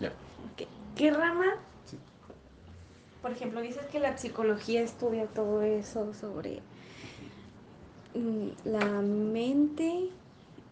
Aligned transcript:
Ya. 0.00 0.12
¿Qué 0.96 1.10
rama? 1.10 1.46
Por 3.22 3.32
ejemplo, 3.32 3.60
dices 3.60 3.84
que 3.86 3.98
la 3.98 4.16
psicología 4.16 4.82
estudia 4.82 5.26
todo 5.26 5.62
eso 5.62 6.14
sobre 6.14 6.60
mm, 8.14 8.48
la 8.64 9.02
mente 9.02 10.10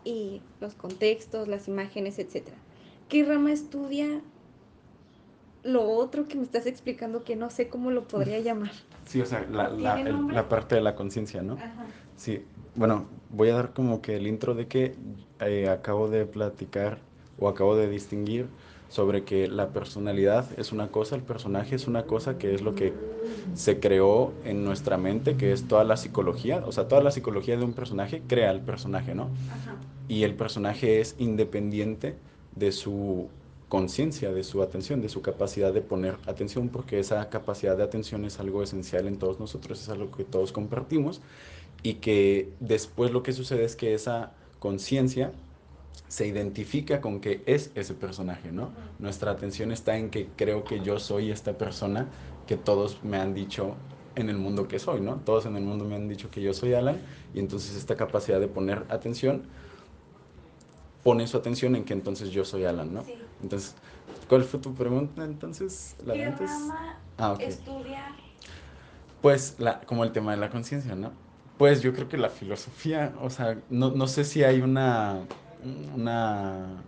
y 0.05 0.41
los 0.61 0.75
contextos, 0.75 1.49
las 1.49 1.67
imágenes, 1.69 2.19
etc. 2.19 2.49
¿Qué 3.09 3.25
rama 3.25 3.53
estudia 3.53 4.21
lo 5.63 5.83
otro 5.88 6.29
que 6.29 6.37
me 6.37 6.45
estás 6.45 6.67
explicando 6.67 7.25
que 7.25 7.37
no 7.37 7.51
sé 7.51 7.69
cómo 7.69 7.91
lo 7.91 8.06
podría 8.06 8.38
llamar? 8.41 8.72
Sí, 9.06 9.21
o 9.21 9.27
sea, 9.27 9.47
la, 9.51 9.69
la, 9.71 9.95
¿Tiene 9.95 10.11
el- 10.11 10.17
nombre? 10.17 10.37
la 10.37 10.49
parte 10.49 10.75
de 10.77 10.81
la 10.81 10.95
conciencia, 10.95 11.43
¿no? 11.43 11.54
Ajá. 11.54 11.87
Sí, 12.17 12.45
bueno, 12.77 13.09
voy 13.31 13.49
a 13.51 13.54
dar 13.54 13.72
como 13.72 14.01
que 14.01 14.17
el 14.17 14.27
intro 14.27 14.54
de 14.54 14.69
que 14.69 14.95
eh, 15.41 15.69
acabo 15.69 16.09
de 16.09 16.25
platicar 16.27 16.98
o 17.38 17.48
acabo 17.48 17.75
de 17.77 17.88
distinguir 17.88 18.47
sobre 18.95 19.24
que 19.24 19.48
la 19.48 19.70
personalidad 19.70 20.47
es 20.56 20.70
una 20.70 20.92
cosa, 20.92 21.16
el 21.16 21.23
personaje 21.23 21.75
es 21.75 21.89
una 21.89 22.05
cosa, 22.05 22.39
que 22.39 22.55
es 22.55 22.62
lo 22.62 22.77
que 22.77 22.93
se 23.55 23.80
creó 23.80 24.33
en 24.45 24.65
nuestra 24.65 24.98
mente, 24.98 25.37
que 25.37 25.51
es 25.51 25.67
toda 25.67 25.83
la 25.83 25.97
psicología, 25.97 26.62
o 26.65 26.70
sea, 26.70 26.87
toda 26.87 27.03
la 27.03 27.11
psicología 27.11 27.57
de 27.57 27.65
un 27.65 27.73
personaje 27.73 28.23
crea 28.29 28.53
el 28.53 28.61
personaje, 28.61 29.12
¿no? 29.12 29.30
Ajá. 29.51 29.75
Y 30.07 30.23
el 30.23 30.37
personaje 30.37 31.01
es 31.01 31.17
independiente 31.19 32.15
de 32.55 32.70
su 32.70 33.30
conciencia, 33.69 34.30
de 34.30 34.45
su 34.45 34.62
atención, 34.62 35.03
de 35.03 35.09
su 35.09 35.23
capacidad 35.23 35.73
de 35.73 35.81
poner 35.81 36.15
atención, 36.29 36.69
porque 36.69 37.01
esa 37.01 37.29
capacidad 37.31 37.77
de 37.77 37.83
atención 37.83 38.25
es 38.25 38.39
algo 38.39 38.62
esencial 38.62 39.09
en 39.09 39.19
todos 39.19 39.41
nosotros, 39.41 39.83
es 39.83 39.89
algo 39.89 40.12
que 40.12 40.23
todos 40.23 40.53
compartimos 40.53 41.20
y 41.83 41.95
que 41.95 42.53
después 42.61 43.11
lo 43.11 43.25
que 43.25 43.33
sucede 43.33 43.65
es 43.65 43.75
que 43.75 43.92
esa 43.92 44.34
conciencia 44.61 45.33
se 46.09 46.27
identifica 46.27 47.01
con 47.01 47.21
que 47.21 47.43
es 47.47 47.71
ese 47.75 47.95
personaje, 47.95 48.53
¿no? 48.53 48.71
Nuestra 48.98 49.30
atención 49.33 49.73
está 49.73 49.97
en 49.97 50.11
que 50.11 50.29
creo 50.37 50.65
que 50.65 50.80
yo 50.80 50.98
soy 50.98 51.30
esta 51.30 51.55
persona 51.59 52.09
que 52.47 52.57
todos 52.57 53.03
me 53.03 53.17
han 53.17 53.34
dicho 53.34 53.75
en 54.17 54.28
el 54.31 54.37
mundo 54.37 54.69
que 54.69 54.78
soy, 54.78 55.00
¿no? 55.00 55.17
Todos 55.17 55.47
en 55.47 55.56
el 55.56 55.65
mundo 55.65 55.84
me 55.84 55.97
han 55.97 56.09
dicho 56.09 56.31
que 56.31 56.41
yo 56.41 56.55
soy 56.55 56.75
Alan 56.75 57.00
y 57.34 57.41
entonces 57.41 57.75
esta 57.77 57.97
capacidad 57.97 58.39
de 58.39 58.48
poner 58.48 58.84
atención 58.89 59.42
pone 61.03 61.27
su 61.27 61.37
atención 61.37 61.77
en 61.77 61.84
que 61.84 61.92
entonces 61.92 62.31
yo 62.31 62.45
soy 62.45 62.65
Alan, 62.65 62.92
¿no? 62.95 63.03
Sí. 63.03 63.15
Entonces, 63.42 63.75
¿cuál 64.28 64.45
fue 64.45 64.61
tu 64.61 64.75
pregunta 64.75 65.25
entonces? 65.25 65.97
La 66.05 66.15
¿Qué 66.15 66.25
antes. 66.25 66.50
rama 66.50 66.98
Ah, 67.19 67.33
ok. 67.33 67.41
estudia? 67.41 68.06
Pues 69.20 69.56
la, 69.59 69.81
como 69.83 70.05
el 70.05 70.12
tema 70.12 70.33
de 70.33 70.39
la 70.39 70.50
conciencia, 70.50 70.95
¿no? 70.95 71.12
Pues 71.59 71.83
yo 71.83 71.92
creo 71.92 72.09
que 72.09 72.19
la 72.19 72.31
filosofía, 72.31 73.15
o 73.20 73.31
sea, 73.31 73.59
no, 73.70 73.91
no 73.91 74.06
sé 74.06 74.25
si 74.25 74.42
hay 74.42 74.61
una, 74.61 75.20
una, 75.65 76.84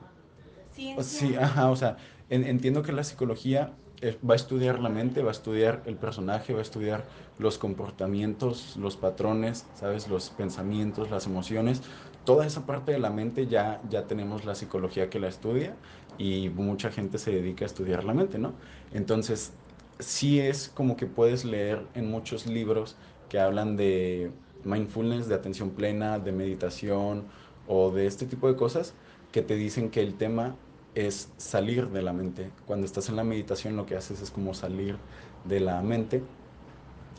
Ciencia. 0.72 1.20
sí, 1.20 1.34
ajá, 1.36 1.70
o 1.70 1.76
sea, 1.76 1.96
en- 2.28 2.44
entiendo 2.44 2.82
que 2.82 2.92
la 2.92 3.04
psicología 3.04 3.78
eh, 4.00 4.18
va 4.28 4.34
a 4.34 4.36
estudiar 4.36 4.78
la 4.80 4.88
mente, 4.90 5.22
va 5.22 5.30
a 5.30 5.32
estudiar 5.32 5.82
el 5.86 5.98
personaje, 5.98 6.52
va 6.52 6.58
a 6.60 6.62
estudiar 6.62 7.08
los 7.38 7.58
comportamientos, 7.58 8.76
los 8.76 8.96
patrones, 8.96 9.70
¿sabes? 9.74 10.08
Los 10.08 10.30
pensamientos, 10.30 11.10
las 11.10 11.26
emociones. 11.26 11.82
Toda 12.24 12.46
esa 12.46 12.66
parte 12.66 12.92
de 12.92 12.98
la 12.98 13.10
mente 13.10 13.46
ya, 13.46 13.80
ya 13.84 14.06
tenemos 14.06 14.44
la 14.44 14.54
psicología 14.54 15.08
que 15.10 15.18
la 15.20 15.28
estudia 15.28 15.80
y 16.16 16.50
mucha 16.50 16.90
gente 16.90 17.18
se 17.18 17.32
dedica 17.32 17.64
a 17.64 17.68
estudiar 17.68 18.04
la 18.04 18.14
mente, 18.14 18.38
¿no? 18.38 18.58
Entonces, 18.90 19.58
sí 19.98 20.40
es 20.40 20.68
como 20.68 20.96
que 20.96 21.06
puedes 21.06 21.44
leer 21.44 21.90
en 21.94 22.10
muchos 22.10 22.46
libros 22.46 22.98
que 23.28 23.38
hablan 23.40 23.76
de 23.76 24.38
mindfulness, 24.62 25.28
de 25.28 25.34
atención 25.34 25.74
plena, 25.74 26.18
de 26.18 26.32
meditación 26.32 27.28
o 27.68 27.90
de 27.90 28.06
este 28.06 28.26
tipo 28.26 28.48
de 28.48 28.56
cosas 28.56 28.94
que 29.32 29.42
te 29.42 29.54
dicen 29.56 29.90
que 29.90 30.00
el 30.00 30.14
tema 30.14 30.56
es 30.94 31.30
salir 31.36 31.90
de 31.90 32.02
la 32.02 32.12
mente. 32.12 32.50
Cuando 32.66 32.86
estás 32.86 33.08
en 33.08 33.16
la 33.16 33.24
meditación 33.24 33.76
lo 33.76 33.86
que 33.86 33.96
haces 33.96 34.22
es 34.22 34.30
como 34.30 34.54
salir 34.54 34.96
de 35.44 35.60
la 35.60 35.82
mente 35.82 36.22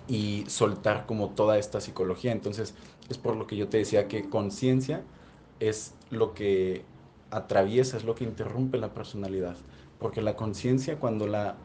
y 0.08 0.46
soltar 0.48 1.06
como 1.06 1.30
toda 1.30 1.58
esta 1.58 1.80
psicología. 1.80 2.32
Entonces 2.32 2.74
es 3.10 3.18
por 3.18 3.36
lo 3.36 3.46
que 3.48 3.56
yo 3.56 3.70
te 3.70 3.78
decía 3.78 4.08
que 4.08 4.30
conciencia 4.30 5.04
es 5.60 5.94
lo 6.10 6.34
que 6.34 6.86
atraviesa, 7.32 7.98
es 7.98 8.04
lo 8.04 8.16
que 8.16 8.24
interrumpe 8.24 8.78
la 8.78 8.94
personalidad. 8.94 9.56
Porque 10.00 10.22
la 10.22 10.36
conciencia 10.36 11.00
cuando 11.00 11.28
la, 11.28 11.56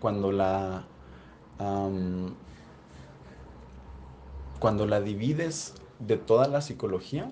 cuando 0.00 0.32
la, 0.32 0.86
cuando 4.58 4.86
la 4.86 5.00
divides 5.00 5.74
de 5.98 6.16
toda 6.16 6.48
la 6.48 6.60
psicología, 6.60 7.30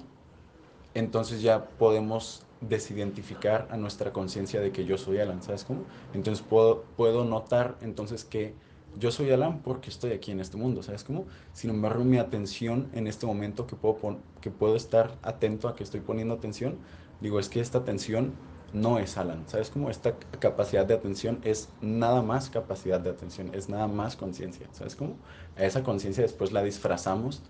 entonces 0.95 1.43
ya 1.43 1.65
podemos 1.65 2.47
desidentificar 2.61 3.69
a 3.71 3.77
nuestra 3.77 4.13
conciencia 4.13 4.61
de 4.61 4.73
que 4.73 4.85
yo 4.85 4.99
soy 4.99 5.19
Alan, 5.19 5.43
¿sabes 5.43 5.65
cómo? 5.65 5.85
Entonces 6.13 6.45
puedo, 6.47 6.85
puedo 6.97 7.25
notar 7.25 7.77
entonces 7.81 8.25
que 8.25 8.55
yo 8.99 9.11
soy 9.11 9.31
Alan 9.31 9.63
porque 9.63 9.89
estoy 9.91 10.13
aquí 10.13 10.33
en 10.33 10.41
este 10.41 10.57
mundo, 10.57 10.83
¿sabes 10.83 11.05
cómo? 11.05 11.27
Sin 11.53 11.71
embargo, 11.71 12.05
mi 12.05 12.19
atención 12.19 12.91
en 12.93 13.07
este 13.07 13.27
momento 13.27 13.67
que 13.67 13.77
puedo, 13.77 14.19
que 14.41 14.51
puedo 14.51 14.77
estar 14.77 15.19
atento 15.23 15.69
a 15.69 15.77
que 15.77 15.85
estoy 15.85 16.01
poniendo 16.01 16.35
atención, 16.35 16.79
digo, 17.21 17.39
es 17.39 17.49
que 17.49 17.61
esta 17.61 17.79
atención 17.79 18.35
no 18.73 18.99
es 18.99 19.17
Alan, 19.17 19.49
¿sabes 19.49 19.71
cómo? 19.71 19.91
Esta 19.91 20.17
capacidad 20.39 20.87
de 20.87 20.95
atención 20.95 21.41
es 21.43 21.71
nada 21.81 22.23
más 22.23 22.51
capacidad 22.51 23.01
de 23.01 23.11
atención, 23.11 23.51
es 23.55 23.69
nada 23.69 23.89
más 23.89 24.17
conciencia, 24.17 24.69
¿sabes 24.73 24.97
cómo? 24.97 25.17
A 25.57 25.65
esa 25.65 25.83
conciencia 25.83 26.23
después 26.23 26.53
la 26.53 26.63
disfrazamos 26.63 27.43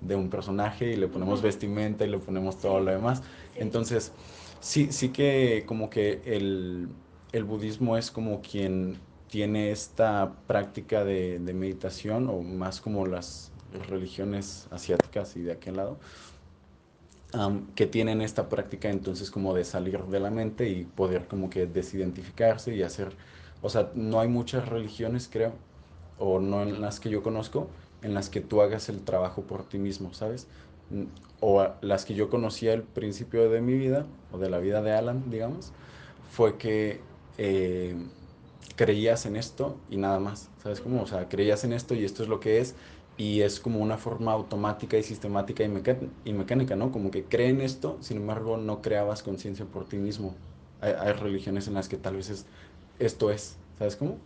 de 0.00 0.16
un 0.16 0.30
personaje 0.30 0.92
y 0.92 0.96
le 0.96 1.08
ponemos 1.08 1.42
vestimenta 1.42 2.04
y 2.04 2.08
le 2.10 2.18
ponemos 2.18 2.58
todo 2.60 2.80
lo 2.80 2.90
demás. 2.92 3.22
Entonces, 3.54 4.14
sí, 4.60 4.92
sí 4.92 5.12
que 5.12 5.64
como 5.66 5.90
que 5.90 6.22
el, 6.24 6.88
el 7.32 7.44
budismo 7.44 7.96
es 7.96 8.10
como 8.10 8.40
quien 8.42 9.00
tiene 9.26 9.70
esta 9.72 10.42
práctica 10.46 11.04
de, 11.04 11.38
de 11.38 11.54
meditación, 11.54 12.28
o 12.28 12.40
más 12.42 12.80
como 12.80 13.06
las 13.06 13.52
religiones 13.70 14.68
asiáticas 14.70 15.36
y 15.36 15.42
de 15.42 15.52
aquel 15.52 15.76
lado, 15.76 16.00
que 17.74 17.86
tienen 17.86 18.20
esta 18.22 18.48
práctica 18.48 18.90
entonces 18.90 19.30
como 19.30 19.54
de 19.54 19.64
salir 19.64 20.02
de 20.04 20.20
la 20.20 20.30
mente 20.30 20.68
y 20.68 20.84
poder 20.84 21.28
como 21.28 21.50
que 21.50 21.66
desidentificarse 21.66 22.74
y 22.74 22.82
hacer, 22.82 23.16
o 23.60 23.68
sea, 23.68 23.92
no 23.94 24.20
hay 24.20 24.28
muchas 24.28 24.68
religiones 24.68 25.28
creo, 25.28 25.58
o 26.16 26.40
no 26.40 26.62
en 26.62 26.80
las 26.80 27.00
que 27.00 27.10
yo 27.10 27.22
conozco, 27.22 27.70
en 28.02 28.14
las 28.14 28.30
que 28.30 28.40
tú 28.40 28.62
hagas 28.62 28.88
el 28.88 29.04
trabajo 29.04 29.42
por 29.42 29.68
ti 29.68 29.78
mismo, 29.78 30.12
¿sabes? 30.14 30.46
O 31.40 31.66
las 31.82 32.04
que 32.04 32.14
yo 32.14 32.30
conocí 32.30 32.68
al 32.68 32.82
principio 32.82 33.50
de 33.50 33.60
mi 33.60 33.74
vida, 33.74 34.06
o 34.32 34.38
de 34.38 34.50
la 34.50 34.58
vida 34.58 34.82
de 34.82 34.92
Alan, 34.92 35.30
digamos, 35.30 35.72
fue 36.30 36.56
que 36.58 37.00
eh, 37.38 37.96
creías 38.76 39.26
en 39.26 39.36
esto 39.36 39.76
y 39.90 39.96
nada 39.96 40.20
más, 40.20 40.50
¿sabes 40.62 40.80
cómo? 40.80 41.02
O 41.02 41.06
sea, 41.06 41.28
creías 41.28 41.64
en 41.64 41.72
esto 41.72 41.94
y 41.94 42.04
esto 42.04 42.22
es 42.22 42.28
lo 42.28 42.40
que 42.40 42.60
es, 42.60 42.74
y 43.16 43.42
es 43.42 43.58
como 43.60 43.80
una 43.80 43.98
forma 43.98 44.32
automática 44.32 44.96
y 44.96 45.02
sistemática 45.02 45.64
y, 45.64 46.32
mecánica, 46.32 46.76
¿no? 46.76 46.92
Como 46.92 47.10
que 47.10 47.24
creen 47.24 47.60
esto, 47.60 47.98
sin 48.00 48.18
embargo, 48.18 48.56
no 48.56 48.80
creabas 48.80 49.22
conciencia 49.22 49.66
por 49.66 49.88
ti 49.88 49.98
mismo. 49.98 50.34
Hay, 50.80 50.92
hay 50.92 51.12
religiones 51.12 51.66
en 51.66 51.74
las 51.74 51.88
que 51.88 51.96
tal 51.96 52.16
vez 52.16 52.30
es, 52.30 52.46
esto 52.98 53.30
es, 53.30 53.56
¿sabes 53.78 53.96
cómo? 53.96 54.18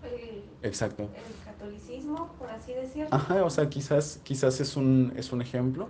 Exacto. 0.62 1.08
Catolicismo, 1.62 2.28
por 2.38 2.50
así 2.50 2.72
decirlo. 2.72 3.08
Ajá, 3.10 3.44
o 3.44 3.50
sea, 3.50 3.68
quizás, 3.68 4.18
quizás 4.24 4.60
es 4.60 4.76
un, 4.76 5.12
es 5.16 5.32
un 5.32 5.42
ejemplo. 5.42 5.88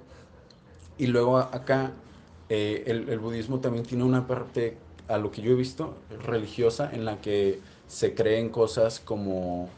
Y 0.99 1.06
luego 1.06 1.38
acá 1.38 1.91
eh, 2.49 2.84
el, 2.87 3.09
el 3.09 3.19
budismo 3.19 3.60
también 3.60 3.84
tiene 3.84 4.05
una 4.05 4.27
parte, 4.27 4.77
a 5.09 5.19
lo 5.19 5.31
que 5.31 5.43
yo 5.43 5.53
he 5.53 5.55
visto, 5.55 5.94
religiosa, 6.27 6.91
en 6.93 7.05
la 7.05 7.16
que 7.21 7.60
se 7.88 8.15
creen 8.15 8.50
cosas 8.50 9.00
como 9.00 9.69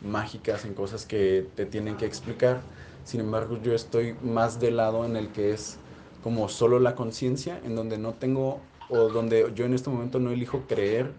mágicas, 0.00 0.64
en 0.64 0.74
cosas 0.74 1.06
que 1.06 1.46
te 1.54 1.66
tienen 1.66 1.96
que 1.96 2.06
explicar. 2.06 2.60
Sin 3.04 3.20
embargo, 3.20 3.58
yo 3.62 3.74
estoy 3.74 4.14
más 4.22 4.60
del 4.60 4.76
lado 4.76 5.04
en 5.04 5.16
el 5.16 5.28
que 5.28 5.52
es 5.52 5.76
como 6.24 6.48
solo 6.48 6.78
la 6.78 6.94
conciencia, 6.94 7.60
en 7.64 7.74
donde 7.74 7.98
no 7.98 8.12
tengo, 8.14 8.60
o 8.90 9.08
donde 9.08 9.52
yo 9.54 9.64
en 9.64 9.74
este 9.74 9.90
momento 9.90 10.18
no 10.18 10.30
elijo 10.30 10.62
creer 10.68 11.10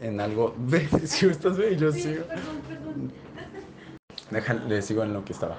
en 0.00 0.20
algo. 0.20 0.54
Ve, 0.58 0.86
si 1.06 1.26
estás 1.26 1.56
bien, 1.58 1.78
yo 1.78 1.90
Sí, 1.92 2.02
sigo. 2.02 2.24
perdón, 2.26 2.56
perdón. 2.68 3.12
Déjale, 4.30 4.82
sigo 4.82 5.02
en 5.02 5.12
lo 5.12 5.24
que 5.24 5.32
estaba. 5.32 5.56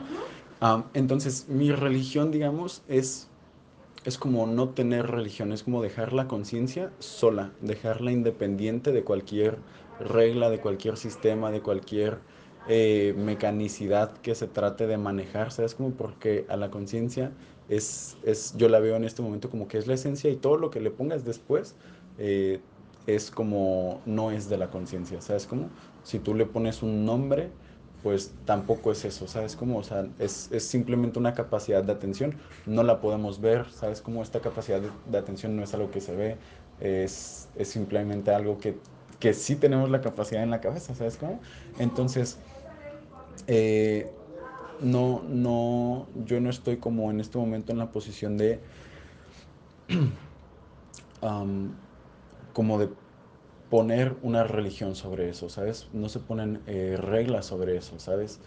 Entonces, 0.94 1.48
mi 1.48 1.72
religión, 1.72 2.32
digamos, 2.32 2.82
es, 2.88 3.28
es 4.06 4.18
como 4.18 4.48
no 4.48 4.70
tener 4.70 5.08
religión, 5.08 5.52
es 5.52 5.64
como 5.64 5.82
dejar 5.82 6.14
la 6.14 6.28
conciencia 6.28 6.92
sola, 7.00 7.52
dejarla 7.62 8.12
independiente 8.12 8.92
de 8.92 9.04
cualquier 9.04 9.58
regla, 10.00 10.50
de 10.50 10.60
cualquier 10.60 10.98
sistema, 10.98 11.52
de 11.52 11.62
cualquier 11.62 12.18
eh, 12.68 13.14
mecanicidad 13.18 14.12
que 14.18 14.36
se 14.36 14.48
trate 14.48 14.88
de 14.88 14.98
manejar, 14.98 15.52
¿sabes? 15.52 15.76
Como 15.76 15.92
porque 15.92 16.46
a 16.50 16.58
la 16.58 16.70
conciencia 16.70 17.32
es, 17.70 18.18
es, 18.24 18.56
yo 18.58 18.68
la 18.68 18.80
veo 18.80 18.96
en 18.96 19.06
este 19.06 19.22
momento 19.22 19.50
como 19.50 19.68
que 19.68 19.78
es 19.78 19.88
la 19.88 19.94
esencia 19.94 20.30
y 20.30 20.36
todo 20.36 20.58
lo 20.58 20.70
que 20.70 20.82
le 20.82 20.92
pongas 20.92 21.24
después 21.24 21.76
eh, 22.18 22.60
es 23.06 23.32
como 23.32 24.02
no 24.06 24.32
es 24.32 24.50
de 24.50 24.58
la 24.58 24.70
conciencia, 24.70 25.22
¿sabes? 25.22 25.48
Como 25.48 25.70
si 26.04 26.20
tú 26.20 26.36
le 26.36 26.46
pones 26.46 26.84
un 26.84 27.06
nombre 27.06 27.52
pues 28.04 28.34
tampoco 28.46 28.92
es 28.92 29.04
eso, 29.06 29.28
¿sabes 29.28 29.56
cómo? 29.56 29.80
O 29.80 29.84
sea, 29.84 30.08
es, 30.20 30.50
es 30.52 30.64
simplemente 30.64 31.20
una 31.20 31.34
capacidad 31.34 31.84
de 31.84 31.92
atención, 31.92 32.36
no 32.66 32.84
la 32.84 33.02
podemos 33.02 33.42
ver, 33.42 33.70
¿sabes 33.72 34.02
cómo? 34.02 34.22
Esta 34.22 34.40
capacidad 34.40 34.82
de, 34.82 35.18
atención 35.18 35.56
no 35.56 35.64
es 35.64 35.74
algo 35.74 35.92
que 35.92 36.02
se 36.02 36.16
ve, 36.16 36.38
es, 36.80 37.48
es 37.56 37.68
simplemente 37.70 38.32
algo 38.32 38.60
que 38.60 38.78
que 39.20 39.34
sí 39.34 39.56
tenemos 39.56 39.90
la 39.90 40.02
capacidad 40.02 40.44
en 40.44 40.52
la 40.52 40.62
cabeza, 40.62 40.96
¿sabes 40.96 41.18
cómo? 41.18 41.40
Entonces, 41.80 42.38
eh, 43.48 44.10
no, 44.82 45.24
no, 45.28 46.08
yo 46.26 46.40
no 46.40 46.50
estoy 46.50 46.78
como 46.78 47.10
en 47.10 47.20
este 47.20 47.38
momento 47.38 47.72
en 47.72 47.80
la 47.80 47.92
posición 47.92 48.38
de, 48.38 48.60
como 52.54 52.78
de 52.78 52.90
poner 53.70 54.16
una 54.22 54.44
religión 54.44 54.96
sobre 54.96 55.30
eso, 55.30 55.50
¿sabes? 55.50 55.88
No 55.94 56.10
se 56.10 56.20
ponen 56.20 56.62
eh, 56.68 56.98
reglas 56.98 57.48
sobre 57.48 57.78
eso, 57.78 58.00
¿sabes? 58.00 58.40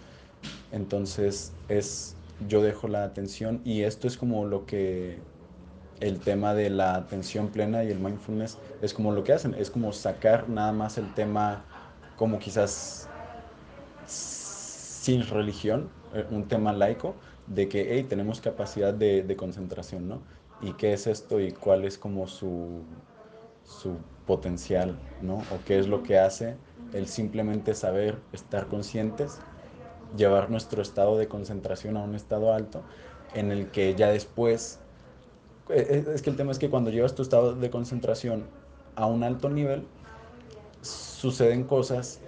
Entonces 0.72 1.52
es, 1.68 2.16
yo 2.48 2.62
dejo 2.62 2.88
la 2.88 3.04
atención 3.04 3.60
y 3.64 3.82
esto 3.82 4.06
es 4.06 4.16
como 4.16 4.46
lo 4.46 4.64
que 4.64 5.18
el 6.00 6.18
tema 6.20 6.54
de 6.54 6.70
la 6.70 6.94
atención 6.94 7.48
plena 7.48 7.84
y 7.84 7.90
el 7.90 7.98
mindfulness 7.98 8.56
es 8.80 8.94
como 8.94 9.12
lo 9.12 9.22
que 9.22 9.34
hacen, 9.34 9.54
es 9.54 9.70
como 9.70 9.92
sacar 9.92 10.48
nada 10.48 10.72
más 10.72 10.96
el 10.96 11.12
tema 11.14 11.64
como 12.16 12.38
quizás 12.38 13.08
sin 14.06 15.26
religión, 15.26 15.88
eh, 16.14 16.26
un 16.30 16.48
tema 16.48 16.72
laico, 16.72 17.14
de 17.46 17.68
que 17.68 17.94
hey, 17.94 18.06
tenemos 18.08 18.40
capacidad 18.40 18.94
de, 18.94 19.22
de, 19.22 19.36
concentración, 19.36 20.08
¿no? 20.08 20.20
¿Y 20.60 20.72
qué 20.74 20.92
es 20.92 21.06
esto 21.06 21.40
y 21.40 21.52
cuál 21.52 21.84
es 21.84 21.98
como 21.98 22.28
su, 22.28 22.82
su 23.64 23.96
potencial, 24.30 24.94
¿no? 25.20 25.38
O 25.38 25.58
qué 25.66 25.80
es 25.80 25.88
lo 25.88 26.04
que 26.04 26.16
hace 26.16 26.54
el 26.92 27.08
simplemente 27.08 27.74
saber 27.74 28.16
estar 28.32 28.68
conscientes, 28.68 29.40
llevar 30.16 30.50
nuestro 30.50 30.82
estado 30.82 31.18
de 31.18 31.26
concentración 31.26 31.96
a 31.96 32.04
un 32.04 32.14
estado 32.14 32.52
alto, 32.54 32.80
en 33.34 33.50
el 33.50 33.72
que 33.72 33.96
ya 33.96 34.08
después, 34.08 34.78
eh, 35.68 36.04
eh, 36.06 36.12
es 36.14 36.22
que 36.22 36.30
el 36.30 36.36
tema 36.36 36.52
es 36.52 36.60
que 36.60 36.70
cuando 36.70 36.90
llevas 36.92 37.16
tu 37.16 37.22
estado 37.22 37.56
de 37.56 37.70
concentración 37.70 38.44
a 38.94 39.06
un 39.06 39.24
alto 39.24 39.48
nivel, 39.50 39.88
suceden 40.80 41.64
cosas 41.64 42.20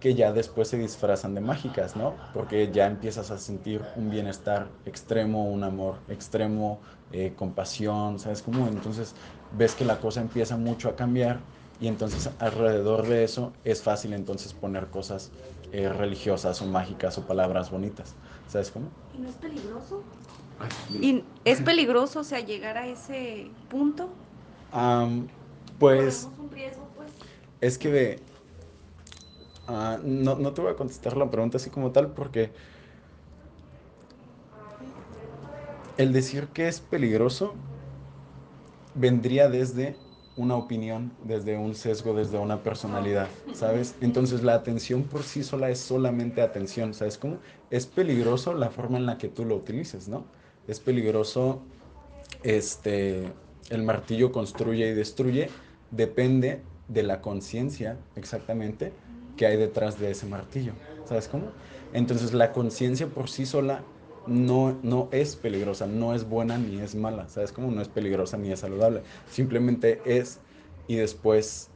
que 0.00 0.14
ya 0.14 0.32
después 0.34 0.68
se 0.68 0.76
disfrazan 0.76 1.34
de 1.34 1.40
mágicas, 1.40 1.96
¿no? 1.96 2.18
Porque 2.34 2.70
ya 2.70 2.86
empiezas 2.86 3.30
a 3.30 3.38
sentir 3.38 3.88
un 3.94 4.10
bienestar 4.10 4.68
extremo, 4.84 5.50
un 5.50 5.64
amor 5.64 5.96
extremo, 6.08 6.82
eh, 7.10 7.32
compasión, 7.34 8.18
¿sabes 8.18 8.42
cómo? 8.42 8.68
Entonces 8.68 9.16
ves 9.52 9.74
que 9.74 9.84
la 9.84 10.00
cosa 10.00 10.20
empieza 10.20 10.56
mucho 10.56 10.88
a 10.88 10.96
cambiar 10.96 11.40
y 11.80 11.88
entonces 11.88 12.30
alrededor 12.38 13.06
de 13.06 13.24
eso 13.24 13.52
es 13.64 13.82
fácil 13.82 14.12
entonces 14.12 14.52
poner 14.52 14.86
cosas 14.88 15.30
eh, 15.72 15.88
religiosas 15.88 16.60
o 16.62 16.66
mágicas 16.66 17.18
o 17.18 17.22
palabras 17.22 17.70
bonitas, 17.70 18.14
¿sabes 18.48 18.70
cómo? 18.70 18.90
¿Y 19.14 19.18
no 19.18 19.28
es 19.28 19.36
peligroso? 19.36 20.02
¿Y 21.00 21.24
es 21.44 21.60
peligroso, 21.60 22.20
o 22.20 22.24
sea, 22.24 22.40
llegar 22.40 22.76
a 22.76 22.86
ese 22.86 23.50
punto? 23.68 24.08
Um, 24.72 25.28
pues... 25.78 26.28
Un 26.38 26.50
riesgo, 26.50 26.88
pues? 26.96 27.10
Es 27.60 27.78
que 27.78 27.88
ve, 27.90 28.20
uh, 29.68 29.98
no, 30.02 30.34
no 30.36 30.52
te 30.52 30.62
voy 30.62 30.72
a 30.72 30.74
contestar 30.74 31.16
la 31.16 31.30
pregunta 31.30 31.58
así 31.58 31.70
como 31.70 31.92
tal 31.92 32.08
porque 32.08 32.50
el 35.96 36.12
decir 36.12 36.48
que 36.48 36.68
es 36.68 36.80
peligroso 36.80 37.54
vendría 38.98 39.48
desde 39.48 39.96
una 40.36 40.56
opinión, 40.56 41.12
desde 41.24 41.56
un 41.56 41.74
sesgo, 41.74 42.14
desde 42.14 42.38
una 42.38 42.62
personalidad, 42.62 43.28
¿sabes? 43.52 43.96
Entonces 44.00 44.42
la 44.44 44.54
atención 44.54 45.02
por 45.02 45.24
sí 45.24 45.42
sola 45.42 45.68
es 45.70 45.80
solamente 45.80 46.42
atención, 46.42 46.94
¿sabes 46.94 47.18
cómo? 47.18 47.38
Es 47.70 47.86
peligroso 47.86 48.54
la 48.54 48.70
forma 48.70 48.98
en 48.98 49.06
la 49.06 49.18
que 49.18 49.28
tú 49.28 49.44
lo 49.44 49.56
utilices, 49.56 50.08
¿no? 50.08 50.24
Es 50.68 50.78
peligroso, 50.78 51.62
este, 52.44 53.32
el 53.68 53.82
martillo 53.82 54.30
construye 54.30 54.88
y 54.90 54.94
destruye, 54.94 55.50
depende 55.90 56.62
de 56.86 57.02
la 57.02 57.20
conciencia 57.20 57.98
exactamente 58.14 58.92
que 59.36 59.46
hay 59.46 59.56
detrás 59.56 59.98
de 59.98 60.12
ese 60.12 60.26
martillo, 60.26 60.74
¿sabes 61.04 61.26
cómo? 61.26 61.50
Entonces 61.92 62.32
la 62.32 62.52
conciencia 62.52 63.08
por 63.08 63.28
sí 63.28 63.44
sola 63.44 63.82
no, 64.28 64.78
no 64.82 65.08
es 65.12 65.36
peligrosa, 65.36 65.86
no 65.86 66.14
es 66.14 66.24
buena 66.28 66.58
ni 66.58 66.80
es 66.80 66.94
mala, 66.94 67.28
¿sabes? 67.28 67.52
Como 67.52 67.70
no 67.70 67.82
es 67.82 67.88
peligrosa 67.88 68.38
ni 68.38 68.52
es 68.52 68.60
saludable, 68.60 69.02
simplemente 69.30 70.02
es 70.18 70.40
y 70.86 70.96
después, 70.96 71.70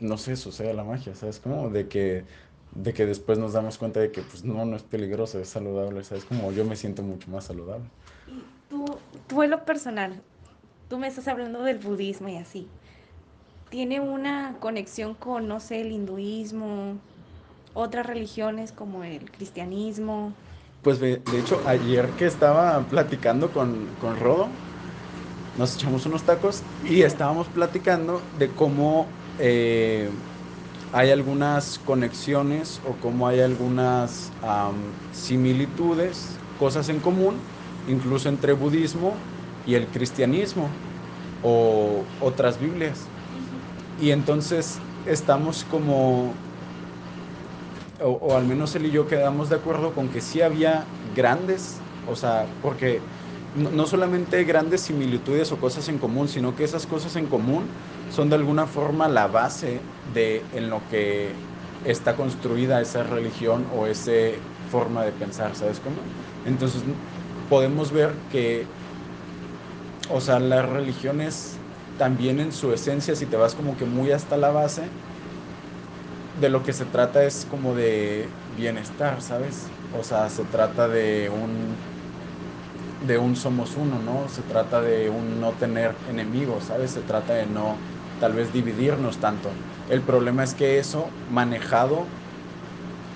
no 0.00 0.18
sé, 0.18 0.36
sucede 0.36 0.74
la 0.74 0.84
magia, 0.84 1.14
¿sabes? 1.14 1.40
Como 1.40 1.70
de 1.70 1.88
que, 1.88 2.24
de 2.70 2.94
que 2.94 3.06
después 3.06 3.38
nos 3.38 3.52
damos 3.52 3.78
cuenta 3.78 4.00
de 4.00 4.12
que 4.12 4.22
pues 4.22 4.44
no, 4.44 4.64
no 4.64 4.76
es 4.76 4.82
peligroso, 4.82 5.38
es 5.40 5.48
saludable, 5.48 6.04
¿sabes? 6.04 6.24
Como 6.24 6.52
yo 6.52 6.64
me 6.64 6.76
siento 6.76 7.02
mucho 7.02 7.30
más 7.30 7.44
saludable. 7.44 7.84
Y 8.26 8.42
tú, 8.68 8.84
tú 9.28 9.42
en 9.42 9.50
lo 9.50 9.64
personal, 9.64 10.22
tú 10.88 10.98
me 10.98 11.06
estás 11.08 11.28
hablando 11.28 11.62
del 11.62 11.78
budismo 11.78 12.28
y 12.28 12.36
así. 12.36 12.66
¿Tiene 13.70 14.00
una 14.00 14.56
conexión 14.60 15.14
con, 15.14 15.46
no 15.46 15.60
sé, 15.60 15.80
el 15.82 15.92
hinduismo, 15.92 16.98
otras 17.74 18.06
religiones 18.06 18.72
como 18.72 19.04
el 19.04 19.30
cristianismo? 19.30 20.32
Pues 20.82 20.98
de, 20.98 21.22
hecho, 21.38 21.62
ayer 21.66 22.14
que 22.16 22.24
estaba 22.26 22.88
platicando 22.88 23.52
con, 23.52 23.96
con 23.96 24.16
Rodo, 24.16 24.48
nos 25.54 25.74
echamos 25.74 26.06
unos 26.06 26.24
tacos 26.24 26.64
y 26.80 27.02
estábamos 27.02 27.48
platicando 27.50 28.30
de 28.32 28.54
cómo 28.54 29.12
eh, 29.36 30.10
hay 30.92 31.10
algunas 31.10 31.78
conexiones 31.78 32.80
o 32.82 32.98
cómo 32.98 33.28
hay 33.28 33.40
algunas 33.40 34.32
similitudes, 35.10 36.40
cosas 36.56 36.88
en 36.88 37.00
común, 37.00 37.42
incluso 37.86 38.28
entre 38.28 38.52
budismo 38.54 39.20
y 39.66 39.74
el 39.74 39.90
cristianismo 39.90 40.70
o 41.42 42.06
otras 42.18 42.58
Biblias. 42.58 43.10
Y 43.96 44.10
entonces 44.12 44.80
estamos 45.04 45.64
como 45.64 46.34
o, 48.02 48.36
al 48.36 48.44
menos 48.46 48.74
él 48.74 48.86
y 48.86 48.90
yo 48.90 49.06
quedamos 49.06 49.48
de 49.48 49.56
acuerdo 49.56 49.94
con 49.94 50.10
que 50.10 50.20
sí 50.20 50.40
había 50.40 50.86
grandes, 51.14 51.82
o 52.04 52.16
sea, 52.16 52.54
porque 52.60 53.00
no, 53.54 53.86
solamente 53.86 54.44
grandes 54.44 54.82
similitudes 54.82 55.52
o 55.52 55.58
cosas 55.60 55.88
en 55.88 55.98
común, 55.98 56.28
sino 56.28 56.54
que 56.54 56.64
esas 56.64 56.86
cosas 56.86 57.16
en 57.16 57.26
común 57.28 57.62
son 58.08 58.28
de 58.30 58.36
alguna 58.36 58.66
forma 58.66 59.08
la 59.08 59.26
base 59.26 59.80
de 60.02 60.48
en 60.52 60.70
lo 60.70 60.86
que 60.88 61.34
está 61.82 62.16
construida 62.16 62.80
esa 62.80 63.02
religión 63.02 63.66
o 63.70 63.86
esa 63.86 64.12
forma 64.70 65.04
de 65.04 65.12
pensar, 65.12 65.54
¿sabes 65.56 65.80
cómo? 65.80 65.96
Entonces 66.44 66.82
podemos 67.48 67.92
ver 67.92 68.26
que, 68.28 68.66
o 70.08 70.20
sea, 70.20 70.40
las 70.40 70.68
religiones 70.68 71.66
también 71.96 72.40
en 72.40 72.52
su 72.52 72.72
esencia, 72.72 73.14
si 73.14 73.26
te 73.26 73.36
vas 73.36 73.54
como 73.54 73.76
que 73.76 73.84
muy 73.84 74.10
hasta 74.12 74.36
la 74.36 74.50
base, 74.50 74.82
de 76.40 76.48
lo 76.48 76.62
que 76.62 76.72
se 76.72 76.86
trata 76.86 77.24
es 77.24 77.44
como 77.44 77.74
de 77.74 78.34
bienestar, 78.48 79.22
¿sabes? 79.22 79.74
O 79.90 80.02
sea, 80.02 80.28
se 80.30 80.44
trata 80.46 80.88
de 80.88 81.30
un 81.30 81.78
de 83.00 83.18
un 83.18 83.36
somos 83.36 83.76
uno, 83.76 83.98
¿no? 83.98 84.28
Se 84.28 84.42
trata 84.42 84.82
de 84.82 85.08
un 85.10 85.40
no 85.40 85.56
tener 85.56 86.00
enemigos, 86.06 86.64
¿sabes? 86.66 86.92
Se 86.92 87.02
trata 87.02 87.34
de 87.34 87.46
no 87.46 87.82
tal 88.18 88.34
vez 88.34 88.52
dividirnos 88.52 89.20
tanto. 89.20 89.58
El 89.88 90.04
problema 90.04 90.44
es 90.44 90.54
que 90.54 90.78
eso 90.78 91.14
manejado 91.26 92.10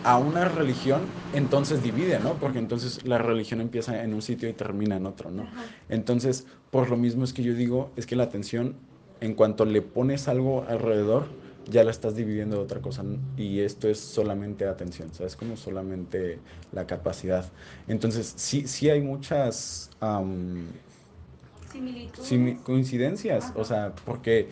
a 0.03 0.19
una 0.19 0.45
religión, 0.45 1.13
entonces 1.33 1.83
divide, 1.83 2.21
¿no? 2.21 2.39
Porque 2.39 2.59
entonces 2.59 3.05
la 3.07 3.19
religión 3.19 3.61
empieza 3.61 4.03
en 4.03 4.13
un 4.15 4.23
sitio 4.23 4.49
y 4.49 4.53
termina 4.53 4.97
en 4.97 5.07
otro, 5.07 5.31
¿no? 5.31 5.51
Entonces, 5.89 6.47
por 6.71 6.91
lo 6.91 6.97
mismo 6.97 7.25
es 7.25 7.33
que 7.33 7.43
yo 7.43 7.55
digo, 7.55 7.93
es 7.97 8.07
que 8.07 8.17
la 8.17 8.25
atención, 8.25 8.77
en 9.21 9.35
cuanto 9.35 9.65
le 9.65 9.81
pones 9.83 10.29
algo 10.29 10.65
alrededor, 10.69 11.39
ya 11.67 11.85
la 11.85 11.91
estás 11.91 12.15
dividiendo 12.15 12.57
de 12.57 12.63
otra 12.63 12.81
cosa 12.81 13.05
y 13.37 13.61
esto 13.61 13.89
es 13.89 13.99
solamente 13.99 14.67
atención, 14.67 15.13
¿sabes? 15.15 15.37
Como 15.37 15.57
solamente 15.57 16.39
la 16.73 16.87
capacidad. 16.87 17.51
Entonces, 17.89 18.33
sí, 18.37 18.67
sí 18.67 18.91
hay 18.91 19.01
muchas 19.01 19.91
coincidencias, 22.63 23.53
o 23.57 23.65
sea, 23.65 23.95
porque 24.05 24.49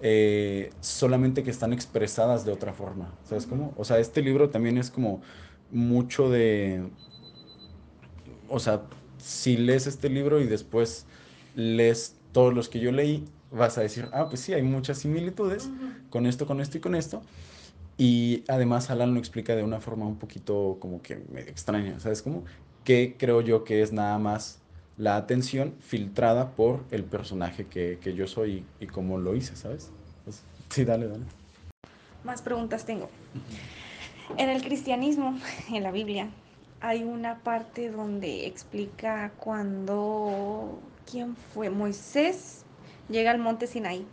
eh, 0.00 0.70
solamente 0.80 1.42
que 1.42 1.50
están 1.50 1.72
expresadas 1.72 2.44
de 2.44 2.52
otra 2.52 2.72
forma, 2.72 3.12
¿sabes? 3.24 3.46
cómo? 3.46 3.72
O 3.76 3.84
sea, 3.84 3.98
este 3.98 4.22
libro 4.22 4.50
también 4.50 4.78
es 4.78 4.90
como 4.90 5.22
mucho 5.70 6.30
de, 6.30 6.88
o 8.48 8.58
sea, 8.58 8.82
si 9.18 9.56
lees 9.56 9.86
este 9.86 10.08
libro 10.08 10.40
y 10.40 10.46
después 10.46 11.06
lees 11.54 12.16
todos 12.32 12.52
los 12.54 12.68
que 12.68 12.80
yo 12.80 12.92
leí, 12.92 13.24
vas 13.52 13.78
a 13.78 13.82
decir, 13.82 14.08
ah, 14.12 14.28
pues 14.28 14.40
sí, 14.40 14.52
hay 14.52 14.62
muchas 14.62 14.98
similitudes 14.98 15.70
con 16.10 16.26
esto, 16.26 16.46
con 16.46 16.60
esto 16.60 16.78
y 16.78 16.80
con 16.80 16.94
esto. 16.94 17.22
Y 17.98 18.44
además 18.48 18.90
Alan 18.90 19.12
lo 19.14 19.20
explica 19.20 19.54
de 19.54 19.62
una 19.62 19.80
forma 19.80 20.06
un 20.06 20.16
poquito 20.16 20.78
como 20.80 21.02
que 21.02 21.16
medio 21.30 21.50
extraña, 21.50 22.00
¿sabes 22.00 22.22
cómo? 22.22 22.44
Que 22.84 23.16
creo 23.18 23.42
yo 23.42 23.64
que 23.64 23.82
es 23.82 23.92
nada 23.92 24.18
más 24.18 24.60
la 24.96 25.16
atención 25.16 25.74
filtrada 25.80 26.50
por 26.50 26.84
el 26.90 27.04
personaje 27.04 27.66
que, 27.66 27.98
que 28.00 28.14
yo 28.14 28.26
soy 28.26 28.64
y, 28.80 28.86
cómo 28.86 29.18
lo 29.18 29.34
hice, 29.34 29.56
¿sabes? 29.56 29.90
Pues, 30.24 30.42
sí, 30.70 30.84
dale, 30.84 31.08
dale. 31.08 31.24
Más 32.24 32.42
preguntas 32.42 32.84
tengo. 32.84 33.08
En 34.36 34.48
el 34.48 34.62
cristianismo, 34.62 35.38
en 35.70 35.82
la 35.82 35.90
Biblia, 35.90 36.28
hay 36.80 37.04
una 37.04 37.38
parte 37.40 37.90
donde 37.90 38.46
explica 38.46 39.32
cuando, 39.38 40.80
¿quién 41.10 41.36
fue? 41.36 41.70
Moisés 41.70 42.61
llega 43.12 43.30
al 43.30 43.38
monte 43.38 43.66
Sinaí 43.66 44.06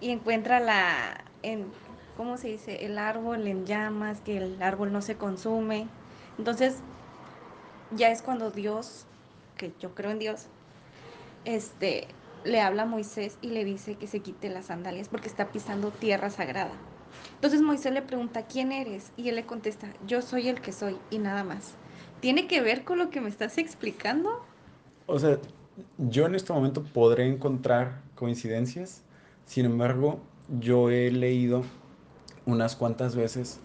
y 0.00 0.10
encuentra 0.10 0.60
la, 0.60 1.24
en, 1.42 1.66
¿cómo 2.16 2.36
se 2.36 2.48
dice? 2.48 2.84
El 2.84 2.98
árbol 2.98 3.46
en 3.46 3.66
llamas, 3.66 4.20
que 4.20 4.36
el 4.36 4.62
árbol 4.62 4.92
no 4.92 5.02
se 5.02 5.16
consume. 5.16 5.88
Entonces, 6.38 6.76
ya 7.96 8.10
es 8.10 8.22
cuando 8.22 8.50
Dios, 8.50 9.06
que 9.56 9.72
yo 9.80 9.94
creo 9.94 10.10
en 10.10 10.18
Dios, 10.18 10.46
este, 11.44 12.06
le 12.44 12.60
habla 12.60 12.82
a 12.82 12.86
Moisés 12.86 13.38
y 13.40 13.48
le 13.48 13.64
dice 13.64 13.96
que 13.96 14.06
se 14.06 14.20
quite 14.20 14.48
las 14.48 14.66
sandalias 14.66 15.08
porque 15.08 15.28
está 15.28 15.48
pisando 15.48 15.90
tierra 15.90 16.30
sagrada. 16.30 16.72
Entonces 17.34 17.62
Moisés 17.62 17.92
le 17.92 18.02
pregunta, 18.02 18.46
¿quién 18.46 18.72
eres? 18.72 19.12
Y 19.16 19.28
él 19.28 19.36
le 19.36 19.46
contesta, 19.46 19.88
yo 20.06 20.22
soy 20.22 20.48
el 20.48 20.60
que 20.60 20.72
soy 20.72 20.98
y 21.10 21.18
nada 21.18 21.44
más. 21.44 21.74
¿Tiene 22.20 22.46
que 22.46 22.60
ver 22.60 22.84
con 22.84 22.98
lo 22.98 23.10
que 23.10 23.20
me 23.20 23.28
estás 23.28 23.58
explicando? 23.58 24.44
O 25.06 25.18
sea, 25.18 25.38
yo 25.98 26.26
en 26.26 26.34
este 26.34 26.52
momento 26.52 26.82
podré 26.82 27.28
encontrar 27.28 28.00
coincidencias, 28.14 29.02
sin 29.46 29.66
embargo, 29.66 30.20
yo 30.60 30.90
he 30.90 31.10
leído 31.10 31.62
unas 32.46 32.76
cuantas 32.76 33.16
veces 33.16 33.60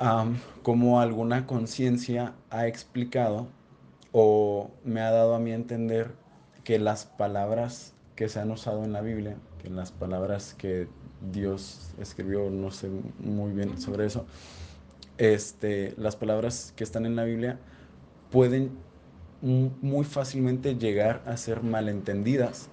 um, 0.00 0.36
cómo 0.62 1.00
alguna 1.00 1.46
conciencia 1.46 2.34
ha 2.50 2.66
explicado 2.66 3.48
o 4.12 4.70
me 4.84 5.00
ha 5.00 5.10
dado 5.10 5.34
a 5.34 5.38
mí 5.38 5.52
entender 5.52 6.12
que 6.64 6.78
las 6.78 7.06
palabras 7.06 7.94
que 8.14 8.28
se 8.28 8.40
han 8.40 8.50
usado 8.50 8.84
en 8.84 8.92
la 8.92 9.00
Biblia, 9.00 9.36
que 9.62 9.70
las 9.70 9.92
palabras 9.92 10.54
que 10.54 10.88
Dios 11.32 11.90
escribió, 12.00 12.50
no 12.50 12.70
sé 12.70 12.90
muy 13.18 13.52
bien 13.52 13.80
sobre 13.80 14.06
eso, 14.06 14.26
este, 15.18 15.94
las 15.96 16.16
palabras 16.16 16.72
que 16.76 16.84
están 16.84 17.06
en 17.06 17.16
la 17.16 17.24
Biblia 17.24 17.58
pueden 18.30 18.85
muy 19.46 20.04
fácilmente 20.04 20.74
llegar 20.74 21.22
a 21.26 21.36
ser 21.36 21.62
malentendidas 21.62 22.68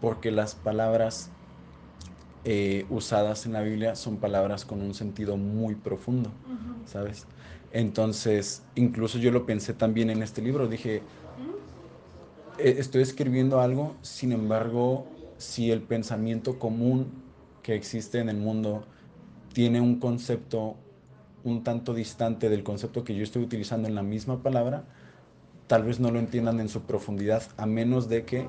porque 0.00 0.30
las 0.30 0.54
palabras 0.54 1.30
eh, 2.44 2.86
usadas 2.90 3.46
en 3.46 3.52
la 3.52 3.62
Biblia 3.62 3.96
son 3.96 4.18
palabras 4.18 4.64
con 4.64 4.80
un 4.82 4.94
sentido 4.94 5.36
muy 5.36 5.74
profundo, 5.74 6.30
¿sabes? 6.86 7.26
Entonces, 7.72 8.62
incluso 8.74 9.18
yo 9.18 9.30
lo 9.30 9.46
pensé 9.46 9.74
también 9.74 10.10
en 10.10 10.22
este 10.22 10.42
libro, 10.42 10.68
dije, 10.68 11.02
e, 12.58 12.70
estoy 12.78 13.02
escribiendo 13.02 13.60
algo, 13.60 13.96
sin 14.02 14.32
embargo, 14.32 15.06
si 15.38 15.70
el 15.70 15.82
pensamiento 15.82 16.58
común 16.58 17.08
que 17.62 17.74
existe 17.74 18.18
en 18.18 18.28
el 18.28 18.36
mundo 18.36 18.84
tiene 19.52 19.80
un 19.80 19.98
concepto 19.98 20.76
un 21.44 21.64
tanto 21.64 21.94
distante 21.94 22.48
del 22.48 22.62
concepto 22.62 23.02
que 23.02 23.14
yo 23.16 23.24
estoy 23.24 23.42
utilizando 23.42 23.88
en 23.88 23.94
la 23.94 24.02
misma 24.02 24.42
palabra, 24.42 24.84
tal 25.72 25.84
vez 25.84 26.00
no 26.00 26.10
lo 26.10 26.18
entiendan 26.18 26.60
en 26.60 26.68
su 26.68 26.82
profundidad, 26.82 27.44
a 27.56 27.64
menos 27.64 28.10
de 28.10 28.26
que 28.26 28.46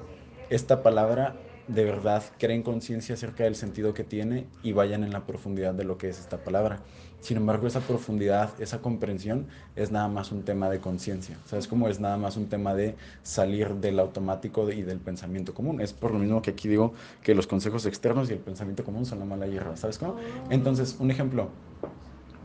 esta 0.49 0.83
palabra 0.83 1.37
de 1.69 1.85
verdad 1.85 2.21
creen 2.37 2.63
conciencia 2.63 3.15
acerca 3.15 3.45
del 3.45 3.55
sentido 3.55 3.93
que 3.93 4.03
tiene 4.03 4.45
y 4.61 4.73
vayan 4.73 5.05
en 5.05 5.13
la 5.13 5.25
profundidad 5.25 5.73
de 5.73 5.85
lo 5.85 5.97
que 5.97 6.09
es 6.09 6.19
esta 6.19 6.43
palabra. 6.43 6.81
Sin 7.21 7.37
embargo, 7.37 7.65
esa 7.65 7.79
profundidad, 7.79 8.49
esa 8.59 8.79
comprensión 8.79 9.47
es 9.77 9.89
nada 9.89 10.09
más 10.09 10.33
un 10.33 10.43
tema 10.43 10.69
de 10.69 10.81
conciencia. 10.81 11.37
¿Sabes 11.45 11.69
cómo? 11.69 11.87
Es 11.87 12.01
nada 12.01 12.17
más 12.17 12.35
un 12.35 12.47
tema 12.47 12.75
de 12.75 12.97
salir 13.21 13.75
del 13.75 14.01
automático 14.01 14.69
y 14.69 14.81
del 14.81 14.99
pensamiento 14.99 15.53
común. 15.53 15.79
Es 15.79 15.93
por 15.93 16.11
lo 16.11 16.19
mismo 16.19 16.41
que 16.41 16.51
aquí 16.51 16.67
digo 16.67 16.91
que 17.21 17.35
los 17.35 17.47
consejos 17.47 17.85
externos 17.85 18.29
y 18.29 18.33
el 18.33 18.39
pensamiento 18.39 18.83
común 18.83 19.05
son 19.05 19.19
la 19.19 19.25
mala 19.25 19.47
hierba. 19.47 19.77
¿Sabes 19.77 19.97
cómo? 19.97 20.17
Entonces, 20.49 20.97
un 20.99 21.09
ejemplo. 21.09 21.47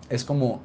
Es 0.08 0.25
como 0.25 0.62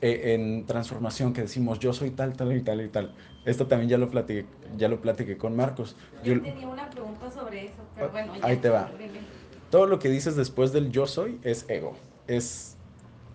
eh, 0.00 0.34
en 0.34 0.66
transformación 0.66 1.32
que 1.32 1.42
decimos 1.42 1.78
yo 1.78 1.92
soy 1.92 2.10
tal, 2.10 2.36
tal 2.36 2.56
y 2.56 2.62
tal 2.62 2.80
y 2.80 2.88
tal. 2.88 3.14
Esto 3.44 3.66
también 3.66 3.88
ya 3.88 3.98
lo 3.98 4.10
platiqué, 4.10 4.46
ya 4.76 4.88
lo 4.88 5.00
platiqué 5.00 5.36
con 5.36 5.56
Marcos. 5.56 5.96
Yo, 6.24 6.40
tenía 6.40 6.66
una 6.66 6.88
pregunta 6.90 7.30
sobre 7.30 7.66
eso, 7.66 7.82
pero 7.94 8.10
bueno. 8.10 8.32
ahí 8.42 8.56
te 8.56 8.68
va. 8.68 8.90
Todo 9.70 9.86
lo 9.86 9.98
que 9.98 10.08
dices 10.08 10.36
después 10.36 10.72
del 10.72 10.90
yo 10.90 11.06
soy 11.06 11.38
es 11.42 11.64
ego. 11.68 11.94
Es 12.26 12.78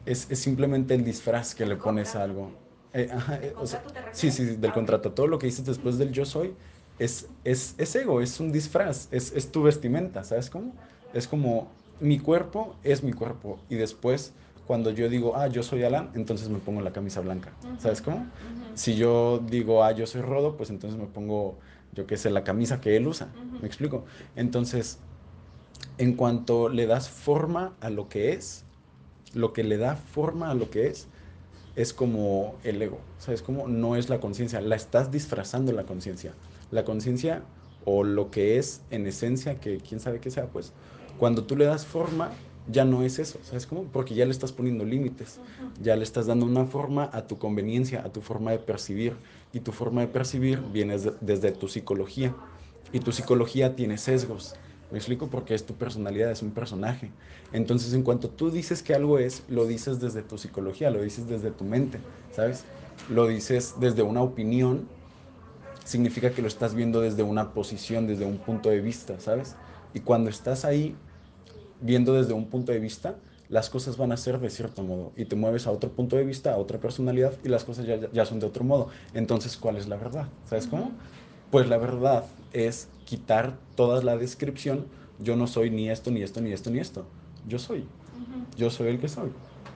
es, 0.05 0.27
es 0.29 0.39
simplemente 0.39 0.93
el 0.93 1.03
disfraz 1.03 1.55
que 1.55 1.65
le 1.65 1.75
pones 1.75 2.15
a 2.15 2.24
algo. 2.24 2.51
Eh, 2.93 3.10
eh, 3.41 3.53
sí, 4.12 4.32
sí, 4.32 4.46
del 4.58 4.72
ah, 4.72 4.74
contrato. 4.74 5.12
Todo 5.12 5.27
lo 5.27 5.39
que 5.39 5.48
dices 5.48 5.65
después 5.65 5.98
del 5.98 6.12
yo 6.12 6.25
soy 6.25 6.53
es, 7.00 7.27
es, 7.43 7.75
es 7.77 7.96
ego, 7.96 8.22
es 8.22 8.39
un 8.39 8.51
disfraz, 8.51 9.08
es, 9.12 9.32
es, 9.34 9.51
tu 9.51 9.63
vestimenta, 9.63 10.24
¿sabes 10.24 10.50
cómo? 10.50 10.74
Es 11.13 11.27
como 11.27 11.72
mi 12.00 12.20
cuerpo 12.20 12.75
es 12.84 13.03
mi 13.03 13.13
cuerpo 13.13 13.60
y 13.70 13.75
después 13.75 14.34
cuando 14.65 14.91
yo 14.91 15.10
digo, 15.10 15.36
ah, 15.36 15.48
yo 15.48 15.63
soy 15.63 15.84
Alan, 15.84 16.12
entonces 16.15 16.50
me 16.50 16.60
pongo 16.60 16.82
la 16.82 16.93
camisa 16.93 17.22
blanca, 17.22 17.53
¿sabes 17.77 18.01
cómo? 18.01 18.25
Si 18.74 18.96
yo 18.96 19.39
digo, 19.39 19.84
ah, 19.84 19.91
yo 19.91 20.08
soy 20.08 20.22
Rodo, 20.22 20.58
pues 20.58 20.70
entonces 20.70 21.00
me 21.00 21.08
pongo, 21.08 21.60
yo 21.91 22.08
qué 22.08 22.17
sé, 22.17 22.29
la 22.29 22.43
camisa 22.43 22.82
que 22.82 22.96
él 22.96 23.08
usa, 23.08 23.27
¿me 23.62 23.67
explico? 23.67 24.05
Entonces, 24.36 25.00
en 25.98 26.15
cuanto 26.15 26.70
le 26.70 26.88
das 26.88 27.10
forma 27.10 27.75
a 27.82 27.89
lo 27.89 28.10
que 28.10 28.34
es, 28.34 28.65
lo 29.34 29.53
que 29.53 29.63
le 29.63 29.77
da 29.77 29.96
forma 29.96 30.50
a 30.51 30.55
lo 30.55 30.70
que 30.70 30.88
es, 30.88 31.08
es 31.75 31.93
como 31.93 32.60
el 32.63 32.82
ego. 32.82 33.00
¿Sabes 33.17 33.41
cómo? 33.41 33.67
No 33.67 33.96
es 33.96 34.10
la 34.10 34.20
conciencia, 34.20 34.62
la 34.62 34.75
estás 34.75 35.12
disfrazando 35.12 35.72
la 35.72 35.86
conciencia. 35.86 36.34
La 36.70 36.86
conciencia 36.86 37.43
o 37.86 38.03
lo 38.03 38.32
que 38.32 38.58
es 38.58 38.86
en 38.89 39.08
esencia, 39.08 39.60
que 39.60 39.77
quién 39.82 40.00
sabe 40.00 40.20
qué 40.20 40.32
sea, 40.32 40.51
pues 40.51 40.74
cuando 41.17 41.46
tú 41.46 41.55
le 41.55 41.65
das 41.65 41.86
forma, 41.86 42.32
ya 42.67 42.86
no 42.86 43.03
es 43.03 43.20
eso, 43.20 43.39
¿sabes 43.43 43.67
cómo? 43.67 43.84
Porque 43.84 44.15
ya 44.15 44.25
le 44.25 44.32
estás 44.32 44.51
poniendo 44.51 44.86
límites, 44.86 45.39
ya 45.82 45.96
le 45.96 46.03
estás 46.03 46.27
dando 46.27 46.46
una 46.46 46.65
forma 46.65 47.10
a 47.12 47.27
tu 47.27 47.38
conveniencia, 47.38 48.01
a 48.05 48.12
tu 48.12 48.22
forma 48.22 48.51
de 48.51 48.60
percibir. 48.60 49.15
Y 49.51 49.60
tu 49.60 49.72
forma 49.72 50.01
de 50.01 50.08
percibir 50.08 50.60
viene 50.72 50.98
desde 51.22 51.51
tu 51.51 51.67
psicología. 51.67 52.36
Y 52.91 53.00
tu 53.00 53.12
psicología 53.12 53.75
tiene 53.75 53.98
sesgos. 53.98 54.55
Me 54.91 54.98
explico 54.98 55.27
porque 55.27 55.55
es 55.55 55.65
tu 55.65 55.74
personalidad, 55.74 56.32
es 56.32 56.41
un 56.41 56.51
personaje. 56.51 57.12
Entonces, 57.51 57.93
en 57.93 58.03
cuanto 58.03 58.29
tú 58.29 58.51
dices 58.51 58.82
que 58.82 58.93
algo 58.93 59.20
es, 59.20 59.43
lo 59.48 59.65
dices 59.65 60.00
desde 60.00 60.22
tu 60.22 60.38
psicología, 60.38 60.89
lo 60.89 61.01
dices 61.01 61.27
desde 61.27 61.51
tu 61.51 61.63
mente, 61.63 62.00
¿sabes? 62.32 62.63
Lo 63.10 63.27
dices 63.27 63.75
desde 63.79 64.03
una 64.03 64.22
opinión, 64.22 64.88
significa 65.84 66.32
que 66.32 66.41
lo 66.41 66.48
estás 66.48 66.75
viendo 66.75 67.01
desde 67.01 67.24
una 67.24 67.53
posición, 67.53 68.08
desde 68.08 68.25
un 68.25 68.38
punto 68.38 68.70
de 68.70 68.82
vista, 68.82 69.20
¿sabes? 69.20 69.55
Y 69.93 70.00
cuando 70.00 70.29
estás 70.29 70.63
ahí 70.65 70.96
viendo 71.84 72.13
desde 72.13 72.34
un 72.34 72.46
punto 72.46 72.72
de 72.72 72.80
vista, 72.80 73.16
las 73.50 73.70
cosas 73.70 73.98
van 73.98 74.12
a 74.12 74.18
ser 74.18 74.40
de 74.40 74.50
cierto 74.50 74.82
modo 74.84 75.12
y 75.16 75.25
te 75.25 75.36
mueves 75.36 75.68
a 75.68 75.72
otro 75.72 75.92
punto 75.92 76.16
de 76.16 76.24
vista, 76.24 76.54
a 76.54 76.58
otra 76.58 76.80
personalidad 76.80 77.34
y 77.44 77.50
las 77.50 77.63
cosas 77.63 77.86
ya, 77.86 78.00
ya 78.12 78.25
son 78.25 78.40
de 78.40 78.48
otro 78.48 78.63
modo. 78.63 78.88
Entonces, 79.13 79.58
¿cuál 79.58 79.78
es 79.78 79.88
la 79.88 79.98
verdad? 79.98 80.28
¿Sabes 80.50 80.66
cómo? 80.66 80.92
Pues 81.52 81.68
la 81.68 81.78
verdad 81.78 82.25
es 82.54 82.88
quitar 83.06 83.58
toda 83.75 84.02
la 84.02 84.18
descripción, 84.18 84.86
yo 85.20 85.36
no 85.36 85.46
soy 85.46 85.70
ni 85.70 85.90
esto, 85.90 86.10
ni 86.10 86.24
esto, 86.24 86.42
ni 86.42 86.52
esto, 86.52 86.72
ni 86.72 86.80
esto. 86.80 87.06
Yo 87.48 87.60
soy. 87.60 87.86
Yo 88.58 88.70
soy 88.70 88.88
el 88.88 89.00
que 89.00 89.10
soy. 89.10 89.30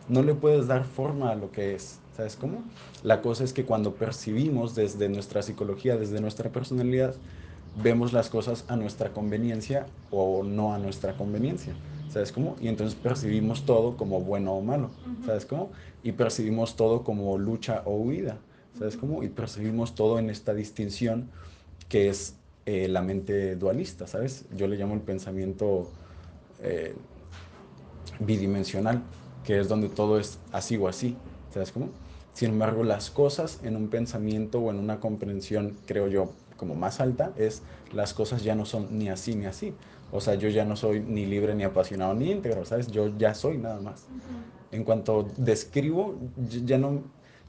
No 0.08 0.24
le 0.24 0.34
puedes 0.34 0.68
dar 0.68 0.86
forma 0.86 1.32
a 1.32 1.36
lo 1.36 1.52
que 1.52 1.76
es. 1.76 2.00
¿Sabes 2.16 2.36
cómo? 2.36 2.64
La 3.04 3.22
cosa 3.22 3.44
es 3.44 3.54
que 3.54 3.66
cuando 3.66 3.94
percibimos 3.94 4.74
desde 4.74 5.10
nuestra 5.10 5.44
psicología, 5.44 5.98
desde 5.98 6.20
nuestra 6.20 6.50
personalidad, 6.50 7.14
vemos 7.76 8.14
las 8.14 8.30
cosas 8.30 8.66
a 8.68 8.76
nuestra 8.76 9.12
conveniencia 9.14 9.86
o 10.10 10.44
no 10.44 10.74
a 10.74 10.80
nuestra 10.80 11.14
conveniencia. 11.16 11.74
¿Sabes 12.08 12.32
cómo? 12.32 12.56
Y 12.60 12.68
entonces 12.70 13.00
percibimos 13.00 13.66
todo 13.66 13.98
como 13.98 14.22
bueno 14.22 14.54
o 14.56 14.62
malo. 14.62 14.98
¿Sabes 15.20 15.46
cómo? 15.46 15.72
Y 16.02 16.14
percibimos 16.14 16.76
todo 16.76 17.04
como 17.04 17.38
lucha 17.38 17.84
o 17.86 17.96
huida. 17.98 18.46
¿Sabes 18.74 18.98
cómo? 18.98 19.24
Y 19.24 19.30
percibimos 19.30 19.96
todo 19.96 20.20
en 20.20 20.30
esta 20.30 20.54
distinción 20.54 21.34
que 21.90 22.10
es 22.10 22.44
eh, 22.66 22.88
la 22.90 23.02
mente 23.02 23.56
dualista, 23.58 24.08
¿sabes? 24.08 24.48
Yo 24.52 24.68
le 24.68 24.78
llamo 24.78 24.96
el 24.96 25.04
pensamiento 25.04 25.96
eh, 26.60 26.98
bidimensional, 28.20 29.12
que 29.42 29.60
es 29.60 29.68
donde 29.68 29.90
todo 29.90 30.20
es 30.20 30.44
así 30.52 30.78
o 30.78 30.88
así, 30.88 31.24
¿sabes 31.50 31.72
cómo? 31.72 32.00
Sin 32.34 32.52
embargo, 32.52 32.84
las 32.84 33.10
cosas 33.12 33.64
en 33.64 33.76
un 33.76 33.90
pensamiento 33.90 34.60
o 34.62 34.70
en 34.72 34.78
una 34.80 35.00
comprensión, 35.00 35.84
creo 35.86 36.08
yo, 36.08 36.44
como 36.56 36.76
más 36.76 37.00
alta, 37.00 37.34
es 37.38 37.66
las 37.90 38.14
cosas 38.14 38.44
ya 38.44 38.56
no 38.56 38.66
son 38.66 38.98
ni 38.98 39.10
así 39.10 39.36
ni 39.36 39.46
así. 39.46 39.80
O 40.12 40.22
sea, 40.22 40.36
yo 40.36 40.50
ya 40.50 40.66
no 40.66 40.76
soy 40.76 41.00
ni 41.02 41.26
libre, 41.26 41.54
ni 41.56 41.64
apasionado, 41.64 42.14
ni 42.14 42.32
íntegro, 42.32 42.66
¿sabes? 42.66 42.88
Yo 42.88 43.16
ya 43.18 43.34
soy 43.34 43.58
nada 43.58 43.80
más. 43.82 44.08
En 44.72 44.84
cuanto 44.84 45.28
describo, 45.38 46.16
ya 46.66 46.78
no, 46.78 47.02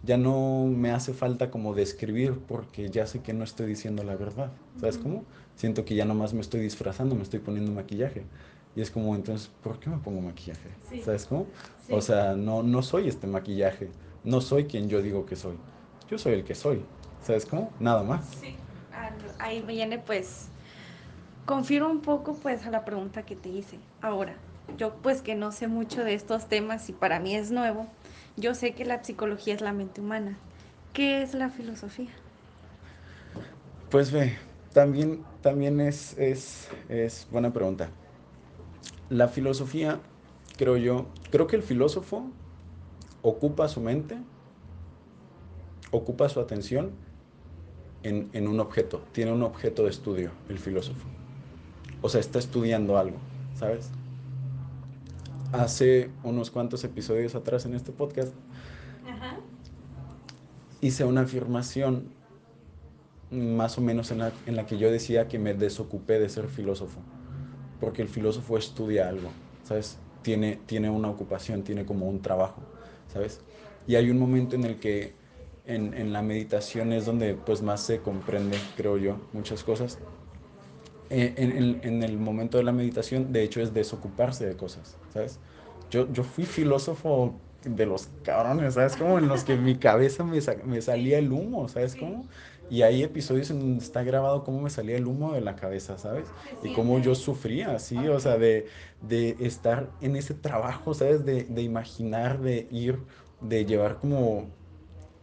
ya 0.03 0.17
no 0.17 0.67
me 0.67 0.91
hace 0.91 1.13
falta 1.13 1.51
como 1.51 1.75
describir 1.75 2.39
porque 2.49 2.91
ya 2.91 3.07
sé 3.07 3.21
que 3.21 3.33
no 3.33 3.45
estoy 3.45 3.67
diciendo 3.67 4.03
la 4.03 4.17
verdad. 4.17 4.51
¿Sabes 4.81 4.99
cómo? 4.99 5.25
Siento 5.57 5.85
que 5.85 5.95
ya 5.95 6.05
nomás 6.05 6.35
me 6.35 6.41
estoy 6.41 6.61
disfrazando, 6.61 7.15
me 7.15 7.23
estoy 7.23 7.41
poniendo 7.41 7.73
maquillaje. 7.73 8.23
Y 8.77 8.81
es 8.81 8.91
como, 8.91 9.15
entonces, 9.17 9.51
¿por 9.63 9.81
qué 9.81 9.91
me 9.91 9.99
pongo 9.99 10.21
maquillaje? 10.21 10.69
¿Sabes 11.05 11.27
cómo? 11.27 11.47
O 11.91 12.01
sea, 12.01 12.35
no, 12.35 12.63
no 12.63 12.83
soy 12.83 13.09
este 13.09 13.27
maquillaje. 13.27 13.89
No 14.25 14.41
soy 14.41 14.65
quien 14.65 14.89
yo 14.89 15.03
digo 15.03 15.27
que 15.27 15.37
soy. 15.37 15.57
Yo 16.09 16.19
soy 16.19 16.35
el 16.35 16.45
que 16.45 16.55
soy. 16.55 16.83
¿Sabes 17.25 17.45
cómo? 17.45 17.73
Nada 17.81 18.03
más. 18.03 18.25
Sí. 18.41 18.55
Ahí 19.39 19.63
viene 19.63 19.99
pues, 19.99 20.49
confirmo 21.49 21.89
un 21.89 22.03
poco 22.03 22.35
pues 22.35 22.67
a 22.67 22.71
la 22.71 22.85
pregunta 22.85 23.23
que 23.23 23.35
te 23.35 23.49
hice. 23.49 23.79
Ahora, 24.03 24.37
yo 24.77 24.95
pues 24.97 25.23
que 25.23 25.35
no 25.35 25.51
sé 25.51 25.67
mucho 25.67 26.05
de 26.05 26.13
estos 26.13 26.47
temas 26.47 26.91
y 26.91 26.93
para 26.93 27.21
mí 27.21 27.35
es 27.35 27.51
nuevo, 27.51 27.87
yo 28.37 28.55
sé 28.55 28.75
que 28.75 28.85
la 28.85 29.03
psicología 29.03 29.55
es 29.55 29.63
la 29.63 29.73
mente 29.73 30.03
humana. 30.03 30.37
¿Qué 30.93 31.23
es 31.23 31.33
la 31.33 31.49
filosofía? 31.49 32.11
Pues 33.91 34.13
también, 34.75 35.25
también 35.41 35.81
es, 35.81 36.19
es, 36.19 37.27
buena 37.31 37.51
pregunta. 37.51 37.89
La 39.09 39.29
filosofía 39.29 40.01
creo 40.59 40.77
yo, 40.77 41.07
creo 41.31 41.47
que 41.47 41.57
el 41.57 41.63
filósofo 41.63 42.27
ocupa 43.23 43.69
su 43.69 43.81
mente, 43.81 44.19
ocupa 45.93 46.29
su 46.29 46.41
atención 46.41 46.91
en, 48.03 48.29
en, 48.35 48.49
un 48.49 48.61
objeto, 48.61 49.03
tiene 49.13 49.33
un 49.33 49.43
objeto 49.43 49.85
de 49.85 49.91
estudio, 49.91 50.31
el 50.51 50.59
filósofo. 50.59 51.18
O 52.03 52.09
sea, 52.09 52.21
está 52.21 52.39
estudiando 52.39 52.99
algo, 52.99 53.17
¿sabes? 53.59 53.91
Hace 55.53 56.11
unos 56.23 56.51
cuantos 56.51 56.85
episodios 56.85 57.35
atrás 57.35 57.65
en 57.65 57.75
este 57.75 57.91
podcast 57.91 58.33
Ajá. 59.07 59.39
hice 60.81 61.05
una 61.05 61.23
afirmación 61.23 62.19
más 63.31 63.79
o 63.79 63.81
menos 63.81 64.11
en 64.11 64.19
la, 64.19 64.33
en 64.47 64.57
la 64.57 64.67
que 64.67 64.79
yo 64.79 64.91
decía 64.91 65.29
que 65.29 65.39
me 65.39 65.55
desocupé 65.55 66.19
de 66.19 66.29
ser 66.29 66.49
filósofo, 66.49 67.01
porque 67.81 68.03
el 68.03 68.09
filósofo 68.09 68.57
estudia 68.57 69.09
algo, 69.09 69.31
¿sabes? 69.65 69.99
Tiene, 70.23 70.59
tiene 70.67 70.91
una 70.91 71.09
ocupación, 71.09 71.63
tiene 71.63 71.85
como 71.85 72.09
un 72.09 72.21
trabajo, 72.21 72.63
¿sabes? 73.13 73.41
Y 73.87 73.97
hay 73.97 74.11
un 74.11 74.19
momento 74.19 74.57
en 74.57 74.65
el 74.65 74.79
que 74.79 75.15
en, 75.67 75.95
en, 75.95 76.13
la 76.13 76.23
meditación 76.23 76.93
es 76.93 77.05
donde 77.05 77.35
pues 77.35 77.63
más 77.63 77.83
se 77.83 78.01
comprende, 78.01 78.59
creo 78.77 78.97
yo, 78.97 79.19
muchas 79.33 79.63
cosas. 79.65 79.99
Eh, 81.11 81.35
en, 81.37 81.57
en, 81.57 81.81
en, 81.83 82.03
el 82.03 82.19
momento 82.19 82.59
de 82.59 82.65
la 82.65 82.73
meditación, 82.73 83.33
de 83.33 83.43
hecho, 83.43 83.61
es 83.61 83.73
desocuparse 83.73 84.47
de 84.47 84.57
cosas, 84.57 84.97
¿sabes? 85.13 85.39
Yo, 85.91 86.13
yo 86.13 86.23
fui 86.23 86.45
filósofo 86.45 87.35
de 87.65 87.87
los 87.87 88.09
cabrones, 88.23 88.75
¿sabes? 88.75 88.97
Como 88.97 89.19
en 89.19 89.29
los 89.29 89.45
que 89.45 89.57
mi 89.57 89.77
cabeza 89.77 90.23
me, 90.25 90.39
me 90.65 90.81
salía 90.83 91.19
el 91.19 91.33
humo, 91.33 91.69
¿sabes? 91.69 91.97
Cómo? 91.97 92.27
Y 92.71 92.83
hay 92.83 93.03
episodios 93.03 93.51
en 93.51 93.61
donde 93.61 93.83
está 93.83 94.03
grabado 94.03 94.45
cómo 94.45 94.61
me 94.61 94.71
salía 94.71 94.97
el 94.97 95.07
humo 95.07 95.33
de 95.33 95.41
la 95.41 95.57
cabeza, 95.57 95.97
¿sabes? 95.97 96.27
Y 96.63 96.73
cómo 96.75 96.99
yo 96.99 97.15
sufría, 97.15 97.75
así, 97.75 97.97
o 98.09 98.21
sea, 98.21 98.37
de, 98.37 98.67
de, 99.01 99.37
estar 99.41 99.91
en 100.01 100.17
ese 100.17 100.35
trabajo, 100.35 100.93
¿sabes? 100.93 101.25
De, 101.25 101.45
de, 101.45 101.63
imaginar, 101.63 102.41
de 102.41 102.69
ir, 102.71 102.99
de 103.41 103.65
llevar 103.65 103.97
como, 103.97 104.51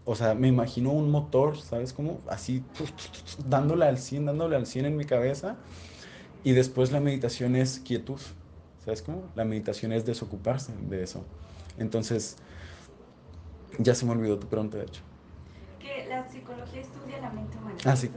o 0.05 0.15
sea, 0.15 0.35
me 0.35 0.47
imagino 0.47 0.91
un 0.91 1.09
motor, 1.12 1.57
¿sabes? 1.57 1.93
Como 1.93 2.21
así, 2.29 2.63
dándole 3.47 3.85
al 3.85 3.97
100, 3.97 4.25
dándole 4.25 4.55
al 4.55 4.65
100 4.65 4.85
en 4.85 4.97
mi 4.97 5.05
cabeza. 5.05 5.57
Y 6.43 6.51
después 6.53 6.91
la 6.91 7.00
meditación 7.00 7.55
es 7.55 7.79
quietud, 7.79 8.19
¿sabes 8.83 9.01
cómo? 9.01 9.24
La 9.35 9.45
meditación 9.45 9.91
es 9.91 10.05
desocuparse 10.05 10.74
de 10.89 11.03
eso. 11.03 11.24
Entonces, 11.79 12.38
ya 13.79 13.95
se 13.95 14.05
me 14.05 14.12
olvidó 14.12 14.38
tu 14.38 14.47
pregunta, 14.47 14.77
de 14.77 14.85
hecho 14.85 15.01
la 16.07 16.29
psicología 16.29 16.81
estudia 16.81 17.19
la 17.19 17.29
mente 17.29 17.57
humana. 17.57 17.77
Ah, 17.83 17.95
sí. 17.95 18.09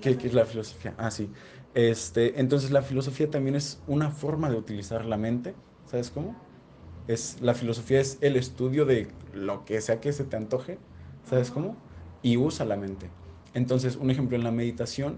¿Qué, 0.00 0.16
¿Qué, 0.16 0.26
es 0.26 0.34
la 0.34 0.44
filosofía? 0.44 0.94
Ah, 0.98 1.10
sí. 1.10 1.30
Este, 1.74 2.40
entonces 2.40 2.70
la 2.70 2.82
filosofía 2.82 3.30
también 3.30 3.54
es 3.54 3.80
una 3.86 4.10
forma 4.10 4.50
de 4.50 4.56
utilizar 4.56 5.04
la 5.04 5.16
mente, 5.16 5.54
¿sabes 5.86 6.10
cómo? 6.10 6.34
Es, 7.06 7.40
la 7.40 7.54
filosofía 7.54 8.00
es 8.00 8.18
el 8.20 8.36
estudio 8.36 8.84
de 8.84 9.08
lo 9.32 9.64
que 9.64 9.80
sea 9.80 10.00
que 10.00 10.12
se 10.12 10.24
te 10.24 10.36
antoje, 10.36 10.78
¿sabes 11.24 11.50
cómo? 11.50 11.76
Y 12.22 12.36
usa 12.36 12.64
la 12.66 12.76
mente. 12.76 13.10
Entonces, 13.54 13.96
un 13.96 14.10
ejemplo 14.10 14.36
en 14.36 14.44
la 14.44 14.50
meditación, 14.50 15.16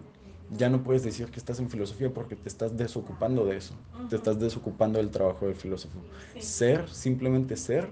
ya 0.50 0.68
no 0.68 0.82
puedes 0.82 1.02
decir 1.02 1.30
que 1.30 1.38
estás 1.38 1.60
en 1.60 1.70
filosofía 1.70 2.12
porque 2.12 2.36
te 2.36 2.48
estás 2.48 2.76
desocupando 2.76 3.44
de 3.44 3.56
eso, 3.56 3.74
te 4.08 4.16
estás 4.16 4.38
desocupando 4.38 4.98
del 4.98 5.10
trabajo 5.10 5.46
del 5.46 5.54
filósofo. 5.54 5.98
Ser, 6.38 6.88
simplemente 6.88 7.56
ser, 7.56 7.88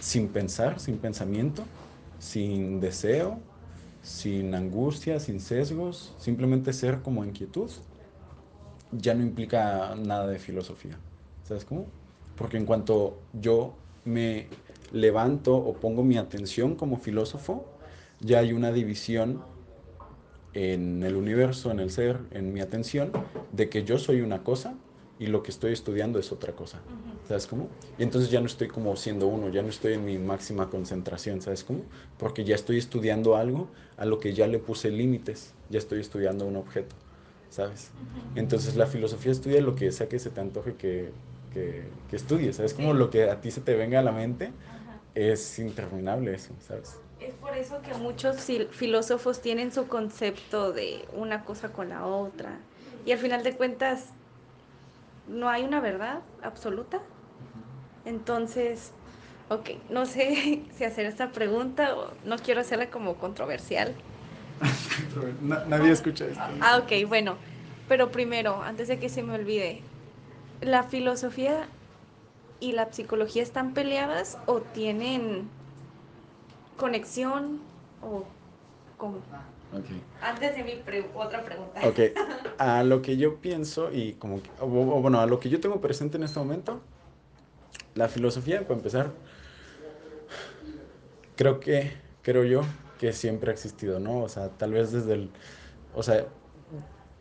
sin 0.00 0.28
pensar, 0.28 0.80
sin 0.80 0.98
pensamiento, 0.98 1.64
sin 2.18 2.80
deseo, 2.80 3.38
sin 4.02 4.54
angustia, 4.54 5.20
sin 5.20 5.40
sesgos, 5.40 6.14
simplemente 6.18 6.72
ser 6.72 7.02
como 7.02 7.24
inquietud, 7.24 7.70
ya 8.90 9.14
no 9.14 9.22
implica 9.22 9.94
nada 9.94 10.26
de 10.26 10.38
filosofía. 10.38 10.98
¿Sabes 11.44 11.64
cómo? 11.64 11.86
Porque 12.36 12.56
en 12.56 12.66
cuanto 12.66 13.18
yo 13.32 13.74
me 14.04 14.48
levanto 14.92 15.56
o 15.56 15.74
pongo 15.74 16.02
mi 16.02 16.16
atención 16.16 16.74
como 16.74 16.96
filósofo, 16.96 17.66
ya 18.20 18.40
hay 18.40 18.52
una 18.52 18.72
división 18.72 19.42
en 20.52 21.02
el 21.02 21.16
universo, 21.16 21.70
en 21.70 21.80
el 21.80 21.90
ser, 21.90 22.18
en 22.32 22.52
mi 22.52 22.60
atención, 22.60 23.12
de 23.52 23.68
que 23.68 23.84
yo 23.84 23.98
soy 23.98 24.20
una 24.20 24.42
cosa 24.42 24.74
y 25.18 25.26
lo 25.26 25.42
que 25.42 25.50
estoy 25.50 25.72
estudiando 25.72 26.18
es 26.18 26.32
otra 26.32 26.54
cosa. 26.54 26.80
¿Sabes 27.28 27.46
cómo? 27.46 27.68
Y 27.98 28.02
entonces 28.02 28.30
ya 28.30 28.40
no 28.40 28.46
estoy 28.46 28.68
como 28.68 28.96
siendo 28.96 29.28
uno, 29.28 29.50
ya 29.50 29.62
no 29.62 29.68
estoy 29.68 29.92
en 29.92 30.04
mi 30.04 30.18
máxima 30.18 30.70
concentración, 30.70 31.42
¿sabes 31.42 31.62
cómo? 31.62 31.82
Porque 32.18 32.42
ya 32.42 32.54
estoy 32.54 32.78
estudiando 32.78 33.36
algo 33.36 33.68
a 33.96 34.06
lo 34.06 34.18
que 34.18 34.32
ya 34.32 34.46
le 34.46 34.58
puse 34.58 34.90
límites, 34.90 35.54
ya 35.68 35.78
estoy 35.78 36.00
estudiando 36.00 36.46
un 36.46 36.56
objeto, 36.56 36.96
¿sabes? 37.50 37.90
Entonces 38.34 38.76
la 38.76 38.86
filosofía 38.86 39.30
estudia 39.30 39.60
lo 39.60 39.76
que 39.76 39.92
sea 39.92 40.08
que 40.08 40.18
se 40.18 40.30
te 40.30 40.40
antoje 40.40 40.74
que, 40.74 41.12
que, 41.52 41.84
que 42.08 42.16
estudies, 42.16 42.56
¿sabes? 42.56 42.72
Como 42.72 42.94
lo 42.94 43.10
que 43.10 43.24
a 43.24 43.40
ti 43.42 43.50
se 43.50 43.60
te 43.60 43.74
venga 43.74 44.00
a 44.00 44.02
la 44.02 44.12
mente 44.12 44.52
es 45.14 45.58
interminable 45.58 46.34
eso, 46.34 46.54
¿sabes? 46.66 46.94
Es 47.20 47.34
por 47.34 47.54
eso 47.54 47.82
que 47.82 47.94
muchos 47.94 48.46
filósofos 48.72 49.40
tienen 49.42 49.72
su 49.72 49.86
concepto 49.88 50.72
de 50.72 51.04
una 51.12 51.44
cosa 51.44 51.68
con 51.68 51.90
la 51.90 52.06
otra. 52.06 52.58
Y 53.04 53.12
al 53.12 53.18
final 53.18 53.42
de 53.42 53.52
cuentas, 53.52 54.06
no 55.28 55.48
hay 55.48 55.62
una 55.64 55.80
verdad 55.80 56.20
absoluta. 56.42 57.00
Entonces, 58.04 58.90
ok, 59.48 59.70
no 59.90 60.06
sé 60.06 60.62
si 60.76 60.84
hacer 60.84 61.06
esta 61.06 61.28
pregunta 61.30 61.96
o 61.96 62.10
no 62.24 62.36
quiero 62.38 62.60
hacerla 62.60 62.86
como 62.90 63.14
controversial. 63.14 63.94
Nadie 65.68 65.92
escucha 65.92 66.26
esto. 66.26 66.42
Ah, 66.60 66.78
ok, 66.82 67.08
bueno. 67.08 67.36
Pero 67.88 68.10
primero, 68.12 68.62
antes 68.62 68.88
de 68.88 68.98
que 68.98 69.08
se 69.08 69.22
me 69.22 69.34
olvide, 69.34 69.80
¿la 70.60 70.84
filosofía 70.84 71.66
y 72.60 72.72
la 72.72 72.92
psicología 72.92 73.42
están 73.42 73.74
peleadas 73.74 74.38
o 74.46 74.60
tienen 74.60 75.48
conexión 76.76 77.60
o 78.02 78.24
cómo? 78.96 79.18
Okay. 79.72 80.02
Antes 80.20 80.56
de 80.56 80.64
mi 80.64 80.82
otra 81.14 81.44
pregunta. 81.44 81.80
Ok, 81.86 81.98
a 82.58 82.82
lo 82.82 83.02
que 83.02 83.16
yo 83.16 83.36
pienso 83.36 83.92
y 83.92 84.14
como, 84.14 84.40
o, 84.60 84.66
bueno, 84.66 85.20
a 85.20 85.26
lo 85.26 85.38
que 85.38 85.48
yo 85.48 85.60
tengo 85.60 85.80
presente 85.80 86.16
en 86.16 86.24
este 86.24 86.38
momento, 86.40 86.80
la 87.94 88.08
filosofía, 88.08 88.62
para 88.62 88.74
empezar, 88.74 89.12
creo 91.36 91.60
que, 91.60 91.92
creo 92.22 92.44
yo, 92.44 92.62
que 92.98 93.12
siempre 93.12 93.50
ha 93.50 93.54
existido, 93.54 94.00
¿no? 94.00 94.18
O 94.18 94.28
sea, 94.28 94.48
tal 94.50 94.72
vez 94.72 94.92
desde 94.92 95.14
el, 95.14 95.30
o 95.94 96.02
sea, 96.02 96.26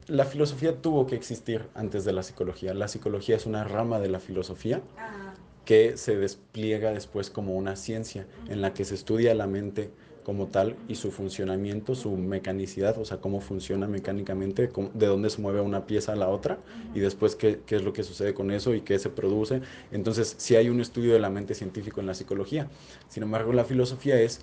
la 0.09 0.25
filosofía 0.25 0.81
tuvo 0.81 1.05
que 1.07 1.15
existir 1.15 1.67
antes 1.75 2.03
de 2.03 2.13
la 2.13 2.23
psicología. 2.23 2.73
La 2.73 2.87
psicología 2.87 3.35
es 3.35 3.45
una 3.45 3.63
rama 3.63 3.99
de 3.99 4.09
la 4.09 4.19
filosofía 4.19 4.81
ah. 4.97 5.33
que 5.65 5.97
se 5.97 6.17
despliega 6.17 6.91
después 6.91 7.29
como 7.29 7.55
una 7.55 7.75
ciencia 7.75 8.25
en 8.47 8.61
la 8.61 8.73
que 8.73 8.85
se 8.85 8.95
estudia 8.95 9.33
la 9.35 9.47
mente 9.47 9.91
como 10.23 10.47
tal 10.47 10.75
y 10.87 10.95
su 10.95 11.11
funcionamiento, 11.11 11.95
su 11.95 12.11
mecanicidad, 12.15 12.97
o 12.99 13.05
sea, 13.05 13.17
cómo 13.17 13.41
funciona 13.41 13.87
mecánicamente, 13.87 14.69
de 14.93 15.07
dónde 15.07 15.29
se 15.29 15.41
mueve 15.41 15.61
una 15.61 15.87
pieza 15.87 16.13
a 16.13 16.15
la 16.15 16.27
otra 16.27 16.59
y 16.93 16.99
después 16.99 17.35
qué, 17.35 17.61
qué, 17.65 17.77
es 17.77 17.83
lo 17.83 17.93
que 17.93 18.03
sucede 18.03 18.33
con 18.33 18.51
eso 18.51 18.75
y 18.75 18.81
qué 18.81 18.99
se 18.99 19.09
produce. 19.09 19.61
Entonces, 19.91 20.35
sí 20.37 20.55
hay 20.55 20.69
un 20.69 20.81
estudio 20.81 21.13
de 21.13 21.19
la 21.19 21.29
mente 21.29 21.55
científico 21.55 21.99
en 21.99 22.07
la 22.07 22.13
psicología. 22.13 22.67
Sin 23.07 23.23
embargo, 23.23 23.53
la 23.53 23.63
filosofía 23.63 24.19
es, 24.21 24.41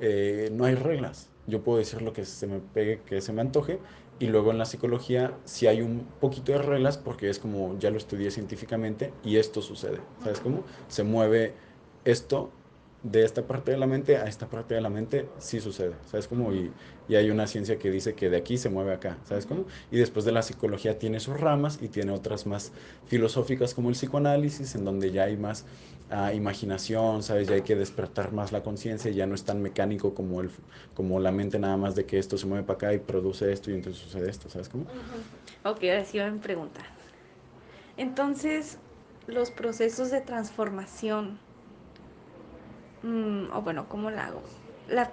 eh, 0.00 0.50
no 0.52 0.64
hay 0.64 0.74
reglas. 0.74 1.30
Yo 1.46 1.62
puedo 1.62 1.78
decir 1.78 2.02
lo 2.02 2.12
que 2.12 2.24
se 2.24 2.46
me 2.46 2.58
pegue, 2.58 3.00
que 3.06 3.20
se 3.20 3.32
me 3.32 3.40
antoje, 3.40 3.78
y 4.18 4.26
luego 4.26 4.50
en 4.50 4.58
la 4.58 4.64
psicología 4.64 5.38
sí 5.44 5.66
hay 5.66 5.82
un 5.82 6.06
poquito 6.20 6.52
de 6.52 6.58
reglas 6.58 6.98
porque 6.98 7.28
es 7.28 7.38
como 7.38 7.78
ya 7.78 7.90
lo 7.90 7.98
estudié 7.98 8.30
científicamente 8.30 9.14
y 9.22 9.36
esto 9.36 9.62
sucede. 9.62 10.00
¿Sabes 10.22 10.40
cómo? 10.40 10.64
Se 10.88 11.02
mueve 11.02 11.56
esto 12.04 12.52
de 13.02 13.24
esta 13.24 13.42
parte 13.42 13.72
de 13.72 13.76
la 13.76 13.86
mente 13.86 14.16
a 14.16 14.26
esta 14.26 14.46
parte 14.46 14.74
de 14.74 14.80
la 14.80 14.88
mente 14.88 15.28
sí 15.38 15.60
sucede, 15.60 15.94
¿sabes 16.06 16.28
cómo? 16.28 16.52
Y, 16.52 16.70
y, 17.08 17.16
hay 17.16 17.30
una 17.30 17.48
ciencia 17.48 17.76
que 17.78 17.90
dice 17.90 18.14
que 18.14 18.30
de 18.30 18.36
aquí 18.36 18.58
se 18.58 18.68
mueve 18.68 18.92
acá, 18.92 19.18
¿sabes 19.24 19.44
cómo? 19.44 19.64
Y 19.90 19.98
después 19.98 20.24
de 20.24 20.30
la 20.30 20.42
psicología 20.42 20.98
tiene 20.98 21.18
sus 21.18 21.38
ramas 21.38 21.80
y 21.82 21.88
tiene 21.88 22.12
otras 22.12 22.46
más 22.46 22.72
filosóficas 23.06 23.74
como 23.74 23.88
el 23.88 23.96
psicoanálisis, 23.96 24.76
en 24.76 24.84
donde 24.84 25.10
ya 25.10 25.24
hay 25.24 25.36
más 25.36 25.64
uh, 26.12 26.32
imaginación, 26.32 27.24
¿sabes? 27.24 27.48
Ya 27.48 27.56
hay 27.56 27.62
que 27.62 27.74
despertar 27.74 28.32
más 28.32 28.52
la 28.52 28.62
conciencia, 28.62 29.10
ya 29.10 29.26
no 29.26 29.34
es 29.34 29.42
tan 29.42 29.60
mecánico 29.60 30.14
como, 30.14 30.40
el, 30.40 30.50
como 30.94 31.18
la 31.18 31.32
mente 31.32 31.58
nada 31.58 31.76
más 31.76 31.96
de 31.96 32.04
que 32.06 32.18
esto 32.20 32.38
se 32.38 32.46
mueve 32.46 32.64
para 32.64 32.76
acá 32.76 32.94
y 32.94 32.98
produce 32.98 33.52
esto 33.52 33.72
y 33.72 33.74
entonces 33.74 34.00
sucede 34.00 34.30
esto, 34.30 34.48
¿sabes 34.48 34.68
cómo? 34.68 34.84
Ok, 35.64 35.82
ahora 35.84 36.04
sí 36.04 36.18
me 36.18 36.32
preguntar. 36.38 36.84
Entonces, 37.96 38.78
los 39.26 39.50
procesos 39.50 40.10
de 40.12 40.20
transformación 40.20 41.38
Mm, 43.02 43.52
o 43.52 43.62
bueno, 43.62 43.88
¿cómo 43.88 44.10
la 44.10 44.26
hago? 44.26 44.42
La... 44.88 45.10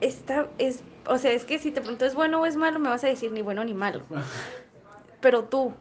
Esta 0.00 0.48
es, 0.58 0.82
o 1.06 1.18
sea, 1.18 1.32
es 1.32 1.44
que 1.44 1.58
si 1.58 1.70
te 1.70 1.80
pregunto 1.80 2.04
es 2.04 2.14
bueno 2.14 2.40
o 2.40 2.46
es 2.46 2.56
malo, 2.56 2.78
me 2.78 2.88
vas 2.88 3.04
a 3.04 3.08
decir 3.08 3.32
ni 3.32 3.42
bueno 3.42 3.64
ni 3.64 3.74
malo. 3.74 4.02
Pero 5.20 5.44
tú, 5.44 5.72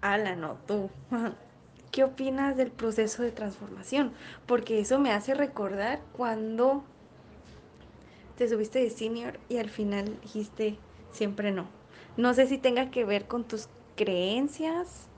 Alan, 0.00 0.40
no, 0.40 0.56
tú, 0.66 0.90
¿qué 1.90 2.04
opinas 2.04 2.56
del 2.56 2.70
proceso 2.70 3.22
de 3.22 3.30
transformación? 3.30 4.12
Porque 4.46 4.80
eso 4.80 4.98
me 4.98 5.12
hace 5.12 5.34
recordar 5.34 6.00
cuando 6.16 6.82
te 8.36 8.48
subiste 8.48 8.78
de 8.78 8.90
senior 8.90 9.38
y 9.48 9.58
al 9.58 9.68
final 9.68 10.18
dijiste 10.22 10.78
siempre 11.12 11.52
no. 11.52 11.66
No 12.16 12.34
sé 12.34 12.46
si 12.46 12.58
tenga 12.58 12.90
que 12.90 13.04
ver 13.04 13.26
con 13.26 13.44
tus 13.44 13.68
creencias 13.96 15.08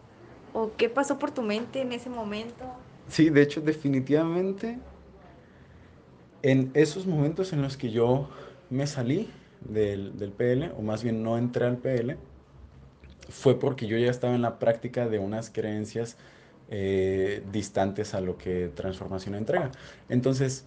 ¿O 0.52 0.72
qué 0.76 0.88
pasó 0.88 1.18
por 1.18 1.30
tu 1.30 1.42
mente 1.42 1.80
en 1.80 1.92
ese 1.92 2.10
momento? 2.10 2.64
Sí, 3.10 3.28
de 3.30 3.42
hecho, 3.42 3.60
definitivamente, 3.60 4.80
en 6.42 6.70
esos 6.74 7.06
momentos 7.06 7.52
en 7.52 7.62
los 7.62 7.76
que 7.76 7.90
yo 7.90 8.30
me 8.70 8.86
salí 8.86 9.34
del, 9.60 10.16
del 10.18 10.32
PL, 10.32 10.70
o 10.76 10.82
más 10.82 11.02
bien 11.02 11.22
no 11.22 11.36
entré 11.38 11.66
al 11.66 11.78
PL, 11.78 12.18
fue 13.28 13.58
porque 13.58 13.86
yo 13.86 13.98
ya 13.98 14.10
estaba 14.10 14.34
en 14.34 14.42
la 14.42 14.58
práctica 14.58 15.08
de 15.08 15.18
unas 15.18 15.50
creencias 15.50 16.18
eh, 16.68 17.44
distantes 17.52 18.14
a 18.14 18.20
lo 18.20 18.38
que 18.38 18.68
transformación 18.68 19.34
entrega. 19.36 19.72
Entonces, 20.08 20.66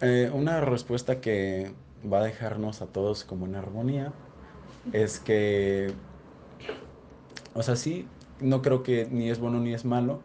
eh, 0.00 0.30
una 0.34 0.60
respuesta 0.62 1.20
que 1.20 1.74
va 2.10 2.20
a 2.20 2.24
dejarnos 2.24 2.82
a 2.82 2.88
todos 2.88 3.24
como 3.24 3.46
en 3.46 3.56
armonía 3.56 4.14
es 4.92 5.20
que, 5.20 5.94
o 7.54 7.62
sea, 7.62 7.76
sí, 7.76 8.08
no 8.38 8.62
creo 8.62 8.82
que 8.82 9.06
ni 9.10 9.30
es 9.30 9.38
bueno 9.38 9.60
ni 9.60 9.74
es 9.74 9.84
malo. 9.84 10.22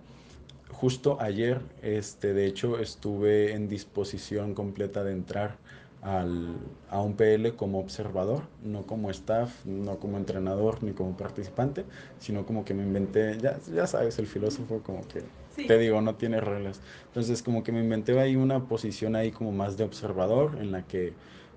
Justo 0.82 1.18
ayer, 1.22 1.62
este, 1.84 2.34
de 2.34 2.48
hecho, 2.48 2.80
estuve 2.80 3.54
en 3.54 3.70
disposición 3.70 4.56
completa 4.56 5.04
de 5.04 5.12
entrar 5.12 5.58
al, 6.02 6.56
a 6.90 7.00
un 7.02 7.16
PL 7.16 7.56
como 7.56 7.80
observador, 7.80 8.42
no 8.64 8.88
como 8.88 9.12
staff, 9.12 9.64
no 9.64 10.00
como 10.00 10.18
entrenador 10.18 10.82
ni 10.82 10.94
como 10.94 11.16
participante, 11.16 11.86
sino 12.18 12.48
como 12.48 12.66
que 12.66 12.74
me 12.74 12.82
inventé, 12.82 13.38
ya, 13.40 13.60
ya 13.72 13.86
sabes, 13.86 14.18
el 14.18 14.26
filósofo 14.26 14.82
como 14.82 15.08
que 15.08 15.22
sí. 15.56 15.68
te 15.68 15.78
digo, 15.78 16.02
no 16.02 16.16
tiene 16.16 16.42
reglas. 16.42 16.82
Entonces 17.06 17.44
como 17.44 17.64
que 17.64 17.72
me 17.72 17.82
inventé 17.82 18.20
ahí 18.20 18.36
una 18.36 18.68
posición 18.68 19.16
ahí 19.16 19.30
como 19.30 19.52
más 19.52 19.78
de 19.78 19.84
observador 19.84 20.58
en 20.60 20.72
la 20.72 20.88
que 20.88 21.14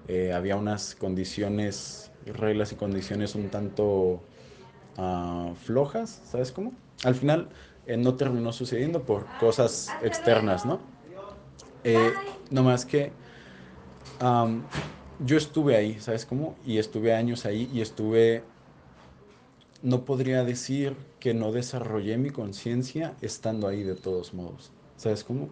eh, 0.06 0.34
había 0.34 0.56
unas 0.56 0.94
condiciones, 0.94 2.10
reglas 2.26 2.72
y 2.72 2.76
condiciones 2.76 3.34
un 3.34 3.48
tanto 3.48 4.20
uh, 4.98 5.54
flojas, 5.54 6.20
¿sabes 6.26 6.52
cómo? 6.52 6.74
Al 7.04 7.14
final 7.14 7.48
eh, 7.86 7.96
no 7.96 8.14
terminó 8.14 8.52
sucediendo 8.52 9.02
por 9.02 9.26
cosas 9.38 9.92
externas, 10.02 10.64
¿no? 10.64 10.80
Eh, 11.84 12.12
no 12.50 12.62
más 12.62 12.86
que 12.86 13.12
um, 14.22 14.62
yo 15.24 15.36
estuve 15.36 15.76
ahí, 15.76 16.00
¿sabes 16.00 16.24
cómo? 16.24 16.56
Y 16.66 16.78
estuve 16.78 17.14
años 17.14 17.44
ahí 17.46 17.70
y 17.72 17.80
estuve, 17.80 18.42
no 19.82 20.04
podría 20.04 20.44
decir 20.44 20.96
que 21.20 21.34
no 21.34 21.52
desarrollé 21.52 22.16
mi 22.16 22.30
conciencia 22.30 23.14
estando 23.22 23.68
ahí 23.68 23.82
de 23.82 23.94
todos 23.94 24.34
modos, 24.34 24.70
¿sabes 24.96 25.24
cómo? 25.24 25.48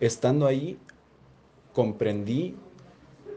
Estando 0.00 0.46
ahí 0.46 0.78
comprendí 1.72 2.54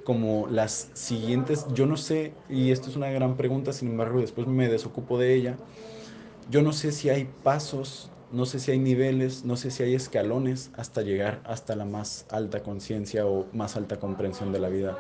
como 0.04 0.48
las 0.48 0.90
siguientes, 0.94 1.68
yo 1.74 1.86
no 1.86 1.96
sé, 1.96 2.34
y 2.50 2.72
esto 2.72 2.90
es 2.90 2.96
una 2.96 3.10
gran 3.12 3.38
pregunta, 3.38 3.74
sin 3.74 3.90
embargo 3.90 4.20
después 4.20 4.48
me 4.48 4.68
desocupo 4.68 5.20
de 5.20 5.36
ella, 5.36 5.58
yo 6.50 6.62
no 6.62 6.74
sé 6.74 6.92
si 6.92 7.10
hay 7.10 7.30
pasos 7.44 8.10
no 8.32 8.46
sé 8.46 8.60
si 8.60 8.72
hay 8.72 8.80
niveles, 8.80 9.44
no 9.44 9.56
sé 9.56 9.72
si 9.72 9.84
hay 9.84 9.96
escalones 9.96 10.70
hasta 10.76 11.02
llegar 11.02 11.42
hasta 11.46 11.76
la 11.76 11.86
más 11.86 12.26
alta 12.30 12.62
conciencia 12.62 13.26
o 13.26 13.48
más 13.54 13.76
alta 13.76 14.00
comprensión 14.00 14.52
de 14.52 14.60
la 14.60 14.70
vida. 14.70 14.98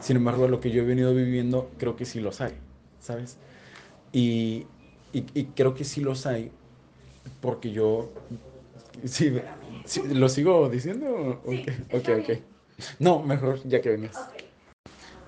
Sin 0.00 0.16
embargo, 0.16 0.46
lo 0.46 0.60
que 0.60 0.70
yo 0.70 0.82
he 0.82 0.84
venido 0.84 1.12
viviendo, 1.12 1.70
creo 1.78 1.96
que 1.96 2.04
sí 2.04 2.20
los 2.20 2.40
hay, 2.40 2.52
¿sabes? 3.00 3.36
Y, 4.12 4.66
y, 5.12 5.24
y 5.34 5.44
creo 5.46 5.74
que 5.74 5.84
sí 5.84 6.00
los 6.00 6.26
hay 6.26 6.52
porque 7.40 7.72
yo... 7.72 8.10
Sí, 9.04 9.32
sí, 9.84 10.02
¿Lo 10.12 10.28
sigo 10.28 10.68
diciendo? 10.68 11.40
Sí, 11.48 11.64
ok, 11.90 11.94
ok, 11.94 12.08
ok. 12.22 12.38
No, 13.00 13.22
mejor 13.22 13.60
ya 13.66 13.80
que 13.80 13.90
vengas. 13.90 14.16
Okay. 14.16 14.44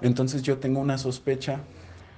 Entonces 0.03 0.43
yo 0.43 0.59
tengo 0.59 0.81
una 0.81 0.99
sospecha 0.99 1.61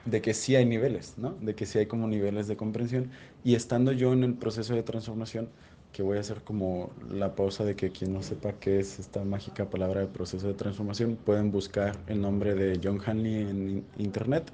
de 0.05 0.21
que 0.21 0.35
sí 0.35 0.57
hay 0.57 0.65
niveles, 0.65 1.15
¿no? 1.17 1.33
De 1.41 1.55
que 1.55 1.67
sí 1.67 1.79
hay 1.79 1.87
como 1.87 2.09
niveles 2.09 2.49
de 2.49 2.57
comprensión. 2.57 3.11
Y 3.45 3.55
estando 3.55 3.93
yo 3.93 4.13
en 4.13 4.25
el 4.25 4.35
proceso 4.35 4.75
de 4.75 4.83
transformación, 4.83 5.49
que 5.93 6.03
voy 6.03 6.17
a 6.17 6.21
hacer 6.21 6.43
como 6.43 6.91
la 7.11 7.35
pausa 7.35 7.65
de 7.65 7.77
que 7.77 7.91
quien 7.91 8.13
no 8.13 8.23
sepa 8.23 8.55
qué 8.55 8.81
es 8.81 8.99
esta 8.99 9.25
mágica 9.25 9.69
palabra 9.69 10.01
de 10.01 10.07
proceso 10.07 10.49
de 10.49 10.55
transformación, 10.55 11.17
pueden 11.23 11.53
buscar 11.53 11.97
el 12.07 12.21
nombre 12.21 12.55
de 12.55 12.81
John 12.83 12.99
Hanley 13.05 13.35
en 13.43 13.85
internet 13.99 14.51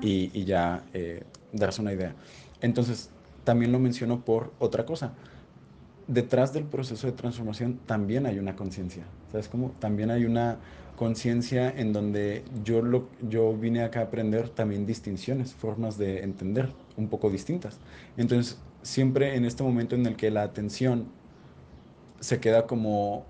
y, 0.00 0.30
y, 0.32 0.44
ya 0.44 0.82
eh, 0.94 1.22
darse 1.52 1.82
una 1.82 1.92
idea. 1.92 2.14
Entonces, 2.62 3.10
también 3.44 3.70
lo 3.70 3.78
menciono 3.78 4.24
por 4.24 4.52
otra 4.58 4.86
cosa. 4.86 5.12
Detrás 6.06 6.54
del 6.54 6.64
proceso 6.64 7.06
de 7.06 7.12
transformación 7.12 7.78
también 7.84 8.24
hay 8.24 8.38
una 8.38 8.56
conciencia, 8.56 9.04
¿sabes 9.30 9.48
cómo? 9.48 9.72
También 9.78 10.10
hay 10.10 10.24
una 10.24 10.58
conciencia 10.96 11.70
en 11.70 11.92
donde 11.92 12.44
yo, 12.64 12.82
lo, 12.82 13.08
yo 13.20 13.56
vine 13.56 13.82
acá 13.82 14.00
a 14.00 14.04
aprender 14.04 14.48
también 14.50 14.86
distinciones, 14.86 15.54
formas 15.54 15.96
de 15.98 16.22
entender 16.24 16.68
un 16.96 17.08
poco 17.08 17.30
distintas. 17.30 17.78
Entonces, 18.16 18.58
siempre 18.82 19.36
en 19.36 19.44
este 19.44 19.62
momento 19.62 19.94
en 19.94 20.06
el 20.06 20.16
que 20.16 20.30
la 20.30 20.42
atención 20.42 21.06
se 22.20 22.40
queda 22.40 22.66
como 22.66 23.24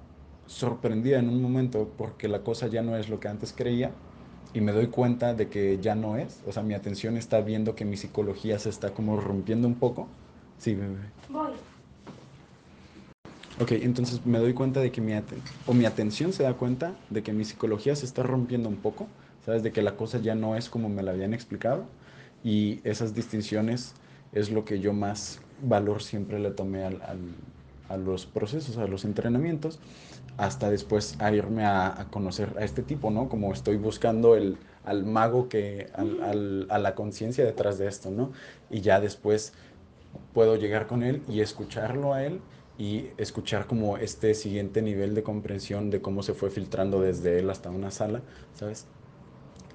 sorprendida 0.46 1.18
en 1.18 1.28
un 1.28 1.42
momento 1.42 1.94
porque 1.96 2.28
la 2.28 2.42
cosa 2.42 2.68
ya 2.68 2.82
no 2.82 2.96
es 2.96 3.08
lo 3.10 3.20
que 3.20 3.28
antes 3.28 3.52
creía 3.52 3.92
y 4.54 4.60
me 4.62 4.72
doy 4.72 4.86
cuenta 4.88 5.34
de 5.34 5.48
que 5.48 5.78
ya 5.78 5.94
no 5.94 6.16
es, 6.16 6.42
o 6.46 6.52
sea, 6.52 6.62
mi 6.62 6.74
atención 6.74 7.16
está 7.16 7.40
viendo 7.42 7.74
que 7.74 7.84
mi 7.84 7.96
psicología 7.96 8.58
se 8.58 8.70
está 8.70 8.94
como 8.94 9.20
rompiendo 9.20 9.68
un 9.68 9.74
poco. 9.74 10.08
Sí, 10.58 10.74
bebé. 10.74 11.12
Voy. 11.28 11.52
Ok, 13.60 13.72
entonces 13.72 14.24
me 14.24 14.38
doy 14.38 14.54
cuenta 14.54 14.80
de 14.80 14.92
que 14.92 15.00
mi, 15.00 15.12
o 15.66 15.74
mi 15.74 15.84
atención 15.84 16.32
se 16.32 16.44
da 16.44 16.54
cuenta 16.54 16.94
de 17.10 17.24
que 17.24 17.32
mi 17.32 17.44
psicología 17.44 17.96
se 17.96 18.06
está 18.06 18.22
rompiendo 18.22 18.68
un 18.68 18.76
poco, 18.76 19.08
¿sabes? 19.44 19.64
De 19.64 19.72
que 19.72 19.82
la 19.82 19.96
cosa 19.96 20.18
ya 20.20 20.36
no 20.36 20.54
es 20.54 20.68
como 20.68 20.88
me 20.88 21.02
la 21.02 21.10
habían 21.10 21.34
explicado 21.34 21.84
y 22.44 22.80
esas 22.84 23.14
distinciones 23.14 23.94
es 24.32 24.50
lo 24.50 24.64
que 24.64 24.78
yo 24.78 24.92
más 24.92 25.40
valor 25.60 26.02
siempre 26.02 26.38
le 26.38 26.52
tomé 26.52 26.84
al, 26.84 27.02
al, 27.02 27.18
a 27.88 27.96
los 27.96 28.26
procesos, 28.26 28.76
a 28.78 28.86
los 28.86 29.04
entrenamientos, 29.04 29.80
hasta 30.36 30.70
después 30.70 31.16
a 31.18 31.32
irme 31.32 31.64
a, 31.64 32.00
a, 32.00 32.04
conocer 32.10 32.54
a 32.60 32.64
este 32.64 32.82
tipo, 32.82 33.10
¿no? 33.10 33.28
Como 33.28 33.52
estoy 33.52 33.76
buscando 33.76 34.36
el, 34.36 34.56
al 34.84 35.04
mago 35.04 35.48
que, 35.48 35.88
al, 35.94 36.22
al, 36.22 36.66
a 36.70 36.78
la 36.78 36.94
conciencia 36.94 37.44
detrás 37.44 37.76
de 37.78 37.88
esto, 37.88 38.12
¿no? 38.12 38.30
Y 38.70 38.82
ya 38.82 39.00
después 39.00 39.52
puedo 40.32 40.54
llegar 40.54 40.86
con 40.86 41.02
él 41.02 41.22
y 41.28 41.40
escucharlo 41.40 42.14
a 42.14 42.24
él 42.24 42.40
y 42.78 43.12
escuchar 43.18 43.68
como 43.68 43.98
este 43.98 44.34
siguiente 44.34 44.82
nivel 44.82 45.14
de 45.16 45.24
comprensión 45.24 45.90
de 45.90 46.02
cómo 46.02 46.22
se 46.24 46.34
fue 46.34 46.50
filtrando 46.50 47.02
desde 47.02 47.40
él 47.40 47.50
hasta 47.50 47.70
una 47.70 47.92
sala, 47.92 48.24
¿sabes? 48.54 48.88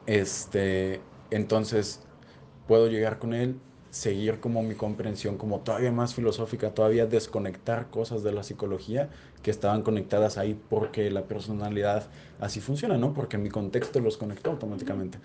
Este, 0.05 1.09
entonces 1.29 2.07
puedo 2.67 2.87
llegar 2.87 3.19
con 3.19 3.33
él, 3.33 3.61
seguir 3.89 4.39
como 4.39 4.63
mi 4.63 4.75
comprensión 4.75 5.37
como 5.37 5.61
todavía 5.63 5.91
más 5.91 6.15
filosófica, 6.15 6.73
todavía 6.73 7.05
desconectar 7.07 7.89
cosas 7.91 8.23
de 8.23 8.31
la 8.33 8.43
psicología 8.43 9.11
que 9.43 9.51
estaban 9.51 9.83
conectadas 9.83 10.37
ahí 10.37 10.55
porque 10.55 11.11
la 11.11 11.27
personalidad 11.27 12.11
así 12.39 12.61
funciona, 12.61 12.97
¿no? 12.97 13.13
Porque 13.13 13.37
mi 13.37 13.49
contexto 13.49 13.99
los 13.99 14.17
conectó 14.17 14.51
automáticamente. 14.51 15.19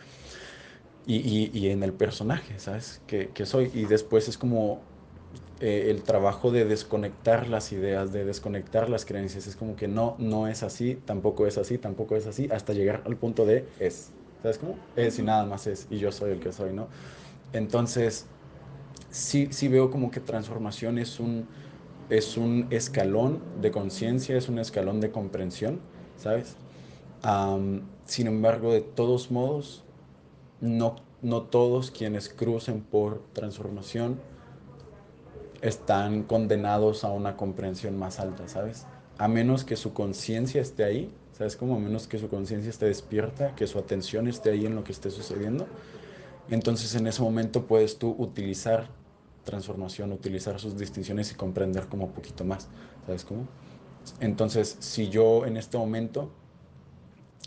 Y, 1.05 1.17
y, 1.17 1.51
y 1.59 1.71
en 1.71 1.83
el 1.83 1.95
personaje, 1.95 2.59
¿sabes? 2.59 3.03
Que, 3.07 3.33
que 3.33 3.47
soy. 3.47 3.71
Y 3.73 3.87
después 3.87 4.29
es 4.29 4.37
como 4.39 4.98
eh, 5.61 5.91
el 5.91 6.03
trabajo 6.05 6.53
de 6.53 6.65
desconectar 6.65 7.49
las 7.49 7.73
ideas, 7.73 8.13
de 8.13 8.25
desconectar 8.25 8.89
las 8.89 9.05
creencias. 9.05 9.47
Es 9.49 9.57
como 9.57 9.75
que 9.75 9.89
no, 9.89 10.15
no 10.19 10.47
es 10.47 10.63
así, 10.63 10.95
tampoco 10.95 11.47
es 11.47 11.59
así, 11.59 11.79
tampoco 11.79 12.15
es 12.15 12.27
así, 12.27 12.49
hasta 12.53 12.73
llegar 12.73 13.03
al 13.07 13.17
punto 13.17 13.45
de 13.45 13.67
es. 13.81 14.11
¿Sabes 14.43 14.59
cómo? 14.59 14.77
Es 14.95 15.19
y 15.19 15.23
nada 15.23 15.45
más 15.45 15.67
es, 15.67 15.89
y 15.91 15.99
yo 15.99 16.13
soy 16.13 16.31
el 16.31 16.39
que 16.39 16.53
soy, 16.53 16.73
¿no? 16.73 16.87
Entonces, 17.53 18.27
sí, 19.11 19.49
sí 19.51 19.67
veo 19.67 19.91
como 19.91 20.13
que 20.13 20.21
transformación 20.21 20.97
es 20.97 21.19
un, 21.19 21.49
es 22.09 22.37
un 22.37 22.69
escalón 22.71 23.41
de 23.61 23.73
conciencia, 23.73 24.37
es 24.37 24.49
un 24.49 24.61
escalón 24.61 25.01
de 25.01 25.11
comprensión, 25.11 25.81
¿sabes? 26.17 26.55
Um, 27.25 27.81
sin 28.05 28.29
embargo, 28.29 28.73
de 28.73 28.81
todos 28.81 29.33
modos, 29.33 29.83
no, 30.61 30.97
no 31.21 31.43
todos 31.43 31.91
quienes 31.91 32.29
crucen 32.29 32.81
por 32.81 33.23
transformación 33.33 34.21
están 35.61 36.23
condenados 36.23 37.05
a 37.05 37.11
una 37.11 37.37
comprensión 37.37 37.99
más 37.99 38.21
alta, 38.21 38.49
¿sabes? 38.49 38.87
A 39.19 39.29
menos 39.29 39.65
que 39.65 39.77
su 39.77 39.93
conciencia 39.93 40.61
esté 40.61 40.85
ahí, 40.85 41.13
¿sabes? 41.33 41.57
Como 41.57 41.77
a 41.77 41.79
menos 41.79 42.07
que 42.07 42.19
su 42.19 42.29
conciencia 42.29 42.71
esté 42.71 42.87
despierta, 42.87 43.55
que 43.55 43.67
su 43.67 43.79
atención 43.79 44.29
esté 44.29 44.51
ahí 44.51 44.67
en 44.67 44.75
lo 44.75 44.85
que 44.85 44.93
esté 44.93 45.11
sucediendo. 45.11 45.67
Entonces 46.51 46.95
en 46.95 47.07
ese 47.07 47.23
momento 47.23 47.67
puedes 47.67 47.99
tú 47.99 48.15
utilizar 48.19 48.89
transformación, 49.45 50.13
utilizar 50.13 50.61
sus 50.61 50.77
distinciones 50.77 51.33
y 51.33 51.35
comprender 51.35 51.87
como 51.87 52.05
un 52.07 52.13
poquito 52.13 52.45
más, 52.45 52.69
¿sabes 53.07 53.25
cómo? 53.25 53.49
Entonces, 54.21 54.77
si 54.81 55.09
yo 55.09 55.47
en 55.47 55.57
este 55.57 55.79
momento, 55.79 56.31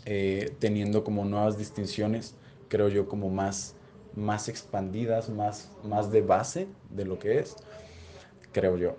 eh, 0.04 0.54
teniendo 0.58 1.04
como 1.04 1.24
nuevas 1.24 1.58
distinciones, 1.58 2.34
creo 2.68 2.88
yo 2.88 3.08
como 3.08 3.28
más, 3.28 3.74
más 4.16 4.48
expandidas, 4.48 5.28
más, 5.28 5.70
más 5.84 6.10
de 6.10 6.22
base 6.22 6.66
de 6.90 7.04
lo 7.04 7.18
que 7.18 7.38
es, 7.38 7.56
creo 8.52 8.76
yo. 8.76 8.96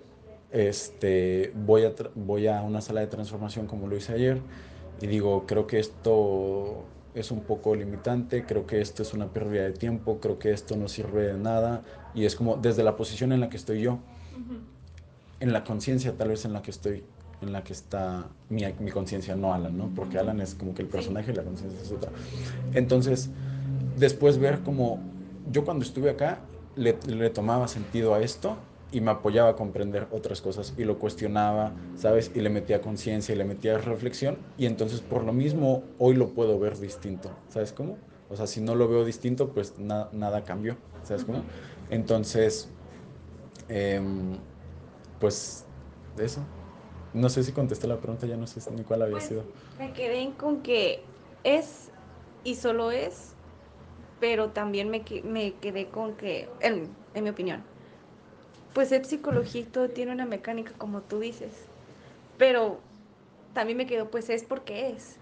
Este, 0.50 1.52
voy, 1.54 1.84
a 1.84 1.92
voy 2.14 2.46
a 2.46 2.62
una 2.62 2.80
sala 2.80 3.00
de 3.00 3.08
transformación 3.08 3.66
como 3.66 3.88
lo 3.88 3.96
hice 3.96 4.12
ayer 4.12 4.40
y 5.00 5.06
digo, 5.06 5.46
creo 5.46 5.66
que 5.66 5.80
esto 5.80 6.84
es 7.14 7.30
un 7.30 7.40
poco 7.40 7.74
limitante, 7.74 8.44
creo 8.44 8.66
que 8.66 8.80
esto 8.80 9.02
es 9.02 9.14
una 9.14 9.26
pérdida 9.26 9.64
de 9.64 9.72
tiempo, 9.72 10.18
creo 10.20 10.38
que 10.38 10.52
esto 10.52 10.76
no 10.76 10.88
sirve 10.88 11.26
de 11.26 11.34
nada 11.34 11.82
y 12.14 12.24
es 12.24 12.36
como 12.36 12.56
desde 12.56 12.82
la 12.82 12.96
posición 12.96 13.32
en 13.32 13.40
la 13.40 13.48
que 13.48 13.56
estoy 13.56 13.80
yo. 13.80 13.98
En 15.40 15.52
la 15.52 15.64
conciencia 15.64 16.16
tal 16.16 16.28
vez 16.28 16.44
en 16.44 16.52
la 16.52 16.62
que 16.62 16.70
estoy, 16.70 17.04
en 17.42 17.52
la 17.52 17.62
que 17.62 17.72
está 17.72 18.28
mi, 18.48 18.62
mi 18.78 18.90
conciencia, 18.90 19.36
no 19.36 19.52
Alan, 19.52 19.76
¿no? 19.76 19.90
Porque 19.94 20.18
Alan 20.18 20.40
es 20.40 20.54
como 20.54 20.74
que 20.74 20.82
el 20.82 20.88
personaje 20.88 21.32
y 21.32 21.34
la 21.34 21.42
conciencia 21.42 21.80
es 21.80 21.90
otra. 21.92 22.10
Entonces, 22.72 23.30
después 23.98 24.38
ver 24.38 24.60
como 24.60 25.00
yo 25.50 25.64
cuando 25.64 25.84
estuve 25.84 26.10
acá 26.10 26.38
le, 26.76 26.96
le 27.06 27.30
tomaba 27.30 27.68
sentido 27.68 28.14
a 28.14 28.22
esto 28.22 28.56
y 28.94 29.00
me 29.00 29.10
apoyaba 29.10 29.50
a 29.50 29.56
comprender 29.56 30.06
otras 30.12 30.40
cosas 30.40 30.72
y 30.76 30.84
lo 30.84 30.98
cuestionaba, 31.00 31.74
¿sabes? 31.96 32.30
Y 32.32 32.40
le 32.40 32.48
metía 32.48 32.80
conciencia 32.80 33.34
y 33.34 33.38
le 33.38 33.44
metía 33.44 33.76
reflexión 33.76 34.38
y 34.56 34.66
entonces 34.66 35.00
por 35.00 35.24
lo 35.24 35.32
mismo 35.32 35.82
hoy 35.98 36.14
lo 36.14 36.28
puedo 36.28 36.60
ver 36.60 36.78
distinto, 36.78 37.28
¿sabes 37.48 37.72
cómo? 37.72 37.98
O 38.30 38.36
sea, 38.36 38.46
si 38.46 38.60
no 38.60 38.76
lo 38.76 38.88
veo 38.88 39.04
distinto, 39.04 39.48
pues 39.48 39.78
nada 39.78 40.44
cambió, 40.44 40.76
¿sabes 41.02 41.24
cómo? 41.24 41.42
Entonces, 41.90 42.68
em, 43.68 44.36
pues 45.18 45.64
eso. 46.16 46.40
No 47.14 47.28
sé 47.28 47.42
si 47.42 47.52
contesté 47.52 47.88
la 47.88 47.96
pregunta, 47.96 48.26
ya 48.26 48.36
no 48.36 48.46
sé 48.46 48.60
ni 48.72 48.82
cuál 48.84 49.02
había 49.02 49.14
pues, 49.14 49.24
sido. 49.24 49.42
Me 49.78 49.92
quedé 49.92 50.30
con 50.38 50.62
que 50.62 51.00
es 51.42 51.90
y 52.44 52.54
solo 52.54 52.92
es, 52.92 53.32
pero 54.20 54.50
también 54.50 54.88
me, 54.88 55.04
me 55.24 55.52
quedé 55.54 55.86
con 55.86 56.14
que, 56.14 56.48
en, 56.60 56.88
en 57.14 57.24
mi 57.24 57.30
opinión, 57.30 57.73
pues 58.74 58.92
es 58.92 59.06
psicología 59.06 59.62
y 59.62 59.64
todo 59.64 59.88
tiene 59.88 60.12
una 60.12 60.26
mecánica 60.26 60.72
como 60.76 61.00
tú 61.00 61.20
dices, 61.20 61.52
pero 62.36 62.80
también 63.54 63.78
me 63.78 63.86
quedo 63.86 64.10
pues 64.10 64.28
es 64.28 64.42
porque 64.42 64.90
es. 64.90 65.16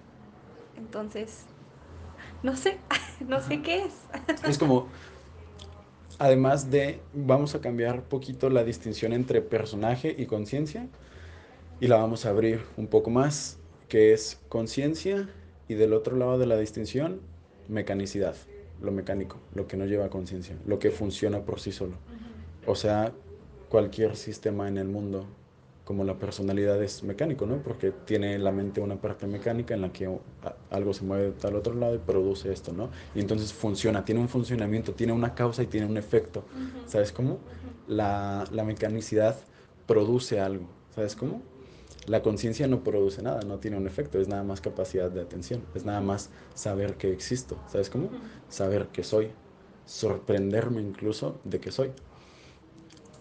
Entonces, 0.76 1.44
no 2.42 2.56
sé, 2.56 2.78
no 3.28 3.40
sé 3.40 3.62
qué 3.62 3.84
es. 3.84 3.92
Es 4.48 4.58
como, 4.58 4.88
además 6.18 6.70
de, 6.70 7.00
vamos 7.12 7.54
a 7.54 7.60
cambiar 7.60 8.02
poquito 8.04 8.48
la 8.48 8.64
distinción 8.64 9.12
entre 9.12 9.42
personaje 9.42 10.14
y 10.16 10.26
conciencia 10.26 10.88
y 11.78 11.88
la 11.88 11.96
vamos 11.96 12.24
a 12.26 12.30
abrir 12.30 12.62
un 12.76 12.86
poco 12.86 13.10
más, 13.10 13.58
que 13.88 14.12
es 14.12 14.40
conciencia 14.48 15.28
y 15.68 15.74
del 15.74 15.92
otro 15.92 16.16
lado 16.16 16.38
de 16.38 16.46
la 16.46 16.56
distinción, 16.56 17.20
mecanicidad, 17.68 18.34
lo 18.80 18.92
mecánico, 18.92 19.36
lo 19.54 19.66
que 19.66 19.76
no 19.76 19.84
lleva 19.84 20.08
conciencia, 20.08 20.56
lo 20.66 20.78
que 20.78 20.90
funciona 20.90 21.40
por 21.40 21.60
sí 21.60 21.72
solo. 21.72 21.96
O 22.66 22.74
sea, 22.76 23.12
cualquier 23.72 24.16
sistema 24.16 24.68
en 24.68 24.76
el 24.76 24.86
mundo, 24.86 25.24
como 25.86 26.04
la 26.04 26.18
personalidad 26.18 26.82
es 26.82 27.02
mecánico, 27.04 27.46
¿no? 27.46 27.62
Porque 27.62 27.90
tiene 27.90 28.38
la 28.38 28.52
mente 28.52 28.82
una 28.82 29.00
parte 29.00 29.26
mecánica 29.26 29.72
en 29.72 29.80
la 29.80 29.90
que 29.90 30.14
algo 30.68 30.92
se 30.92 31.04
mueve 31.04 31.32
al 31.42 31.56
otro 31.56 31.72
lado 31.72 31.94
y 31.94 31.98
produce 31.98 32.52
esto, 32.52 32.74
¿no? 32.74 32.90
Y 33.14 33.20
entonces 33.20 33.50
funciona, 33.50 34.04
tiene 34.04 34.20
un 34.20 34.28
funcionamiento, 34.28 34.92
tiene 34.92 35.14
una 35.14 35.34
causa 35.34 35.62
y 35.62 35.68
tiene 35.68 35.86
un 35.86 35.96
efecto. 35.96 36.44
¿Sabes 36.86 37.12
cómo? 37.12 37.38
La, 37.88 38.44
la 38.52 38.62
mecanicidad 38.62 39.36
produce 39.86 40.38
algo, 40.38 40.66
¿sabes 40.94 41.16
cómo? 41.16 41.40
La 42.06 42.20
conciencia 42.20 42.66
no 42.66 42.84
produce 42.84 43.22
nada, 43.22 43.40
no 43.40 43.56
tiene 43.56 43.78
un 43.78 43.86
efecto, 43.86 44.20
es 44.20 44.28
nada 44.28 44.42
más 44.42 44.60
capacidad 44.60 45.10
de 45.10 45.22
atención, 45.22 45.62
es 45.74 45.86
nada 45.86 46.02
más 46.02 46.28
saber 46.52 46.98
que 46.98 47.10
existo, 47.10 47.56
¿sabes 47.68 47.88
cómo? 47.88 48.10
Saber 48.50 48.88
que 48.88 49.02
soy, 49.02 49.30
sorprenderme 49.86 50.82
incluso 50.82 51.40
de 51.44 51.58
que 51.58 51.70
soy. 51.70 51.92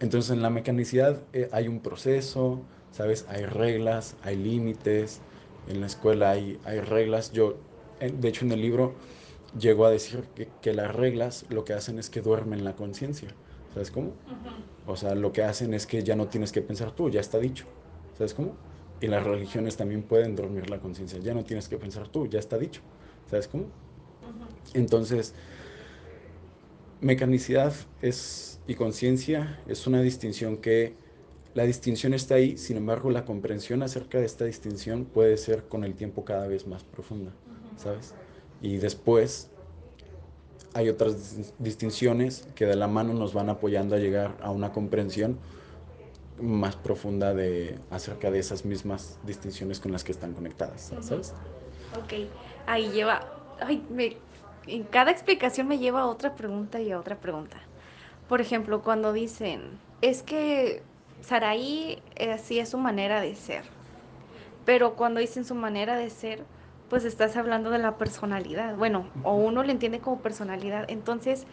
Entonces 0.02 0.32
en 0.32 0.42
la 0.42 0.50
mecanicidad 0.50 1.22
eh, 1.32 1.48
hay 1.52 1.68
un 1.68 1.80
proceso, 1.80 2.66
¿sabes? 2.92 3.26
Hay 3.30 3.46
reglas, 3.46 4.18
hay 4.24 4.36
límites, 4.36 5.22
en 5.68 5.80
la 5.80 5.86
escuela 5.86 6.32
hay, 6.32 6.60
hay 6.66 6.80
reglas. 6.82 7.32
Yo, 7.32 7.56
de 8.00 8.28
hecho 8.28 8.44
en 8.44 8.52
el 8.52 8.62
libro 8.62 8.96
llego 9.58 9.86
a 9.86 9.92
decir 9.92 10.24
que, 10.36 10.50
que, 10.62 10.74
las 10.74 10.94
reglas 10.96 11.46
lo 11.50 11.64
que 11.64 11.74
hacen 11.74 12.00
es 12.00 12.10
que 12.10 12.22
duermen 12.22 12.64
la 12.64 12.76
conciencia, 12.76 13.30
¿sabes 13.74 13.92
cómo? 13.92 14.14
O 14.88 14.96
sea, 14.96 15.14
lo 15.14 15.32
que 15.34 15.44
hacen 15.44 15.74
es 15.76 15.86
que 15.86 16.04
ya 16.04 16.16
no 16.16 16.28
tienes 16.28 16.52
que 16.52 16.62
pensar 16.62 16.92
tú, 16.92 17.10
ya 17.10 17.20
está 17.20 17.38
dicho, 17.38 17.66
¿sabes 18.18 18.34
cómo? 18.34 18.58
Y 19.02 19.08
las 19.08 19.24
religiones 19.24 19.78
también 19.78 20.04
pueden 20.04 20.36
dormir 20.36 20.70
la 20.70 20.80
conciencia, 20.80 21.20
ya 21.20 21.36
no 21.36 21.44
tienes 21.44 21.68
que 21.68 21.78
pensar 21.78 22.08
tú, 22.08 22.28
ya 22.28 22.40
está 22.40 22.58
dicho, 22.58 22.82
¿sabes 23.30 23.48
cómo? 23.48 23.66
Entonces, 24.74 25.36
mecanicidad 27.02 27.74
es 28.02 28.52
y 28.68 28.76
conciencia 28.76 29.60
es 29.68 29.88
una 29.88 30.02
distinción 30.02 30.58
que 30.58 30.96
la 31.54 31.64
distinción 31.64 32.14
está 32.14 32.36
ahí, 32.36 32.58
sin 32.58 32.78
embargo 32.78 33.10
la 33.10 33.26
comprensión 33.26 33.84
acerca 33.84 34.20
de 34.20 34.26
esta 34.26 34.46
distinción 34.46 35.06
puede 35.06 35.36
ser 35.38 35.68
con 35.68 35.84
el 35.84 35.96
tiempo 35.96 36.24
cada 36.24 36.48
vez 36.48 36.66
más 36.66 36.84
profunda, 36.84 37.32
¿sabes? 37.76 38.14
Y 38.62 38.78
después 38.78 39.50
hay 40.74 40.88
otras 40.88 41.54
distinciones 41.60 42.48
que 42.56 42.66
de 42.66 42.76
la 42.76 42.88
mano 42.88 43.14
nos 43.14 43.34
van 43.34 43.50
apoyando 43.50 43.96
a 43.96 44.00
llegar 44.00 44.38
a 44.42 44.52
una 44.52 44.72
comprensión 44.72 45.38
más 46.40 46.76
profunda 46.78 47.34
de 47.34 47.78
acerca 47.90 48.32
de 48.32 48.40
esas 48.40 48.64
mismas 48.64 49.20
distinciones 49.26 49.80
con 49.80 49.92
las 49.92 50.04
que 50.04 50.14
están 50.14 50.34
conectadas, 50.34 50.94
¿sabes? 51.02 51.34
Ok, 52.02 52.30
ahí 52.66 52.90
lleva, 52.92 53.20
ay, 53.60 53.86
me, 53.90 54.16
en 54.67 54.84
cada 54.84 55.12
explicación 55.12 55.67
me 55.67 55.80
lleva 55.80 56.02
a 56.02 56.06
otra 56.06 56.36
pregunta 56.36 56.80
y 56.82 56.91
a 56.91 57.00
otra 57.00 57.17
pregunta. 57.17 57.58
Por 58.28 58.41
ejemplo, 58.41 58.82
cuando 58.82 59.13
dicen, 59.13 59.62
es 60.02 60.24
que 60.24 60.84
Saraí 61.21 62.02
eh, 62.15 62.32
así 62.32 62.60
es 62.60 62.69
su 62.69 62.78
manera 62.78 63.21
de 63.21 63.36
ser. 63.36 63.63
Pero 64.65 64.95
cuando 64.95 65.19
dicen 65.19 65.45
su 65.45 65.56
manera 65.56 65.97
de 65.97 66.10
ser, 66.10 66.45
pues 66.89 67.06
estás 67.06 67.36
hablando 67.38 67.69
de 67.71 67.80
la 67.80 67.97
personalidad. 67.97 68.76
Bueno, 68.76 69.08
o 69.24 69.34
uno 69.34 69.63
le 69.63 69.71
entiende 69.71 70.00
como 70.00 70.21
personalidad. 70.21 70.86
Entonces, 70.89 71.45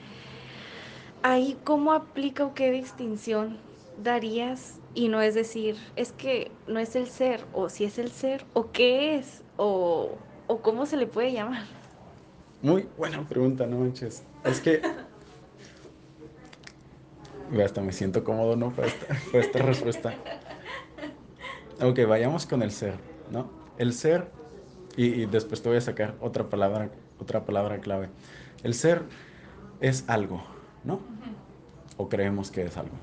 ahí 1.23 1.57
cómo 1.65 1.93
aplica 1.93 2.45
o 2.45 2.55
qué 2.55 2.71
distinción 2.71 3.59
darías 4.03 4.79
y 4.95 5.09
no 5.09 5.23
es 5.23 5.35
decir, 5.35 5.77
es 5.97 6.13
que 6.13 6.51
no 6.67 6.79
es 6.79 6.97
el 6.97 7.07
ser, 7.07 7.45
o 7.53 7.69
si 7.69 7.85
es 7.85 7.99
el 7.99 8.11
ser, 8.11 8.45
o 8.53 8.71
qué 8.73 9.17
es, 9.17 9.43
o, 9.57 10.11
o 10.47 10.59
cómo 10.61 10.87
se 10.87 10.97
le 10.97 11.07
puede 11.07 11.33
llamar. 11.33 11.78
Muy 12.61 12.89
buena 12.97 13.23
pregunta, 13.27 13.67
no 13.67 13.79
manches. 13.79 14.25
Es 14.45 14.61
que 14.61 14.83
hasta 17.65 17.81
me 17.81 17.93
siento 17.93 18.25
cómodo, 18.25 18.57
¿no? 18.57 18.73
Para 18.73 18.89
esta, 19.33 19.59
respuesta. 19.61 20.15
Ok, 21.81 22.01
vayamos 22.09 22.47
con 22.47 22.63
el 22.63 22.73
ser, 22.73 22.95
¿no? 23.31 23.49
El 23.79 23.93
ser, 23.93 24.29
y, 24.97 25.27
después 25.27 25.63
te 25.63 25.69
voy 25.69 25.79
a 25.79 25.81
sacar 25.81 26.17
otra 26.21 26.49
palabra, 26.49 26.91
otra 27.21 27.45
palabra 27.45 27.79
clave. 27.79 28.09
El 28.65 28.75
ser 28.75 29.03
es 29.81 30.05
algo, 30.09 30.43
¿no? 30.83 31.01
O 31.97 32.09
creemos 32.09 32.51
que 32.51 32.65
es 32.65 32.77
algo. 32.77 32.97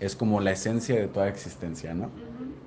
Es 0.00 0.16
como 0.16 0.40
la 0.40 0.52
esencia 0.52 0.96
de 0.96 1.06
toda 1.06 1.28
existencia, 1.28 1.92
¿no? 1.92 2.10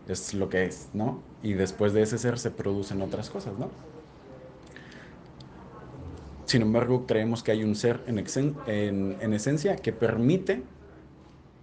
Es 0.08 0.36
lo 0.36 0.50
que 0.50 0.66
es, 0.66 0.90
¿no? 0.94 1.22
Y 1.42 1.54
después 1.54 1.94
de 1.94 2.04
ese 2.04 2.20
ser 2.20 2.38
se 2.38 2.52
producen 2.52 3.02
otras 3.02 3.32
cosas, 3.32 3.58
¿no? 3.58 3.70
Sin 6.46 6.62
embargo, 6.62 7.08
creemos 7.08 7.42
que 7.42 7.52
hay 7.52 7.64
un 7.64 7.76
ser 7.76 8.04
en, 8.08 9.18
en, 9.20 9.34
esencia 9.34 9.76
que 9.78 9.92
permite 9.92 10.62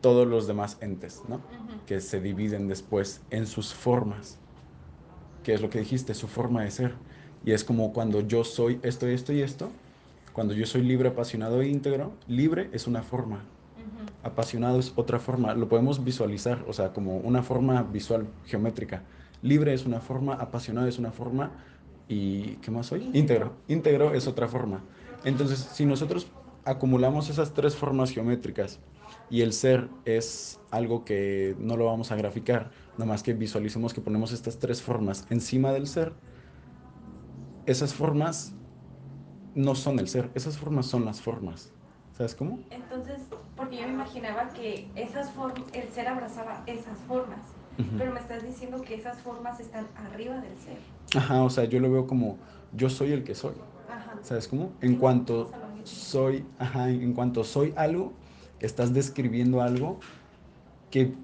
todos 0.01 0.27
los 0.27 0.49
demás 0.49 0.77
entes, 0.81 1.23
¿no? 1.29 1.41
Que 1.87 2.01
se 2.01 2.21
dividen 2.21 2.67
después 2.67 3.21
en 3.31 3.47
sus 3.47 3.73
formas. 3.73 4.39
Que 5.45 5.55
es 5.55 5.61
lo 5.61 5.71
que 5.71 5.79
dijiste, 5.79 6.15
su 6.15 6.27
forma 6.27 6.63
de 6.63 6.71
ser. 6.73 6.95
Y 7.45 7.53
es 7.53 7.63
como 7.63 7.93
cuando 7.93 8.21
yo 8.21 8.43
soy 8.43 8.81
esto, 8.83 9.07
esto 9.07 9.33
y 9.33 9.43
esto. 9.43 9.71
Cuando 10.33 10.55
yo 10.55 10.67
soy 10.67 10.83
libre, 10.83 11.11
apasionado 11.11 11.61
e 11.61 11.69
íntegro, 11.69 12.13
libre 12.27 12.69
es 12.73 12.87
una 12.87 13.03
forma. 13.03 13.45
Apasionado 14.25 14.81
es 14.81 14.93
otra 14.97 15.19
forma. 15.19 15.55
Lo 15.55 15.69
podemos 15.69 16.03
visualizar, 16.03 16.65
o 16.67 16.73
sea, 16.73 16.93
como 16.93 17.19
una 17.19 17.43
forma 17.43 17.83
visual, 17.83 18.27
geométrica. 18.47 19.03
Libre 19.43 19.75
es 19.75 19.85
una 19.85 20.01
forma, 20.01 20.35
apasionado 20.35 20.87
es 20.87 20.99
una 20.99 21.11
forma, 21.11 21.51
¿Y 22.09 22.57
qué 22.57 22.71
más 22.71 22.87
soy? 22.87 23.11
Íntegro. 23.13 23.53
Íntegro 23.69 24.15
es 24.15 24.27
otra 24.27 24.49
forma. 24.49 24.83
Entonces, 25.25 25.59
si 25.59 25.87
nosotros 25.87 26.27
acumulamos 26.65 27.29
esas 27.29 27.55
tres 27.55 27.77
formas 27.77 28.11
geométricas 28.11 28.81
y 29.31 29.43
el 29.43 29.53
ser 29.53 29.89
es 30.05 30.61
algo 30.71 31.05
que 31.05 31.55
no 31.59 31.77
lo 31.77 31.87
vamos 31.87 32.13
a 32.13 32.17
graficar, 32.17 32.71
nada 32.99 33.07
más 33.07 33.23
que 33.23 33.33
visualicemos 33.33 33.95
que 33.95 34.01
ponemos 34.01 34.33
estas 34.33 34.59
tres 34.59 34.83
formas 34.83 35.27
encima 35.31 35.73
del 35.73 35.87
ser, 35.87 36.13
esas 37.67 37.95
formas 37.95 38.53
no 39.55 39.75
son 39.75 39.99
el 39.99 40.09
ser, 40.09 40.31
esas 40.35 40.59
formas 40.59 40.87
son 40.87 41.05
las 41.05 41.21
formas. 41.21 41.73
¿Sabes 42.17 42.35
cómo? 42.35 42.59
Entonces, 42.71 43.23
porque 43.57 43.77
yo 43.77 43.87
me 43.87 43.95
imaginaba 43.95 44.49
que 44.51 44.89
esas 44.97 45.31
el 45.73 45.89
ser 45.91 46.09
abrazaba 46.09 46.63
esas 46.67 46.99
formas, 47.09 47.41
pero 47.77 48.13
me 48.13 48.21
estás 48.21 48.43
diciendo 48.43 48.83
que 48.83 48.95
esas 48.95 49.21
formas 49.23 49.61
están 49.61 49.87
arriba 49.95 50.41
del 50.41 50.59
ser. 50.59 50.79
Ajá, 51.17 51.43
o 51.43 51.51
sea, 51.51 51.65
yo 51.65 51.81
lo 51.81 51.91
veo 51.91 52.07
como 52.07 52.39
yo 52.73 52.89
soy 52.89 53.13
el 53.13 53.25
que 53.25 53.35
soy. 53.35 53.55
Ajá. 53.89 54.19
¿Sabes 54.23 54.49
cómo? 54.49 54.73
En 54.81 54.97
cuanto 54.97 55.51
soy, 55.85 56.47
ajá, 56.59 56.91
en 56.91 57.13
cuanto 57.13 57.45
soy 57.45 57.73
algo, 57.77 58.13
estás 58.61 58.93
describiendo 58.95 59.61
algo 59.61 60.01
que, 60.91 61.15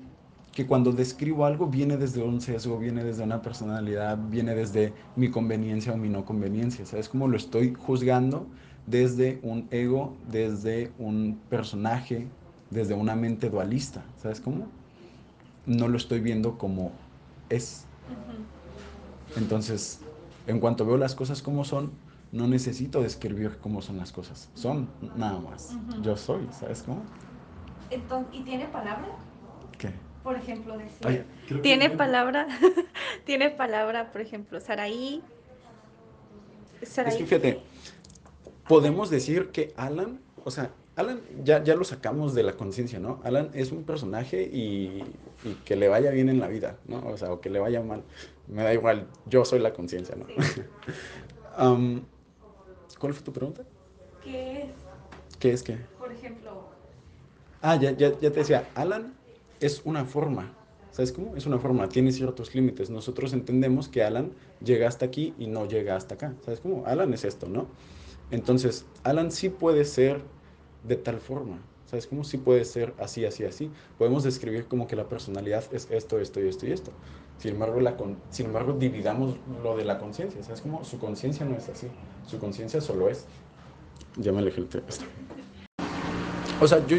que 0.52 0.66
cuando 0.66 0.92
describo 0.92 1.44
algo 1.44 1.66
viene 1.68 1.96
desde 1.96 2.22
un 2.22 2.40
sesgo, 2.40 2.78
viene 2.78 3.04
desde 3.04 3.22
una 3.22 3.42
personalidad, 3.42 4.18
viene 4.18 4.54
desde 4.54 4.94
mi 5.14 5.30
conveniencia 5.30 5.92
o 5.92 5.96
mi 5.96 6.08
no 6.08 6.24
conveniencia. 6.24 6.86
¿Sabes 6.86 7.08
cómo 7.08 7.28
lo 7.28 7.36
estoy 7.36 7.74
juzgando 7.74 8.50
desde 8.86 9.38
un 9.42 9.68
ego, 9.70 10.16
desde 10.22 10.94
un 10.98 11.46
personaje, 11.48 12.26
desde 12.70 12.94
una 12.94 13.14
mente 13.16 13.50
dualista, 13.50 14.04
¿sabes 14.16 14.40
cómo? 14.40 14.77
No 15.68 15.86
lo 15.86 15.98
estoy 15.98 16.20
viendo 16.20 16.56
como 16.56 16.90
es. 17.50 17.84
Entonces, 19.36 20.00
en 20.46 20.60
cuanto 20.60 20.86
veo 20.86 20.96
las 20.96 21.14
cosas 21.14 21.42
como 21.42 21.64
son, 21.64 21.92
no 22.32 22.46
necesito 22.46 23.02
describir 23.02 23.58
cómo 23.60 23.82
son 23.82 23.98
las 23.98 24.10
cosas. 24.10 24.48
Son 24.54 24.88
nada 25.14 25.38
más. 25.38 25.76
Yo 26.02 26.16
soy, 26.16 26.48
¿sabes 26.58 26.82
cómo? 26.82 27.02
¿Y 28.32 28.40
tiene 28.40 28.66
palabra? 28.66 29.08
¿Qué? 29.78 29.92
Por 30.22 30.36
ejemplo, 30.36 30.76
decir. 30.78 31.26
¿Tiene 31.62 31.90
palabra? 31.90 32.48
¿Tiene 33.26 33.50
palabra, 33.50 34.10
por 34.10 34.22
ejemplo, 34.22 34.60
Saraí? 34.60 35.22
Saraí. 36.82 37.12
Es 37.12 37.18
que 37.18 37.26
fíjate, 37.26 37.62
podemos 38.66 39.10
decir 39.10 39.50
que 39.50 39.74
Alan, 39.76 40.20
o 40.44 40.50
sea, 40.50 40.70
Alan 40.98 41.20
ya, 41.44 41.62
ya 41.62 41.76
lo 41.76 41.84
sacamos 41.84 42.34
de 42.34 42.42
la 42.42 42.54
conciencia, 42.54 42.98
¿no? 42.98 43.20
Alan 43.22 43.50
es 43.54 43.70
un 43.70 43.84
personaje 43.84 44.42
y, 44.42 45.04
que 45.64 45.76
le 45.76 45.86
vaya 45.86 46.10
bien 46.10 46.28
en 46.28 46.40
la 46.40 46.48
vida, 46.48 46.76
¿no? 46.88 46.98
O 47.06 47.16
sea, 47.16 47.32
o 47.32 47.40
que 47.40 47.50
le 47.50 47.60
vaya 47.60 47.80
mal. 47.80 48.02
Me 48.48 48.64
da 48.64 48.74
igual, 48.74 49.06
yo 49.24 49.44
soy 49.44 49.60
la 49.60 49.72
conciencia, 49.72 50.16
¿no? 50.16 50.26
¿Cuál 52.98 53.14
fue 53.14 53.22
tu 53.22 53.32
pregunta? 53.32 53.62
¿Qué 54.24 54.62
es? 54.62 54.70
¿Qué 55.38 55.52
es 55.52 55.62
qué? 55.62 55.78
Por 56.00 56.10
ejemplo. 56.10 56.64
Ah, 57.62 57.76
ya, 57.76 57.92
ya, 57.92 58.10
ya 58.18 58.32
te 58.32 58.40
decía, 58.40 58.68
Alan 58.74 59.14
es 59.60 59.82
una 59.84 60.04
forma, 60.04 60.52
¿sabes 60.90 61.12
cómo? 61.12 61.36
Es 61.36 61.46
una 61.46 61.60
forma, 61.60 61.88
tiene 61.88 62.10
ciertos 62.10 62.56
límites. 62.56 62.90
Nosotros 62.90 63.32
entendemos 63.32 63.86
que 63.86 64.02
Alan 64.02 64.32
llega 64.64 64.88
hasta 64.88 65.06
aquí 65.06 65.32
y 65.38 65.46
no 65.46 65.66
llega 65.66 65.94
hasta 65.94 66.16
acá, 66.16 66.34
¿sabes 66.44 66.58
cómo? 66.58 66.86
Alan 66.86 67.14
es 67.14 67.24
esto, 67.24 67.48
¿no? 67.48 67.68
Entonces, 68.32 68.84
Alan 69.04 69.30
sí 69.30 69.48
puede 69.48 69.84
ser 69.84 70.22
de 70.82 70.96
tal 70.96 71.18
forma, 71.18 71.58
¿sabes 71.86 72.06
cómo? 72.06 72.24
Sí 72.24 72.38
puede 72.38 72.64
ser 72.64 72.94
así, 72.98 73.24
así, 73.24 73.44
así. 73.44 73.70
Podemos 73.98 74.24
describir 74.24 74.66
como 74.66 74.86
que 74.86 74.96
la 74.96 75.04
personalidad 75.04 75.64
es 75.72 75.88
esto, 75.90 76.18
esto 76.18 76.40
y 76.40 76.48
esto 76.48 76.66
y 76.66 76.72
esto. 76.72 76.90
Sin 77.38 77.52
embargo, 77.52 77.80
la 77.80 77.96
sin 78.30 78.46
embargo 78.46 78.72
dividamos 78.72 79.36
lo 79.62 79.76
de 79.76 79.84
la 79.84 79.98
conciencia, 79.98 80.42
¿sabes 80.42 80.60
cómo? 80.60 80.84
Su 80.84 80.98
conciencia 80.98 81.46
no 81.46 81.56
es 81.56 81.68
así, 81.68 81.86
su 82.26 82.38
conciencia 82.38 82.80
solo 82.80 83.08
es. 83.08 83.26
Ya 84.16 84.32
me 84.32 84.38
alejé 84.38 84.60
el 84.60 84.68
esto. 84.88 85.04
O 86.60 86.66
sea, 86.66 86.84
yo, 86.86 86.96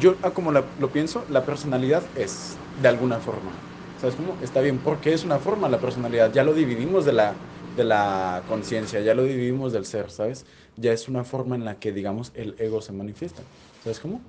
yo 0.00 0.16
ah, 0.22 0.32
como 0.32 0.50
lo 0.50 0.92
pienso, 0.92 1.24
la 1.28 1.44
personalidad 1.44 2.02
es 2.16 2.56
de 2.82 2.88
alguna 2.88 3.20
forma. 3.20 3.52
¿Sabes 4.00 4.14
cómo? 4.14 4.36
Está 4.42 4.60
bien, 4.60 4.78
porque 4.78 5.12
es 5.12 5.24
una 5.24 5.38
forma 5.38 5.68
la 5.68 5.80
personalidad. 5.80 6.32
Ya 6.32 6.44
lo 6.44 6.54
dividimos 6.54 7.04
de 7.04 7.12
la, 7.12 7.34
de 7.78 7.84
la 7.84 8.42
conciencia, 8.48 9.00
ya 9.00 9.14
lo 9.14 9.24
dividimos 9.24 9.72
del 9.72 9.86
ser, 9.86 10.10
¿sabes? 10.10 10.44
Ya 10.76 10.92
es 10.92 11.08
una 11.08 11.24
forma 11.24 11.56
en 11.56 11.64
la 11.64 11.78
que, 11.78 11.92
digamos, 11.92 12.32
el 12.34 12.54
ego 12.58 12.82
se 12.82 12.92
manifiesta. 12.92 13.42
¿Sabes 13.82 14.00
cómo? 14.00 14.20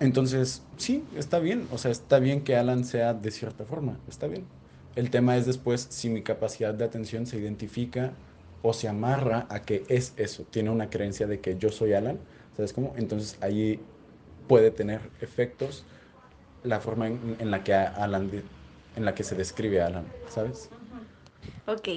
Entonces, 0.00 0.62
sí, 0.76 1.04
está 1.16 1.40
bien. 1.40 1.68
O 1.72 1.76
sea, 1.76 1.90
está 1.90 2.18
bien 2.20 2.42
que 2.42 2.56
Alan 2.56 2.84
sea 2.84 3.12
de 3.12 3.30
cierta 3.30 3.64
forma. 3.64 3.98
Está 4.08 4.26
bien. 4.28 4.44
El 4.96 5.10
tema 5.10 5.36
es 5.36 5.44
después 5.44 5.86
si 5.90 6.08
mi 6.08 6.22
capacidad 6.22 6.72
de 6.72 6.84
atención 6.84 7.26
se 7.26 7.38
identifica 7.38 8.12
o 8.62 8.72
se 8.72 8.88
amarra 8.88 9.46
a 9.50 9.62
que 9.62 9.84
es 9.88 10.14
eso. 10.16 10.44
Tiene 10.50 10.70
una 10.70 10.88
creencia 10.88 11.26
de 11.26 11.40
que 11.40 11.58
yo 11.58 11.70
soy 11.70 11.92
Alan. 11.92 12.18
¿Sabes 12.56 12.72
cómo? 12.72 12.94
Entonces 12.96 13.36
ahí 13.40 13.80
puede 14.46 14.70
tener 14.70 15.00
efectos 15.20 15.84
la 16.64 16.80
forma 16.80 17.08
en, 17.08 17.50
la 17.50 17.62
que 17.62 17.74
Alan 17.74 18.30
en 18.96 19.04
la 19.04 19.14
que 19.14 19.22
se 19.22 19.36
describe 19.36 19.80
a 19.80 19.86
Alan, 19.86 20.06
¿sabes? 20.28 20.70
Ok, 21.66 21.88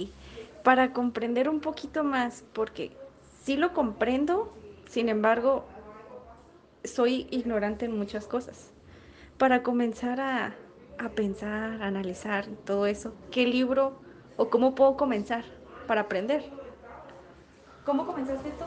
para 0.63 0.93
comprender 0.93 1.49
un 1.49 1.59
poquito 1.59 2.03
más, 2.03 2.43
porque 2.53 2.91
sí 3.43 3.57
lo 3.57 3.73
comprendo, 3.73 4.53
sin 4.89 5.09
embargo, 5.09 5.65
soy 6.83 7.27
ignorante 7.31 7.85
en 7.85 7.97
muchas 7.97 8.27
cosas. 8.27 8.69
Para 9.37 9.63
comenzar 9.63 10.19
a, 10.19 10.55
a 10.97 11.09
pensar, 11.09 11.81
a 11.81 11.87
analizar 11.87 12.45
todo 12.65 12.85
eso, 12.85 13.13
¿qué 13.31 13.47
libro 13.47 13.93
o 14.37 14.49
cómo 14.49 14.75
puedo 14.75 14.97
comenzar 14.97 15.45
para 15.87 16.01
aprender? 16.01 16.43
¿Cómo 17.85 18.05
comenzaste 18.05 18.49
tú? 18.51 18.65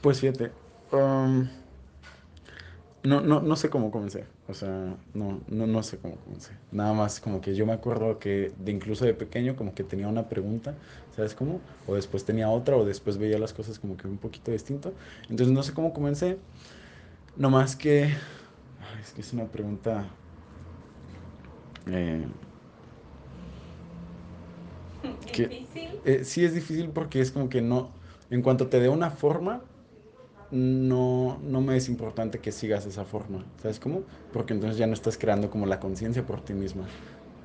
Pues 0.00 0.20
fíjate, 0.20 0.52
um, 0.92 1.46
no, 3.02 3.20
no, 3.20 3.40
no 3.40 3.56
sé 3.56 3.68
cómo 3.68 3.90
comencé. 3.90 4.24
O 4.48 4.54
sea, 4.54 4.96
no, 5.12 5.40
no, 5.46 5.66
no 5.66 5.82
sé 5.82 5.98
cómo 5.98 6.16
comencé. 6.16 6.52
Nada 6.72 6.94
más 6.94 7.20
como 7.20 7.42
que 7.42 7.54
yo 7.54 7.66
me 7.66 7.74
acuerdo 7.74 8.18
que 8.18 8.50
de 8.58 8.72
incluso 8.72 9.04
de 9.04 9.12
pequeño 9.12 9.56
como 9.56 9.74
que 9.74 9.84
tenía 9.84 10.08
una 10.08 10.30
pregunta, 10.30 10.74
¿sabes 11.14 11.34
cómo? 11.34 11.60
O 11.86 11.94
después 11.94 12.24
tenía 12.24 12.48
otra 12.48 12.76
o 12.76 12.84
después 12.86 13.18
veía 13.18 13.38
las 13.38 13.52
cosas 13.52 13.78
como 13.78 13.98
que 13.98 14.08
un 14.08 14.16
poquito 14.16 14.50
distinto. 14.50 14.94
Entonces 15.28 15.54
no 15.54 15.62
sé 15.62 15.74
cómo 15.74 15.92
comencé. 15.92 16.38
No 17.36 17.50
más 17.50 17.76
que... 17.76 18.04
es 19.02 19.12
que 19.14 19.20
es 19.20 19.32
una 19.34 19.44
pregunta... 19.46 20.06
Eh, 21.86 22.26
¿Difícil? 25.36 26.00
Eh, 26.04 26.24
sí 26.24 26.44
es 26.44 26.54
difícil 26.54 26.88
porque 26.90 27.20
es 27.20 27.30
como 27.30 27.50
que 27.50 27.60
no... 27.60 27.90
En 28.30 28.42
cuanto 28.42 28.68
te 28.68 28.80
dé 28.80 28.88
una 28.88 29.10
forma, 29.10 29.62
no, 30.50 31.38
no 31.42 31.60
me 31.60 31.76
es 31.76 31.88
importante 31.88 32.38
que 32.38 32.52
sigas 32.52 32.86
esa 32.86 33.04
forma, 33.04 33.44
¿sabes 33.60 33.78
cómo? 33.78 34.02
Porque 34.32 34.54
entonces 34.54 34.78
ya 34.78 34.86
no 34.86 34.94
estás 34.94 35.18
creando 35.18 35.50
como 35.50 35.66
la 35.66 35.80
conciencia 35.80 36.24
por 36.24 36.40
ti 36.40 36.54
misma. 36.54 36.84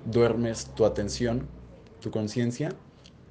Duermes 0.05 0.67
tu 0.75 0.85
atención, 0.85 1.47
tu 2.01 2.11
conciencia, 2.11 2.69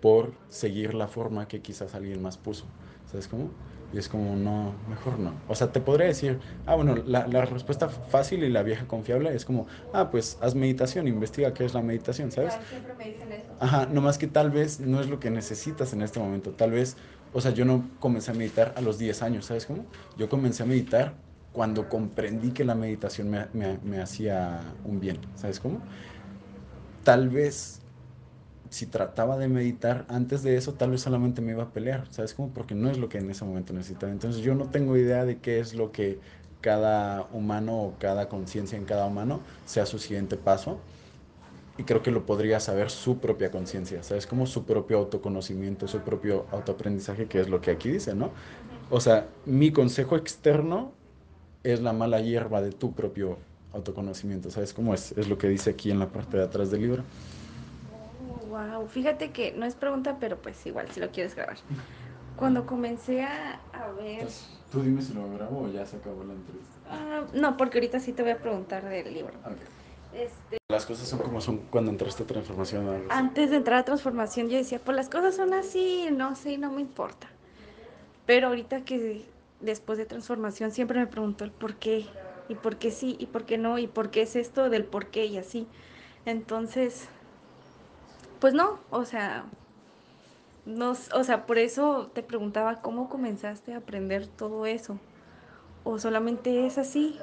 por 0.01 0.33
seguir 0.49 0.95
la 0.95 1.07
forma 1.07 1.47
que 1.49 1.61
quizás 1.61 1.95
alguien 1.95 2.21
más 2.21 2.37
puso, 2.37 2.65
¿sabes 3.11 3.29
cómo? 3.29 3.51
Y 3.93 3.99
es 3.99 4.09
como, 4.09 4.37
no, 4.37 4.75
mejor 4.89 5.19
no. 5.19 5.35
O 5.49 5.55
sea, 5.55 5.71
te 5.71 5.81
podría 5.81 6.07
decir, 6.07 6.41
ah, 6.67 6.75
bueno, 6.75 6.97
la, 7.07 7.27
la, 7.27 7.45
respuesta 7.45 7.89
fácil 7.89 8.43
y 8.43 8.49
la 8.49 8.63
vieja 8.63 8.87
confiable 8.89 9.35
es 9.35 9.45
como, 9.45 9.67
ah, 9.93 10.11
pues 10.11 10.39
haz 10.41 10.55
meditación, 10.55 11.07
investiga 11.09 11.53
qué 11.53 11.67
es 11.67 11.75
la 11.75 11.83
meditación, 11.83 12.33
¿sabes? 12.33 12.59
siempre 12.71 12.95
me 12.95 13.05
dicen 13.05 13.31
eso. 13.31 13.53
Ajá, 13.61 13.87
nomás 13.87 14.17
que 14.17 14.27
tal 14.27 14.51
vez 14.51 14.81
no 14.81 15.01
es 15.01 15.09
lo 15.09 15.21
que 15.21 15.31
necesitas 15.31 15.93
en 15.93 16.01
este 16.01 16.21
momento. 16.21 16.53
Tal 16.53 16.71
vez 16.71 16.97
o 17.33 17.41
sea, 17.41 17.53
yo 17.53 17.65
no 17.65 17.97
comencé 17.99 18.31
a 18.33 18.35
meditar 18.35 18.75
a 18.77 18.83
los 18.83 18.99
10 18.99 19.23
años, 19.23 19.47
¿sabes 19.47 19.67
cómo? 19.67 19.91
Yo 20.17 20.29
comencé 20.29 20.63
a 20.63 20.67
meditar 20.67 21.25
cuando 21.53 21.89
comprendí 21.89 22.53
que 22.55 22.65
la 22.65 22.75
meditación 22.75 23.31
me, 23.31 23.49
me, 23.53 23.79
me 23.83 24.01
hacía 24.01 24.79
un 24.85 25.01
bien, 25.01 25.31
¿sabes 25.35 25.61
cómo? 25.61 25.87
Tal 27.03 27.29
vez 27.31 27.87
si 28.71 28.87
trataba 28.89 29.39
de 29.39 29.49
meditar 29.49 30.07
antes 30.11 30.43
de 30.43 30.57
eso, 30.57 30.77
tal 30.77 30.93
vez 30.93 31.03
solamente 31.03 31.43
me 31.43 31.53
iba 31.53 31.65
a 31.65 31.73
pelear, 31.73 32.09
¿sabes 32.13 32.35
cómo? 32.35 32.53
Porque 32.55 32.75
no 32.75 32.91
es 32.91 32.99
lo 32.99 33.09
que 33.09 33.19
en 33.19 33.31
ese 33.31 33.45
momento 33.45 33.73
necesitaba. 33.75 34.13
Entonces 34.13 34.43
yo 34.43 34.55
no 34.55 34.71
tengo 34.71 34.97
idea 34.97 35.25
de 35.27 35.41
qué 35.41 35.61
es 35.61 35.75
lo 35.75 35.93
que 35.93 36.21
cada 36.61 37.29
humano 37.33 37.83
o 37.83 37.99
cada 37.99 38.29
conciencia 38.29 38.79
en 38.79 38.87
cada 38.87 39.07
humano 39.07 39.45
sea 39.65 39.87
su 39.87 39.99
siguiente 39.99 40.37
paso 40.39 40.87
y 41.79 41.85
creo 41.85 42.03
que 42.03 42.11
lo 42.11 42.27
podría 42.27 42.61
saber 42.61 42.91
su 42.91 43.19
propia 43.19 43.51
conciencia, 43.51 44.03
¿sabes? 44.03 44.27
Como 44.27 44.47
su 44.47 44.65
propio 44.65 44.99
autoconocimiento, 44.99 45.89
su 45.89 46.01
propio 46.01 46.47
autoaprendizaje, 46.51 47.27
que 47.27 47.41
es 47.41 47.49
lo 47.49 47.61
que 47.61 47.71
aquí 47.71 47.91
dice, 47.91 48.15
¿no? 48.15 48.31
O 48.91 49.01
sea, 49.01 49.27
mi 49.47 49.73
consejo 49.73 50.17
externo 50.17 50.93
es 51.65 51.81
la 51.81 51.93
mala 51.93 52.21
hierba 52.21 52.61
de 52.61 52.73
tu 52.73 52.93
propio 52.93 53.39
autoconocimiento, 53.73 54.51
¿sabes 54.51 54.75
cómo 54.75 54.93
es? 54.93 55.13
Es 55.13 55.29
lo 55.29 55.39
que 55.39 55.49
dice 55.49 55.71
aquí 55.71 55.91
en 55.91 55.99
la 55.99 56.09
parte 56.09 56.37
de 56.37 56.45
atrás 56.45 56.71
del 56.71 56.83
libro. 56.83 57.05
wow, 58.51 58.87
fíjate 58.87 59.31
que 59.31 59.53
no 59.53 59.65
es 59.65 59.75
pregunta, 59.75 60.19
pero 60.21 60.37
pues 60.37 60.65
igual, 60.67 60.91
si 60.91 61.01
lo 61.01 61.11
quieres 61.11 61.35
grabar. 61.35 61.57
Cuando 62.37 62.67
comencé 62.67 63.23
a, 63.23 63.61
ver... 63.97 64.27
Tú 64.71 64.83
dime 64.83 65.01
si 65.03 65.15
lo 65.15 65.31
grabo 65.33 65.65
o 65.65 65.69
ya 65.69 65.87
se 65.87 65.97
acabó 65.97 66.25
la 66.25 66.33
entrevista. 66.33 66.73
Ah, 66.89 67.25
no, 67.35 67.57
porque 67.57 67.79
ahorita 67.79 68.01
sí 68.01 68.13
te 68.13 68.23
voy 68.23 68.33
a 68.33 68.39
preguntar 68.39 68.89
del 68.89 69.13
libro. 69.13 69.35
Este, 70.15 70.62
las 70.73 70.87
cosas 70.87 71.07
son 71.07 71.21
como 71.21 71.41
son 71.41 71.59
cuando 71.71 71.91
entraste 71.91 72.23
a 72.23 72.27
transformación. 72.27 73.05
Antes 73.11 73.51
de 73.51 73.57
entrar 73.57 73.81
a 73.81 73.85
transformación 73.85 74.49
yo 74.49 74.57
decía, 74.57 74.81
pues 74.81 74.97
las 74.97 75.09
cosas 75.09 75.37
son 75.37 75.53
así, 75.53 76.09
no 76.11 76.35
sé, 76.35 76.59
no 76.59 76.73
me 76.73 76.81
importa. 76.81 77.29
Pero 78.27 78.49
ahorita 78.49 78.85
que 78.85 79.25
después 79.61 79.99
de 79.99 80.07
transformación 80.07 80.73
siempre 80.73 80.99
me 80.99 81.07
pregunto 81.07 81.45
el 81.45 81.51
por 81.51 81.75
qué, 81.77 82.07
y 82.49 82.55
por 82.55 82.77
qué 82.77 82.91
sí, 82.91 83.17
y 83.19 83.27
por 83.27 83.45
qué 83.45 83.59
no, 83.59 83.79
y 83.79 83.87
por 83.87 84.11
qué 84.11 84.23
es 84.23 84.35
esto 84.35 84.71
del 84.71 84.85
por 84.85 85.09
qué 85.09 85.27
y 85.27 85.37
así. 85.37 85.67
Entonces, 86.25 87.09
pues 88.41 88.55
no, 88.55 88.81
o 88.91 89.05
sea, 89.05 89.45
no, 90.65 90.93
o 91.15 91.25
sea, 91.25 91.47
por 91.47 91.59
eso 91.59 92.11
te 92.15 92.23
preguntaba 92.23 92.81
cómo 92.81 93.09
comenzaste 93.09 93.75
a 93.75 93.79
aprender 93.79 94.27
todo 94.27 94.65
eso. 94.67 94.99
O 95.85 95.99
solamente 95.99 96.67
es 96.67 96.79
así, 96.79 97.19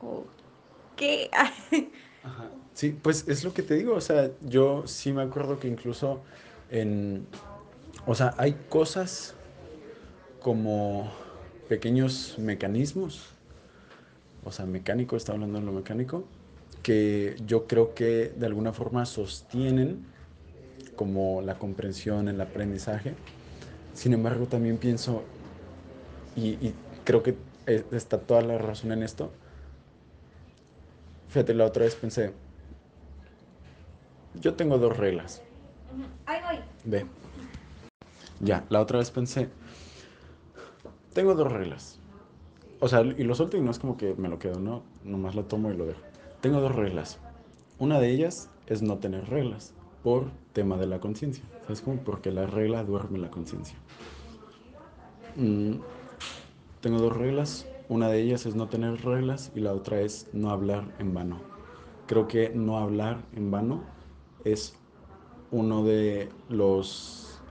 o 0.00 0.24
qué. 0.96 1.30
Ajá. 2.22 2.48
Sí, 2.74 2.90
pues 3.02 3.28
es 3.28 3.44
lo 3.44 3.52
que 3.52 3.62
te 3.62 3.74
digo, 3.74 3.94
o 3.94 4.00
sea, 4.00 4.30
yo 4.40 4.86
sí 4.86 5.12
me 5.12 5.22
acuerdo 5.22 5.58
que 5.60 5.68
incluso 5.68 6.22
en, 6.70 7.26
o 8.06 8.14
sea, 8.14 8.34
hay 8.38 8.54
cosas 8.68 9.34
como 10.40 11.10
pequeños 11.68 12.34
mecanismos, 12.38 13.20
o 14.44 14.52
sea, 14.52 14.66
mecánico, 14.66 15.16
está 15.16 15.32
hablando 15.32 15.58
de 15.60 15.64
lo 15.64 15.72
mecánico, 15.72 16.24
que 16.82 17.36
yo 17.46 17.66
creo 17.66 17.94
que 17.94 18.32
de 18.36 18.46
alguna 18.46 18.72
forma 18.72 19.06
sostienen 19.06 20.04
como 20.96 21.42
la 21.42 21.58
comprensión, 21.58 22.28
el 22.28 22.40
aprendizaje. 22.40 23.14
Sin 23.94 24.14
embargo, 24.14 24.46
también 24.46 24.78
pienso, 24.78 25.22
y, 26.34 26.50
y 26.66 26.74
creo 27.04 27.22
que 27.22 27.36
eh, 27.66 27.84
está 27.92 28.18
toda 28.18 28.42
la 28.42 28.58
razón 28.58 28.92
en 28.92 29.02
esto. 29.02 29.30
Fíjate, 31.28 31.54
la 31.54 31.64
otra 31.66 31.84
vez 31.84 31.94
pensé, 31.96 32.32
yo 34.40 34.54
tengo 34.54 34.78
dos 34.78 34.96
reglas. 34.96 35.42
Ahí 36.26 36.40
voy. 36.42 36.64
Ve. 36.84 37.06
Ya, 38.40 38.64
la 38.70 38.80
otra 38.80 38.98
vez 38.98 39.10
pensé, 39.10 39.48
tengo 41.12 41.34
dos 41.34 41.52
reglas. 41.52 41.98
O 42.80 42.88
sea, 42.88 43.02
y 43.02 43.22
lo 43.22 43.34
suelto 43.34 43.56
y 43.56 43.60
no 43.60 43.70
es 43.70 43.78
como 43.78 43.96
que 43.96 44.14
me 44.16 44.28
lo 44.28 44.38
quedo, 44.38 44.58
¿no? 44.58 44.82
Nomás 45.04 45.34
lo 45.34 45.44
tomo 45.44 45.70
y 45.70 45.76
lo 45.76 45.86
dejo. 45.86 46.00
Tengo 46.40 46.60
dos 46.60 46.74
reglas. 46.74 47.18
Una 47.78 48.00
de 48.00 48.10
ellas 48.10 48.50
es 48.66 48.82
no 48.82 48.98
tener 48.98 49.28
reglas 49.28 49.74
por 50.02 50.26
tema 50.52 50.76
de 50.76 50.86
la 50.86 50.98
conciencia. 50.98 51.44
¿Sabes 51.62 51.80
cómo? 51.80 51.98
Porque 51.98 52.32
la 52.32 52.46
regla 52.46 52.82
duerme 52.82 53.18
la 53.18 53.30
conciencia. 53.30 53.76
Mm, 55.36 55.74
tengo 56.80 56.98
dos 56.98 57.16
reglas. 57.16 57.66
Una 57.88 58.08
de 58.08 58.20
ellas 58.20 58.46
es 58.46 58.56
no 58.56 58.68
tener 58.68 59.04
reglas 59.04 59.52
y 59.54 59.60
la 59.60 59.72
otra 59.72 60.00
es 60.00 60.28
no 60.32 60.50
hablar 60.50 60.84
en 60.98 61.14
vano. 61.14 61.40
Creo 62.06 62.26
que 62.26 62.50
no 62.50 62.78
hablar 62.78 63.18
en 63.36 63.50
vano 63.50 63.82
es 64.44 64.74
uno 65.50 65.84
de 65.84 66.30
los... 66.48 67.42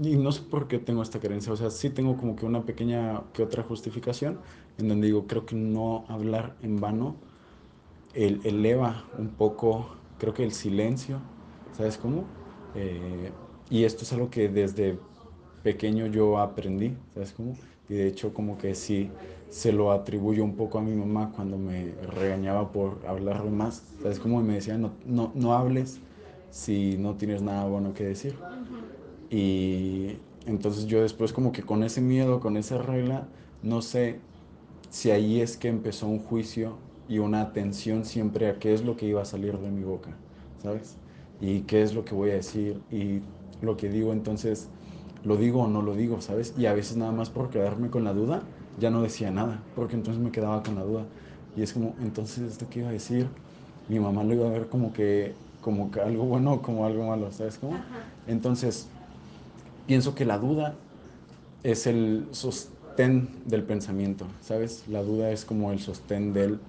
Y 0.00 0.16
no 0.16 0.30
sé 0.30 0.42
por 0.42 0.68
qué 0.68 0.78
tengo 0.78 1.02
esta 1.02 1.18
creencia, 1.18 1.52
o 1.52 1.56
sea, 1.56 1.70
sí 1.70 1.90
tengo 1.90 2.16
como 2.16 2.36
que 2.36 2.46
una 2.46 2.64
pequeña 2.64 3.24
que 3.32 3.42
otra 3.42 3.64
justificación 3.64 4.38
en 4.78 4.88
donde 4.88 5.08
digo, 5.08 5.26
creo 5.26 5.44
que 5.44 5.56
no 5.56 6.04
hablar 6.08 6.56
en 6.62 6.76
vano 6.80 7.16
el, 8.14 8.40
eleva 8.44 9.04
un 9.18 9.30
poco, 9.36 9.96
creo 10.18 10.34
que 10.34 10.44
el 10.44 10.52
silencio, 10.52 11.20
¿sabes 11.72 11.98
cómo? 11.98 12.24
Eh, 12.74 13.32
y 13.68 13.84
esto 13.84 14.04
es 14.04 14.12
algo 14.12 14.30
que 14.30 14.48
desde 14.48 14.98
pequeño 15.62 16.06
yo 16.06 16.38
aprendí, 16.38 16.96
¿sabes 17.14 17.32
cómo? 17.32 17.56
Y 17.88 17.94
de 17.94 18.08
hecho 18.08 18.32
como 18.32 18.56
que 18.58 18.74
sí 18.74 19.10
se 19.48 19.72
lo 19.72 19.92
atribuyo 19.92 20.44
un 20.44 20.56
poco 20.56 20.78
a 20.78 20.82
mi 20.82 20.94
mamá 20.94 21.32
cuando 21.34 21.58
me 21.58 21.94
regañaba 22.02 22.72
por 22.72 23.06
hablar 23.06 23.44
más, 23.50 23.94
¿sabes 23.98 24.18
cómo? 24.20 24.40
Y 24.40 24.44
me 24.44 24.54
decía, 24.54 24.78
no, 24.78 24.98
no, 25.04 25.32
no 25.34 25.54
hables 25.54 26.02
si 26.50 26.96
no 26.98 27.16
tienes 27.16 27.42
nada 27.42 27.66
bueno 27.66 27.94
que 27.94 28.04
decir. 28.04 28.46
Y 29.30 30.22
entonces 30.44 30.86
yo 30.86 31.02
después 31.02 31.32
como 31.32 31.52
que 31.52 31.64
con 31.64 31.82
ese 31.82 32.00
miedo, 32.00 32.40
con 32.40 32.56
esa 32.56 32.78
regla, 32.78 33.32
no 33.62 33.82
sé 33.82 34.28
si 34.88 35.10
ahí 35.10 35.40
es 35.40 35.56
que 35.56 35.68
empezó 35.68 36.08
un 36.08 36.20
juicio 36.20 36.82
y 37.06 37.18
una 37.18 37.42
atención 37.42 38.04
siempre 38.04 38.48
a 38.48 38.58
qué 38.58 38.72
es 38.74 38.84
lo 38.84 38.96
que 38.96 39.06
iba 39.06 39.22
a 39.22 39.24
salir 39.24 39.58
de 39.58 39.70
mi 39.70 39.84
boca, 39.84 40.22
¿sabes? 40.58 41.00
Y 41.38 41.62
qué 41.66 41.82
es 41.82 41.94
lo 41.94 42.04
que 42.04 42.14
voy 42.14 42.30
a 42.30 42.34
decir 42.34 42.84
y 42.90 43.22
lo 43.60 43.76
que 43.76 43.88
digo, 43.88 44.12
entonces, 44.12 44.72
¿lo 45.22 45.36
digo 45.36 45.62
o 45.62 45.68
no 45.68 45.82
lo 45.82 45.94
digo, 45.94 46.20
¿sabes? 46.20 46.56
Y 46.56 46.66
a 46.66 46.74
veces 46.74 46.96
nada 46.96 47.12
más 47.12 47.30
por 47.30 47.50
quedarme 47.50 47.90
con 47.90 48.04
la 48.04 48.12
duda, 48.14 48.55
ya 48.78 48.90
no 48.90 49.02
decía 49.02 49.30
nada, 49.30 49.60
porque 49.74 49.94
entonces 49.94 50.22
me 50.22 50.30
quedaba 50.30 50.62
con 50.62 50.74
la 50.74 50.82
duda. 50.82 51.04
Y 51.56 51.62
es 51.62 51.72
como, 51.72 51.94
entonces, 52.00 52.52
¿esto 52.52 52.66
qué 52.70 52.80
iba 52.80 52.88
a 52.88 52.92
decir? 52.92 53.28
Mi 53.88 53.98
mamá 53.98 54.24
lo 54.24 54.34
iba 54.34 54.46
a 54.46 54.50
ver 54.50 54.68
como 54.68 54.92
que, 54.92 55.34
como 55.60 55.90
que 55.90 56.00
algo 56.00 56.24
bueno 56.24 56.54
o 56.54 56.62
como 56.62 56.86
algo 56.86 57.06
malo, 57.06 57.32
¿sabes 57.32 57.58
cómo? 57.58 57.78
Entonces, 58.26 58.88
pienso 59.86 60.14
que 60.14 60.24
la 60.24 60.38
duda 60.38 60.74
es 61.62 61.86
el 61.86 62.26
sostén 62.32 63.28
del 63.46 63.62
pensamiento, 63.62 64.26
¿sabes? 64.40 64.84
La 64.88 65.02
duda 65.02 65.30
es 65.30 65.44
como 65.44 65.72
el 65.72 65.80
sostén 65.80 66.32
del 66.32 66.60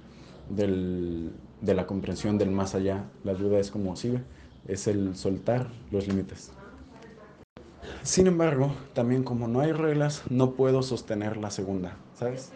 del, 0.50 1.32
de 1.62 1.74
la 1.74 1.86
comprensión 1.86 2.38
del 2.38 2.52
más 2.52 2.76
allá. 2.76 3.06
La 3.24 3.34
duda 3.34 3.60
es 3.60 3.72
como 3.72 3.96
sigue, 3.96 4.22
es 4.68 4.88
el 4.88 5.16
soltar 5.16 5.68
los 5.92 6.08
límites. 6.08 6.52
Sin 8.04 8.28
embargo, 8.28 8.72
también 8.94 9.24
como 9.24 9.48
no 9.48 9.60
hay 9.60 9.72
reglas, 9.72 10.24
no 10.30 10.52
puedo 10.52 10.82
sostener 10.84 11.38
la 11.38 11.52
segunda, 11.52 11.98
¿sabes? 12.18 12.52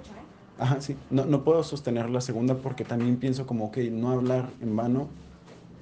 Ajá, 0.58 0.82
sí, 0.82 0.96
no, 1.10 1.26
no 1.26 1.44
puedo 1.44 1.64
sostener 1.64 2.10
la 2.10 2.22
segunda 2.22 2.56
porque 2.56 2.86
también 2.86 3.18
pienso 3.18 3.48
como, 3.48 3.72
que 3.72 3.90
no 3.90 4.12
hablar 4.12 4.50
en 4.62 4.76
vano 4.76 5.08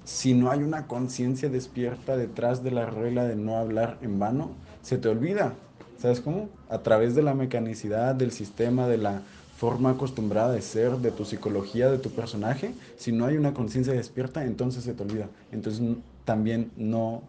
si 0.10 0.34
no 0.34 0.50
hay 0.50 0.64
una 0.64 0.88
conciencia 0.88 1.50
despierta 1.50 2.18
detrás 2.18 2.64
de 2.64 2.72
la 2.72 2.88
regla 2.88 3.26
de 3.26 3.36
no 3.36 3.58
hablar 3.58 4.00
en 4.02 4.18
vano, 4.18 4.50
se 4.82 4.98
te 4.98 5.08
olvida. 5.08 5.54
¿Sabes 6.00 6.20
cómo? 6.20 6.50
A 6.68 6.80
través 6.80 7.14
de 7.14 7.22
la 7.22 7.36
mecanicidad, 7.36 8.16
del 8.16 8.32
sistema, 8.32 8.88
de 8.88 8.98
la 8.98 9.22
forma 9.58 9.92
acostumbrada 9.92 10.52
de 10.52 10.64
ser, 10.64 10.98
de 10.98 11.12
tu 11.12 11.26
psicología, 11.26 11.92
de 11.92 12.00
tu 12.00 12.10
personaje, 12.10 12.74
si 12.98 13.12
no 13.12 13.26
hay 13.26 13.38
una 13.38 13.54
conciencia 13.54 13.94
despierta, 13.94 14.46
entonces 14.46 14.84
se 14.84 14.94
te 14.94 15.04
olvida. 15.04 15.28
Entonces 15.52 15.84
también 16.26 16.72
no, 16.76 17.22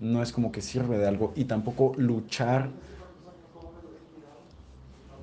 no 0.00 0.22
es 0.22 0.32
como 0.32 0.52
que 0.52 0.60
sirve 0.60 0.98
de 0.98 1.06
algo. 1.06 1.32
Y 1.36 1.44
tampoco 1.44 1.92
luchar 1.96 2.70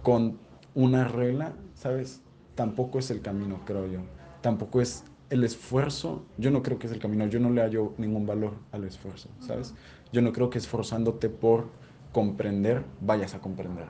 con 0.02 0.38
una 0.76 1.08
regla, 1.08 1.54
¿sabes? 1.76 2.22
Tampoco 2.56 3.00
es 3.00 3.10
el 3.12 3.22
camino, 3.22 3.62
creo 3.66 3.88
yo. 3.88 4.00
Tampoco 4.42 4.82
es 4.82 5.04
el 5.30 5.44
esfuerzo. 5.44 6.24
Yo 6.38 6.52
no 6.52 6.62
creo 6.62 6.78
que 6.80 6.88
es 6.88 6.94
el 6.94 7.00
camino. 7.00 7.26
Yo 7.28 7.40
no 7.40 7.50
le 7.50 7.62
hallo 7.62 7.94
ningún 7.98 8.26
valor 8.26 8.54
al 8.72 8.84
esfuerzo, 8.84 9.30
¿sabes? 9.40 9.74
Yo 10.12 10.22
no 10.22 10.34
creo 10.34 10.50
que 10.50 10.58
esforzándote 10.58 11.30
por 11.30 11.68
comprender, 12.12 12.84
vayas 13.02 13.34
a 13.34 13.40
comprender. 13.40 13.88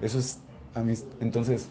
Eso 0.00 0.18
es 0.18 0.40
a 0.74 0.80
mí. 0.80 0.94
Entonces, 1.20 1.68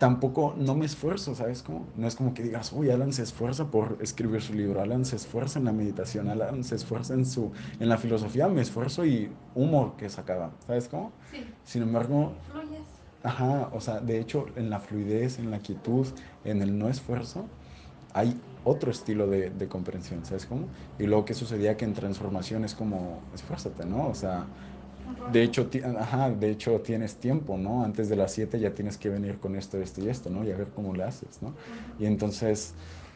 tampoco 0.00 0.54
no 0.56 0.74
me 0.74 0.86
esfuerzo, 0.86 1.34
¿sabes 1.34 1.62
cómo? 1.62 1.86
No 1.94 2.08
es 2.08 2.16
como 2.16 2.32
que 2.32 2.42
digas, 2.42 2.72
uy, 2.72 2.90
Alan 2.90 3.12
se 3.12 3.22
esfuerza 3.22 3.66
por 3.70 3.98
escribir 4.00 4.40
su 4.40 4.54
libro, 4.54 4.80
Alan 4.80 5.04
se 5.04 5.16
esfuerza 5.16 5.58
en 5.58 5.66
la 5.66 5.72
meditación, 5.72 6.28
Alan 6.30 6.64
se 6.64 6.76
esfuerza 6.76 7.12
en, 7.12 7.26
su, 7.26 7.52
en 7.78 7.90
la 7.90 7.98
filosofía, 7.98 8.48
me 8.48 8.62
esfuerzo 8.62 9.04
y 9.04 9.30
humor 9.54 9.96
que 9.98 10.08
sacaba, 10.08 10.52
¿sabes 10.66 10.88
cómo? 10.88 11.12
Sí. 11.30 11.44
Sin 11.64 11.82
embargo... 11.82 12.32
Fluyes. 12.50 12.80
Ajá, 13.22 13.68
o 13.74 13.80
sea, 13.82 14.00
de 14.00 14.18
hecho, 14.18 14.46
en 14.56 14.70
la 14.70 14.80
fluidez, 14.80 15.38
en 15.38 15.50
la 15.50 15.58
quietud, 15.58 16.06
en 16.44 16.62
el 16.62 16.78
no 16.78 16.88
esfuerzo, 16.88 17.44
hay 18.14 18.40
otro 18.64 18.90
estilo 18.90 19.26
de, 19.26 19.50
de 19.50 19.68
comprensión, 19.68 20.24
¿sabes 20.24 20.46
cómo? 20.46 20.64
Y 20.98 21.04
luego 21.04 21.26
que 21.26 21.34
sucedía 21.34 21.76
que 21.76 21.84
en 21.84 21.92
transformación 21.92 22.64
es 22.64 22.74
como, 22.74 23.20
esfuérzate, 23.34 23.84
¿no? 23.84 24.08
O 24.08 24.14
sea, 24.14 24.46
de 25.24 25.42
hecho, 25.42 25.68
ajá, 25.98 26.30
de 26.30 26.50
hecho 26.50 26.80
tienes 26.80 27.16
tiempo, 27.16 27.56
¿no? 27.58 27.84
Antes 27.84 28.08
de 28.08 28.16
las 28.16 28.32
7 28.32 28.58
ya 28.58 28.74
tienes 28.74 28.96
que 28.98 29.08
venir 29.08 29.38
con 29.38 29.56
esto, 29.56 29.78
esto 29.78 30.00
y 30.00 30.08
esto, 30.08 30.30
¿no? 30.30 30.44
Y 30.44 30.50
a 30.50 30.56
ver 30.56 30.68
cómo 30.74 30.94
le 30.94 31.04
haces, 31.04 31.42
¿no? 31.42 31.54
Y 31.98 32.06
entonces 32.06 32.74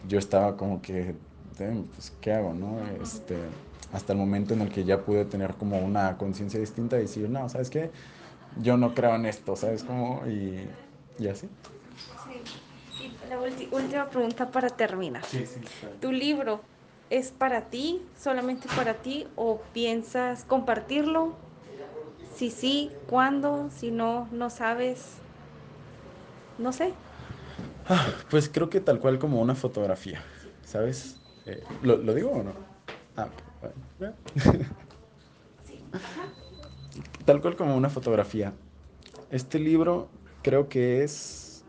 yo 0.08 0.18
estaba 0.18 0.56
como 0.56 0.80
que, 0.82 1.14
pues, 1.56 2.12
¿qué 2.20 2.32
hago, 2.32 2.54
no? 2.54 2.78
Este, 3.02 3.36
hasta 3.92 4.12
el 4.12 4.18
momento 4.18 4.54
en 4.54 4.62
el 4.62 4.70
que 4.70 4.84
ya 4.84 5.04
pude 5.04 5.24
tener 5.24 5.54
como 5.54 5.78
una 5.78 6.16
conciencia 6.16 6.60
distinta 6.60 6.96
y 6.98 7.02
decir, 7.02 7.28
no, 7.30 7.48
¿sabes 7.48 7.70
qué? 7.70 7.90
Yo 8.60 8.76
no 8.76 8.94
creo 8.94 9.14
en 9.16 9.26
esto, 9.26 9.56
¿sabes 9.56 9.82
cómo? 9.82 10.22
Y, 10.26 10.68
y 11.18 11.28
así. 11.28 11.48
Sí. 12.24 12.42
Y 13.04 13.28
la 13.28 13.38
última 13.40 14.08
pregunta 14.08 14.50
para 14.50 14.70
terminar. 14.70 15.22
Sí, 15.24 15.44
sí. 15.46 15.60
¿Tu 16.00 16.12
libro 16.12 16.60
es 17.10 17.30
para 17.32 17.68
ti, 17.70 18.00
solamente 18.16 18.68
para 18.76 18.94
ti, 18.94 19.26
o 19.36 19.58
piensas 19.72 20.44
compartirlo 20.44 21.34
si 22.50 22.50
sí, 22.50 22.92
¿cuándo? 23.08 23.70
Si 23.74 23.90
no, 23.90 24.28
no 24.32 24.50
sabes. 24.50 25.16
No 26.58 26.72
sé. 26.72 26.92
Ah, 27.88 28.06
pues 28.30 28.48
creo 28.48 28.68
que 28.70 28.80
tal 28.80 28.98
cual 28.98 29.18
como 29.18 29.40
una 29.40 29.54
fotografía, 29.54 30.22
¿sabes? 30.64 31.16
Eh, 31.46 31.62
¿lo, 31.82 31.96
digo 32.14 32.30
o 32.30 32.42
no? 32.42 32.52
Ah, 33.16 33.28
bueno. 33.60 34.14
tal 37.24 37.40
cual 37.40 37.56
como 37.56 37.76
una 37.76 37.88
fotografía. 37.88 38.52
Este 39.30 39.58
libro 39.58 40.08
creo 40.42 40.68
que 40.68 41.02
es... 41.02 41.64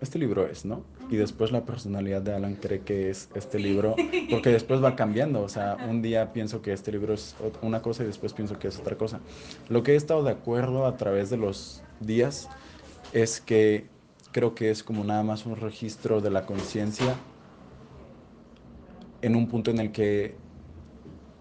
Este 0.00 0.18
libro 0.18 0.46
es, 0.46 0.64
¿no? 0.64 0.84
Y 1.08 1.16
después 1.16 1.52
la 1.52 1.64
personalidad 1.64 2.22
de 2.22 2.34
Alan 2.34 2.56
cree 2.56 2.82
que 2.84 3.10
es 3.10 3.30
este 3.34 3.58
libro, 3.58 4.04
porque 4.28 4.50
después 4.50 4.82
va 4.82 4.96
cambiando, 4.96 5.42
o 5.42 5.48
sea, 5.48 5.76
un 5.80 6.02
día 6.02 6.32
pienso 6.32 6.62
que 6.62 6.72
este 6.72 6.92
libro 6.92 7.14
es 7.14 7.36
una 7.60 7.82
cosa 7.82 8.04
y 8.04 8.06
después 8.06 8.32
pienso 8.32 8.58
que 8.58 8.68
es 8.68 8.78
otra 8.78 8.96
cosa. 8.96 9.22
Lo 9.68 9.82
que 9.82 9.92
he 9.92 9.96
estado 9.96 10.22
de 10.24 10.32
acuerdo 10.32 10.86
a 10.86 10.96
través 10.96 11.30
de 11.30 11.36
los 11.36 11.86
días 12.00 12.52
es 13.12 13.40
que 13.40 13.90
creo 14.32 14.54
que 14.54 14.70
es 14.70 14.82
como 14.82 15.04
nada 15.04 15.22
más 15.22 15.46
un 15.46 15.56
registro 15.56 16.20
de 16.20 16.30
la 16.30 16.46
conciencia 16.46 17.24
en 19.22 19.36
un 19.36 19.48
punto 19.48 19.70
en 19.70 19.78
el 19.78 19.92
que 19.92 20.44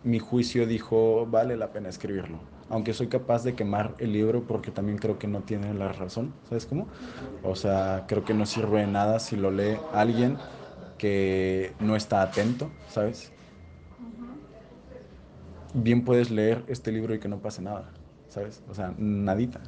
mi 0.03 0.19
juicio 0.19 0.67
dijo, 0.67 1.25
vale 1.25 1.57
la 1.57 1.71
pena 1.71 1.89
escribirlo 1.89 2.52
aunque 2.73 2.93
soy 2.93 3.07
capaz 3.07 3.43
de 3.43 3.55
quemar 3.55 3.95
el 3.99 4.13
libro 4.13 4.47
porque 4.47 4.71
también 4.71 4.97
creo 4.97 5.19
que 5.19 5.27
no 5.27 5.43
tiene 5.43 5.73
la 5.75 5.91
razón, 5.93 6.33
¿sabes 6.49 6.65
cómo? 6.65 6.89
O 7.43 7.55
sea, 7.55 8.05
creo 8.07 8.25
que 8.25 8.33
no 8.33 8.45
sirve 8.47 8.81
de 8.81 8.87
nada 8.87 9.19
si 9.19 9.35
lo 9.37 9.51
lee 9.51 9.85
alguien 9.91 10.37
que 10.97 11.75
no 11.79 11.95
está 11.95 12.21
atento, 12.23 12.71
¿sabes? 12.87 13.33
Bien 15.73 16.03
puedes 16.05 16.29
leer 16.31 16.63
este 16.67 16.91
libro 16.91 17.13
y 17.15 17.19
que 17.19 17.27
no 17.27 17.41
pase 17.41 17.61
nada, 17.61 17.93
¿sabes? 18.27 18.63
O 18.67 18.73
sea, 18.75 18.93
nadita. 18.97 19.61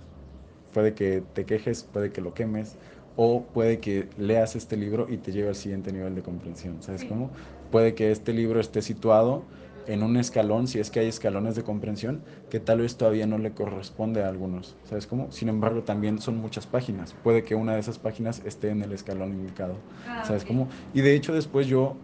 Puede 0.72 0.94
que 0.96 1.22
te 1.22 1.46
quejes, 1.46 1.84
puede 1.84 2.12
que 2.12 2.22
lo 2.22 2.34
quemes, 2.34 2.80
o 3.16 3.46
puede 3.54 3.80
que 3.80 4.10
leas 4.18 4.56
este 4.56 4.78
libro 4.78 5.08
y 5.10 5.18
te 5.20 5.32
lleve 5.32 5.50
al 5.50 5.56
siguiente 5.56 5.92
nivel 5.94 6.16
de 6.16 6.24
comprensión, 6.24 6.82
¿sabes 6.84 7.06
cómo? 7.06 7.32
Puede 7.72 7.96
que 7.96 8.12
este 8.12 8.34
libro 8.34 8.60
esté 8.60 8.82
situado 8.82 9.50
en 9.88 10.04
un 10.04 10.18
escalón, 10.18 10.68
si 10.68 10.80
es 10.80 10.90
que 10.90 11.00
hay 11.00 11.08
escalones 11.08 11.56
de 11.56 11.64
comprensión, 11.64 12.24
que 12.50 12.60
tal 12.60 12.82
vez 12.82 12.98
todavía 12.98 13.28
no 13.28 13.38
le 13.38 13.54
corresponde 13.54 14.24
a 14.24 14.30
algunos, 14.30 14.76
¿sabes 14.84 15.08
cómo? 15.08 15.32
Sin 15.32 15.50
embargo, 15.50 15.84
también 15.84 16.20
son 16.20 16.38
muchas 16.38 16.66
páginas. 16.66 17.14
Puede 17.14 17.44
que 17.44 17.56
una 17.56 17.74
de 17.74 17.80
esas 17.80 18.00
páginas 18.00 18.42
esté 18.46 18.70
en 18.70 18.82
el 18.82 18.92
escalón 18.94 19.34
indicado, 19.34 19.76
Ah, 20.08 20.24
¿sabes 20.26 20.44
cómo? 20.46 20.70
Y 20.94 21.02
de 21.02 21.16
hecho 21.16 21.34
después 21.34 21.68
yo 21.68 21.96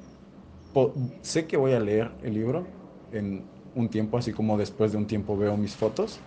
sé 1.21 1.47
que 1.47 1.57
voy 1.57 1.73
a 1.73 1.79
leer 1.79 2.11
el 2.23 2.33
libro 2.33 2.65
en 3.11 3.43
un 3.75 3.89
tiempo, 3.89 4.17
así 4.17 4.31
como 4.31 4.57
después 4.57 4.91
de 4.91 4.97
un 4.97 5.07
tiempo 5.07 5.37
veo 5.37 5.57
mis 5.57 5.75
fotos 5.75 6.19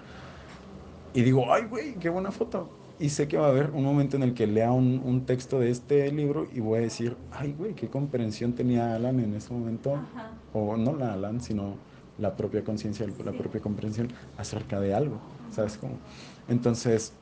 y 1.13 1.23
digo, 1.23 1.53
ay, 1.53 1.65
güey, 1.65 1.95
qué 1.95 2.09
buena 2.09 2.33
foto. 2.33 2.69
Y 2.97 3.11
sé 3.11 3.27
que 3.29 3.37
va 3.37 3.47
a 3.47 3.49
haber 3.51 3.71
un 3.73 3.83
momento 3.85 4.17
en 4.17 4.23
el 4.23 4.35
que 4.35 4.47
lea 4.47 4.73
un, 4.73 5.01
un 5.05 5.27
texto 5.27 5.59
de 5.59 5.71
este 5.71 6.11
libro 6.13 6.49
y 6.51 6.61
voy 6.61 6.79
a 6.79 6.83
decir, 6.83 7.25
ay, 7.31 7.53
güey, 7.55 7.75
qué 7.75 7.91
comprensión 7.91 8.55
tenía 8.55 8.95
Alan 8.95 9.19
en 9.21 9.35
ese 9.35 9.53
momento. 9.53 9.95
Ajá. 10.15 10.31
O 10.53 10.77
no 10.77 10.95
la 10.97 11.13
Alan, 11.15 11.41
sino 11.41 11.85
la 12.17 12.37
propia 12.37 12.63
conciencia, 12.63 13.07
la 13.25 13.33
Sí. 13.33 13.37
propia 13.37 13.61
comprensión 13.61 14.13
acerca 14.37 14.79
de 14.81 14.95
algo. 14.95 15.27
¿Sabes 15.49 15.77
cómo? 15.79 16.05
Entonces, 16.47 17.21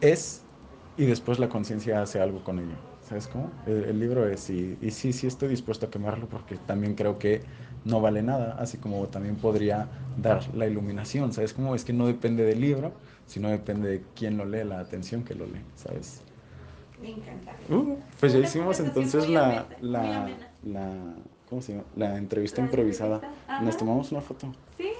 es 0.00 0.48
y 0.96 1.06
después 1.06 1.38
la 1.38 1.48
conciencia 1.48 2.02
hace 2.02 2.20
algo 2.20 2.44
con 2.44 2.58
ello. 2.58 2.84
¿Sabes 3.00 3.28
cómo? 3.28 3.60
El, 3.64 3.84
el 3.84 3.98
libro 3.98 4.28
es 4.28 4.48
y, 4.50 4.78
y 4.80 4.90
sí, 4.92 5.12
sí 5.12 5.26
estoy 5.26 5.48
dispuesto 5.48 5.86
a 5.86 5.90
quemarlo 5.90 6.28
porque 6.28 6.58
también 6.58 6.94
creo 6.94 7.18
que 7.18 7.46
no 7.84 8.00
vale 8.00 8.22
nada, 8.22 8.52
así 8.58 8.78
como 8.78 9.08
también 9.10 9.40
podría 9.40 9.90
dar 10.14 10.54
la 10.54 10.66
iluminación. 10.66 11.32
¿Sabes 11.32 11.54
cómo? 11.54 11.74
Es 11.74 11.84
que 11.84 11.92
no 11.92 12.06
depende 12.06 12.44
del 12.44 12.60
libro, 12.60 13.00
sino 13.32 13.48
depende 13.48 13.88
de 13.88 14.02
quién 14.14 14.36
lo 14.36 14.44
lee, 14.44 14.62
la 14.62 14.78
atención 14.80 15.24
que 15.24 15.34
lo 15.34 15.46
lee, 15.46 15.62
¿sabes? 15.74 16.20
Me 17.00 17.12
encanta. 17.12 17.56
Uh, 17.70 17.96
pues 18.20 18.34
ya 18.34 18.40
hicimos 18.40 18.78
entonces 18.78 19.26
la, 19.26 19.66
la, 19.80 20.28
la, 20.62 21.14
¿cómo 21.48 21.62
se 21.62 21.72
llama? 21.72 21.84
La 21.96 22.18
entrevista 22.18 22.60
improvisada. 22.60 23.14
entrevista, 23.16 23.60
Nos 23.62 23.76
tomamos 23.78 24.12
una 24.12 24.20
foto. 24.20 24.52
Sí, 24.76 24.92